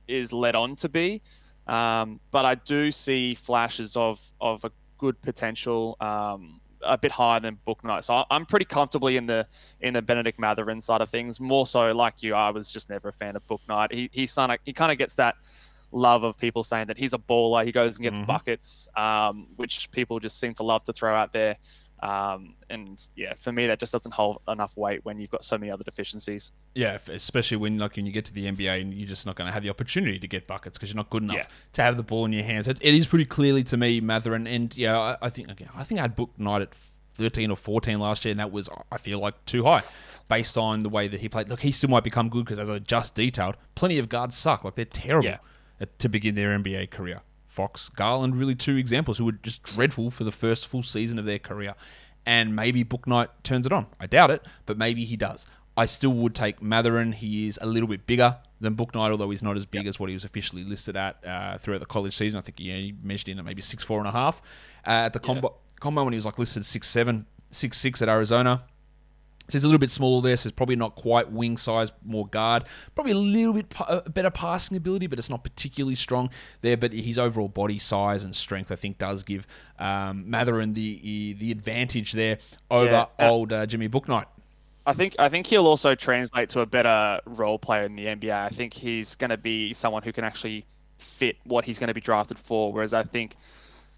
is 0.08 0.32
led 0.34 0.56
on 0.56 0.76
to 0.78 0.89
be. 0.89 1.22
Um, 1.67 2.19
but 2.32 2.46
I 2.46 2.56
do 2.56 2.91
see 2.91 3.36
flashes 3.36 3.96
of 3.96 4.19
of 4.41 4.63
a 4.65 4.72
good 4.98 5.22
potential, 5.22 5.98
um, 6.02 6.60
a 6.82 6.98
bit 6.98 7.12
higher 7.13 7.39
than 7.39 7.58
Bouknight. 7.65 8.04
So 8.04 8.26
I'm 8.30 8.46
pretty 8.46 8.65
comfortably 8.65 9.17
in 9.17 9.26
the 9.28 9.48
in 9.80 9.93
the 9.93 10.02
Bennedict 10.02 10.39
Mathurin 10.39 10.82
side 10.82 11.02
of 11.02 11.10
things. 11.10 11.39
More 11.39 11.65
so, 11.65 11.91
like 11.93 12.22
you, 12.24 12.36
I 12.36 12.50
was 12.52 12.72
just 12.72 12.89
never 12.89 13.10
a 13.10 13.13
fan 13.13 13.36
of 13.36 13.46
Bouknight. 13.48 13.93
He 13.93 14.10
he 14.12 14.28
kind 14.28 14.52
of 14.52 14.60
he 14.65 14.74
kind 14.74 14.91
of 14.91 14.98
gets 14.98 15.15
that 15.15 15.36
love 15.96 16.24
of 16.24 16.38
people 16.39 16.63
saying 16.63 16.88
that 16.88 16.98
he's 16.98 17.13
a 17.13 17.19
baller. 17.19 17.63
He 17.63 17.72
goes 17.72 17.98
and 17.98 18.04
gets 18.04 18.17
Mhm. 18.19 18.26
buckets, 18.26 18.89
um, 18.98 19.48
which 19.58 19.91
people 19.91 20.19
just 20.19 20.39
seem 20.39 20.54
to 20.56 20.63
love 20.63 20.84
to 20.86 20.93
throw 20.93 21.13
out 21.15 21.34
there. 21.34 21.56
Um, 22.04 22.56
and 22.70 23.02
yeah, 23.16 23.34
for 23.36 23.52
me, 23.54 23.68
that 23.68 23.80
just 23.80 23.94
doesn't 23.94 24.13
hold 24.13 24.42
enough 24.48 24.76
weight 24.76 25.06
when 25.06 25.20
you've 25.20 25.32
got 25.32 25.44
so 25.44 25.58
many 25.58 25.72
other 25.72 25.84
deficiencies. 25.86 26.52
Yeah, 26.76 26.98
especially 27.10 27.58
when 27.58 27.78
like 27.78 27.96
when 27.96 28.06
you 28.06 28.12
get 28.12 28.26
to 28.26 28.34
the 28.34 28.46
NBA 28.46 28.82
and 28.82 28.94
you're 28.94 29.08
just 29.08 29.26
not 29.26 29.36
going 29.36 29.48
to 29.48 29.54
have 29.54 29.63
the 29.63 29.70
opportunity 29.70 30.20
to 30.20 30.28
get 30.28 30.46
buckets 30.46 30.78
because 30.78 30.89
you're 30.92 30.98
not 30.98 31.10
good 31.10 31.24
enough 31.24 31.38
Yeah. 31.38 31.46
to 31.74 31.82
have 31.82 31.96
the 31.96 32.04
ball 32.04 32.26
in 32.26 32.34
your 32.34 32.44
hands. 32.44 32.68
It, 32.68 32.80
it 32.82 32.94
is 32.94 33.08
pretty 33.08 33.26
clearly 33.26 33.63
to 33.66 33.78
me, 33.78 34.02
Mathurin, 34.02 34.48
and 34.48 34.76
yeah, 34.76 35.00
I, 35.00 35.18
I 35.22 35.30
think 35.30 35.50
again, 35.50 35.70
I 35.76 35.84
think 35.84 36.00
I 36.00 36.04
had 36.04 36.18
Bouknight 36.18 36.63
at 36.63 36.74
13 37.16 37.52
or 37.52 37.56
14 37.56 38.00
last 38.00 38.26
year, 38.26 38.32
and 38.32 38.39
that 38.39 38.52
was 38.52 38.70
I 38.92 38.98
feel 38.98 39.20
like 39.20 39.46
too 39.46 39.63
high 39.63 39.84
based 40.28 40.58
on 40.58 40.84
the 40.84 40.89
way 40.89 41.08
that 41.08 41.22
he 41.22 41.30
played. 41.30 41.48
Look, 41.48 41.62
he 41.62 41.72
still 41.72 41.89
might 41.89 42.04
become 42.04 42.28
good 42.30 42.44
because 42.44 42.60
as 42.60 42.70
I 42.70 42.80
just 42.80 43.16
detailed, 43.16 43.56
plenty 43.76 43.98
of 44.00 44.10
guards 44.10 44.36
suck. 44.38 44.63
Like 44.63 44.76
they're 44.76 44.84
terrible 44.86 45.28
Yeah. 45.30 45.38
at, 45.80 46.00
to 46.00 46.10
begin 46.10 46.36
their 46.36 46.58
NBA 46.58 46.89
career. 46.89 47.22
Fox, 47.54 47.88
Garland, 47.88 48.36
really 48.36 48.56
two 48.56 48.78
examples 48.78 49.20
who 49.20 49.26
were 49.26 49.34
just 49.34 49.62
dreadful 49.62 50.10
for 50.10 50.24
the 50.24 50.32
first 50.32 50.68
full 50.68 50.82
season 50.82 51.20
of 51.20 51.26
their 51.26 51.38
career. 51.38 51.76
And 52.26 52.56
maybe 52.56 52.84
Bouknight 52.84 53.28
turns 53.44 53.68
it 53.68 53.72
on. 53.72 53.86
I 54.00 54.08
doubt 54.08 54.32
it, 54.32 54.48
but 54.66 54.76
maybe 54.76 55.06
he 55.06 55.16
does. 55.16 55.46
I 55.78 55.86
still 55.86 56.13
would 56.13 56.34
take 56.34 56.63
Mathurin. 56.63 57.12
He 57.12 57.48
is 57.48 57.60
a 57.62 57.68
little 57.68 57.88
bit 57.88 58.08
bigger 58.08 58.38
than 58.60 58.76
Bouknight, 58.76 59.12
although 59.12 59.30
he's 59.30 59.44
not 59.44 59.56
as 59.56 59.68
big 59.68 59.86
as 59.86 60.00
what 60.00 60.10
he 60.10 60.16
was 60.16 60.24
officially 60.24 60.63
listed 60.63 60.98
at 60.98 61.24
uh, 61.24 61.60
throughout 61.60 61.80
the 61.80 61.86
college 61.86 62.18
season. 62.18 62.39
I 62.39 62.42
think 62.42 62.58
he, 62.58 62.72
he 62.72 62.96
measured 63.04 63.30
in 63.30 63.38
at 63.38 63.46
maybe 63.46 63.62
six 63.62 63.84
four 63.84 64.00
and 64.00 64.08
a 64.08 64.12
half 64.12 64.42
uh, 64.88 65.06
at 65.06 65.13
the 65.13 65.20
combo 65.20 65.56
combo 65.80 66.04
when 66.04 66.13
he 66.13 66.18
was 66.18 66.26
like 66.26 66.39
listed 66.39 66.66
six 66.66 66.88
seven, 66.88 67.28
six 67.52 67.78
six 67.78 68.02
at 68.02 68.10
Arizona. 68.10 68.63
So 69.50 69.58
he's 69.58 69.64
a 69.66 69.68
little 69.68 69.80
bit 69.80 69.92
smaller 69.92 70.22
there, 70.22 70.38
so 70.38 70.44
he's 70.44 70.54
probably 70.54 70.78
not 70.78 70.96
quite 70.96 71.30
wing 71.32 71.58
size, 71.58 71.92
more 72.06 72.26
guard. 72.28 72.64
Probably 72.96 73.12
a 73.12 73.18
little 73.18 73.54
bit 73.54 73.74
uh, 73.82 74.02
better 74.02 74.30
passing 74.30 74.78
ability, 74.78 75.08
but 75.08 75.20
it's 75.20 75.30
not 75.30 75.44
particularly 75.44 75.96
strong 75.96 76.30
there. 76.62 76.78
But 76.78 76.94
his 76.94 77.20
overall 77.20 77.50
body 77.50 77.78
size 77.78 78.24
and 78.24 78.34
strength, 78.34 78.72
I 78.72 78.76
think, 78.76 78.98
does 78.98 79.24
give 79.24 79.46
um, 79.80 80.30
Mathurin 80.30 80.74
the 80.74 81.34
the 81.34 81.52
advantage 81.52 82.14
there 82.14 82.40
over 82.72 82.92
Yeah, 82.92 83.06
uh, 83.20 83.30
old 83.30 83.52
uh, 83.52 83.66
Jimmy 83.66 83.90
Bouknight. 83.90 84.26
I 84.86 84.94
think 84.94 85.16
I 85.20 85.30
think 85.30 85.48
he'll 85.48 85.68
also 85.68 85.96
translate 85.96 86.50
to 86.50 86.62
a 86.62 86.66
better 86.66 87.20
role 87.26 87.58
player 87.58 87.84
in 87.84 87.96
the 87.96 88.06
NBA. 88.06 88.32
I 88.32 88.50
think 88.50 88.74
he's 88.74 89.16
going 89.16 89.30
to 89.30 89.38
be 89.38 89.74
someone 89.74 90.04
who 90.04 90.12
can 90.12 90.24
actually 90.24 90.66
fit 90.98 91.38
what 91.44 91.66
he's 91.66 91.80
going 91.80 91.88
to 91.88 91.94
be 91.94 92.02
drafted 92.02 92.38
for. 92.38 92.72
Whereas 92.74 92.94
I 92.94 93.04
think 93.04 93.36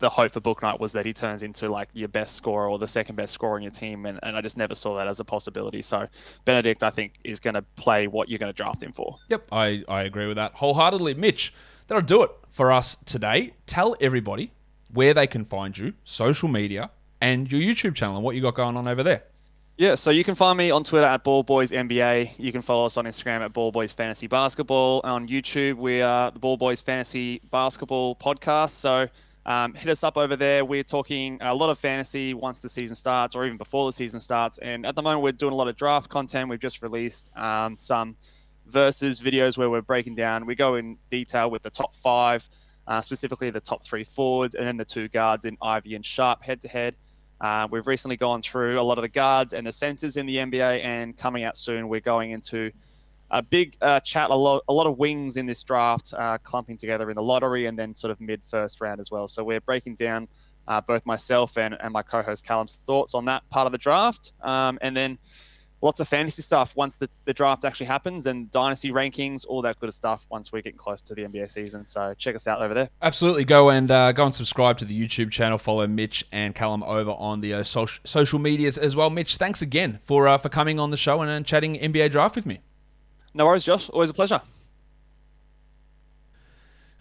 the 0.06 0.10
hope 0.12 0.32
for 0.32 0.39
Bouknight 0.39 0.80
was 0.80 0.94
that 0.94 1.04
he 1.04 1.13
turns 1.13 1.41
into 1.41 1.68
like 1.68 1.89
your 1.94 2.08
best 2.08 2.36
scorer 2.36 2.70
or 2.70 2.78
the 2.78 2.88
second 2.88 3.15
best 3.15 3.34
scorer 3.34 3.58
in 3.58 3.63
your 3.63 3.72
team, 3.72 4.06
and, 4.06 4.20
and 4.22 4.38
I 4.38 4.41
just 4.41 4.56
never 4.56 4.76
saw 4.76 4.96
that 4.98 5.08
as 5.08 5.20
a 5.20 5.26
possibility. 5.26 5.82
So 5.82 6.08
Bennedict, 6.46 6.84
I 6.84 6.91
think, 6.91 7.13
is 7.24 7.39
going 7.39 7.56
to 7.56 7.63
play 7.76 8.06
what 8.06 8.30
you're 8.30 8.38
going 8.38 8.54
to 8.54 8.56
draft 8.56 8.84
him 8.84 8.91
for. 8.91 9.15
Yep, 9.30 9.48
I, 9.52 9.84
I 9.88 10.04
agree 10.04 10.28
with 10.28 10.36
that 10.36 10.54
wholeheartedly. 10.54 11.15
Mitch, 11.15 11.56
that'll 11.88 12.04
do 12.04 12.22
it 12.22 12.30
for 12.52 12.72
us 12.72 12.94
today. 13.06 13.54
Tell 13.65 13.96
everybody 14.00 14.52
where 14.94 15.15
they 15.15 15.26
can 15.26 15.44
find 15.44 15.76
you, 15.76 15.94
social 16.04 16.50
media, 16.50 16.91
and 17.20 17.52
your 17.52 17.62
YouTube 17.62 17.96
channel 17.96 18.18
and 18.18 18.24
what 18.24 18.36
you 18.36 18.44
got 18.44 18.54
going 18.54 18.78
on 18.78 18.88
over 18.88 19.02
there. 19.02 19.24
Yeah, 19.78 19.96
so 19.96 20.12
you 20.12 20.24
can 20.24 20.36
find 20.36 20.56
me 20.56 20.70
on 20.70 20.84
Twitter 20.84 21.08
at 21.08 21.24
BallBoysNBA. 21.24 22.38
You 22.38 22.52
can 22.52 22.62
follow 22.62 22.86
us 22.86 22.96
on 22.96 23.06
Instagram 23.06 23.41
at 23.41 23.54
Ballboys 23.54 23.94
Fantasy 23.94 24.28
Basketball. 24.28 25.02
On 25.04 25.28
YouTube, 25.28 25.78
we 25.78 26.04
are 26.04 26.30
the 26.30 26.39
Ballboys 26.39 26.84
Fantasy 26.84 27.41
Basketball 27.50 28.15
Podcast. 28.15 28.70
So 28.70 29.10
um, 29.46 29.74
hit 29.76 29.90
us 29.90 30.04
up 30.04 30.18
over 30.18 30.36
there. 30.36 30.66
We're 30.66 30.84
talking 30.84 31.38
a 31.42 31.54
lot 31.54 31.70
of 31.70 31.78
fantasy 31.78 32.34
once 32.34 32.60
the 32.60 32.70
season 32.70 32.96
starts, 32.96 33.36
or 33.36 33.46
even 33.46 33.58
before 33.58 33.88
the 33.88 33.94
season 33.94 34.20
starts. 34.20 34.58
And 34.58 34.86
at 34.86 34.96
the 34.96 35.04
moment, 35.04 35.22
we're 35.22 35.34
doing 35.34 35.54
a 35.54 35.56
lot 35.56 35.68
of 35.68 35.76
draft 35.76 36.10
content. 36.10 36.50
We've 36.50 36.60
just 36.60 36.82
released 36.82 37.32
um, 37.38 37.78
some 37.78 38.16
versus 38.66 39.22
videos 39.22 39.58
where 39.58 39.70
we're 39.70 39.82
breaking 39.82 40.16
down. 40.16 40.46
We 40.46 40.56
go 40.56 40.76
in 40.76 40.98
detail 41.12 41.52
with 41.52 41.62
the 41.62 41.70
top 41.70 41.94
five, 41.94 42.50
uh, 42.88 43.02
specifically 43.02 43.52
the 43.52 43.60
top 43.60 43.86
three 43.86 44.04
forwards, 44.04 44.56
and 44.56 44.66
then 44.66 44.78
the 44.78 44.86
two 44.86 45.08
guards 45.10 45.46
in 45.46 45.58
Ivey 45.62 45.94
and 45.94 46.04
Sharpe 46.04 46.44
head 46.44 46.62
to 46.62 46.68
head. 46.68 46.96
We've 47.70 47.86
recently 47.86 48.18
gone 48.18 48.42
through 48.42 48.80
a 48.80 48.82
lot 48.82 48.98
of 48.98 49.04
the 49.04 49.10
guards 49.10 49.54
and 49.54 49.68
the 49.68 49.72
centers 49.72 50.18
in 50.18 50.26
the 50.26 50.38
NBA, 50.38 50.84
and 50.84 51.16
coming 51.16 51.44
out 51.44 51.56
soon, 51.56 51.88
we're 51.88 52.00
going 52.00 52.32
into 52.32 52.72
a 53.32 53.42
big 53.42 53.76
uh, 53.82 54.00
chat, 54.00 54.30
a 54.30 54.36
lot, 54.36 54.64
a 54.68 54.74
lot 54.74 54.88
of 54.88 54.98
wings 54.98 55.38
in 55.38 55.46
this 55.46 55.64
draft, 55.64 56.14
uh, 56.18 56.38
clumping 56.40 56.78
together 56.78 57.10
in 57.10 57.16
the 57.16 57.24
lottery, 57.24 57.66
and 57.66 57.78
then 57.78 57.96
sort 57.96 58.12
of 58.12 58.22
mid 58.22 58.44
first 58.44 58.82
round 58.82 59.00
as 59.00 59.12
well. 59.12 59.28
So 59.28 59.44
we're 59.44 59.62
breaking 59.62 59.96
down 59.96 60.28
uh, 60.68 60.82
both 60.82 61.06
myself 61.06 61.58
and, 61.58 61.78
and 61.80 61.94
my 61.94 62.02
co-host 62.02 62.46
Callum's 62.46 62.76
thoughts 62.76 63.14
on 63.14 63.26
that 63.26 63.48
part 63.50 63.66
of 63.66 63.72
the 63.72 63.78
draft, 63.78 64.34
um, 64.42 64.78
and 64.82 64.96
then 64.96 65.18
lots 65.82 66.00
of 66.00 66.08
fantasy 66.08 66.42
stuff 66.42 66.76
once 66.76 66.98
the, 66.98 67.10
the 67.26 67.34
draft 67.34 67.66
actually 67.66 67.86
happens, 67.88 68.26
and 68.26 68.50
dynasty 68.52 68.92
rankings, 68.92 69.46
all 69.48 69.62
that 69.62 69.80
good 69.80 69.94
stuff 69.94 70.26
once 70.30 70.52
we 70.52 70.62
get 70.62 70.78
close 70.78 71.02
to 71.02 71.16
the 71.16 71.24
NBA 71.24 71.50
season. 71.50 71.86
So 71.86 72.14
check 72.16 72.36
us 72.36 72.48
out 72.48 72.62
over 72.62 72.74
there. 72.74 72.90
Absolutely, 73.02 73.44
go 73.44 73.70
and 73.70 73.90
uh, 73.92 74.12
go 74.12 74.26
and 74.26 74.36
subscribe 74.36 74.78
to 74.80 74.86
the 74.86 75.00
YouTube 75.00 75.32
channel. 75.32 75.58
Follow 75.58 75.88
Mitch 75.88 76.24
and 76.32 76.54
Callum 76.54 76.84
over 76.84 77.12
on 77.12 77.42
the 77.42 77.56
uh, 77.56 77.64
social 77.64 78.02
social 78.04 78.40
medias 78.40 78.78
as 78.78 78.96
well. 78.96 79.10
Mitch, 79.10 79.38
thanks 79.38 79.62
again 79.62 80.00
for 80.04 80.28
uh, 80.28 80.38
for 80.38 80.50
coming 80.50 80.80
on 80.80 80.92
the 80.92 80.98
show 80.98 81.22
and, 81.22 81.30
and 81.30 81.46
chatting 81.46 81.76
NBA 81.76 82.12
draft 82.12 82.36
with 82.36 82.46
me. 82.46 82.60
No 83.36 83.45
worries, 83.45 83.65
Josh. 83.65 83.89
Always 83.89 84.10
a 84.10 84.13
pleasure. 84.13 84.41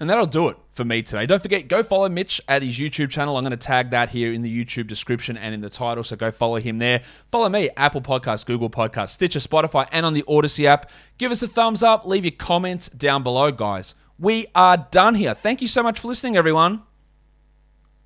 And 0.01 0.11
that'll 0.11 0.27
do 0.27 0.49
it 0.49 0.57
for 0.73 0.85
me 0.85 1.03
today. 1.03 1.25
Don't 1.25 1.41
forget, 1.41 1.69
go 1.69 1.85
follow 1.85 2.09
Mitch 2.09 2.41
at 2.49 2.63
his 2.63 2.77
YouTube 2.77 3.11
channel. 3.11 3.37
I'm 3.37 3.45
going 3.45 3.53
to 3.53 3.57
tag 3.57 3.91
that 3.91 4.09
here 4.09 4.33
in 4.33 4.43
the 4.43 4.65
YouTube 4.65 4.89
description 4.89 5.37
and 5.37 5.55
in 5.55 5.61
the 5.61 5.71
title, 5.71 6.03
so 6.03 6.17
go 6.17 6.33
follow 6.33 6.57
him 6.57 6.79
there. 6.79 7.03
Follow 7.31 7.49
me, 7.49 7.71
Apple 7.77 8.03
Podcasts, 8.03 8.45
Google 8.45 8.69
Podcasts, 8.69 9.11
Stitcher, 9.11 9.39
Spotify, 9.39 9.89
and 9.93 10.05
on 10.05 10.13
the 10.13 10.25
Odyssey 10.27 10.67
app. 10.67 10.91
Give 11.17 11.31
us 11.31 11.43
a 11.43 11.49
thumbs 11.49 11.85
up, 11.85 12.05
leave 12.05 12.25
your 12.25 12.33
comments 12.33 12.89
down 12.89 13.23
below, 13.23 13.53
guys. 13.53 13.95
We 14.19 14.49
are 14.57 14.77
done 14.91 15.15
here. 15.15 15.35
Thank 15.35 15.63
you 15.63 15.69
so 15.69 15.85
much 15.85 16.01
for 16.01 16.09
listening, 16.09 16.37
everyone. 16.37 16.83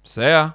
See 0.04 0.20
ya. 0.20 0.52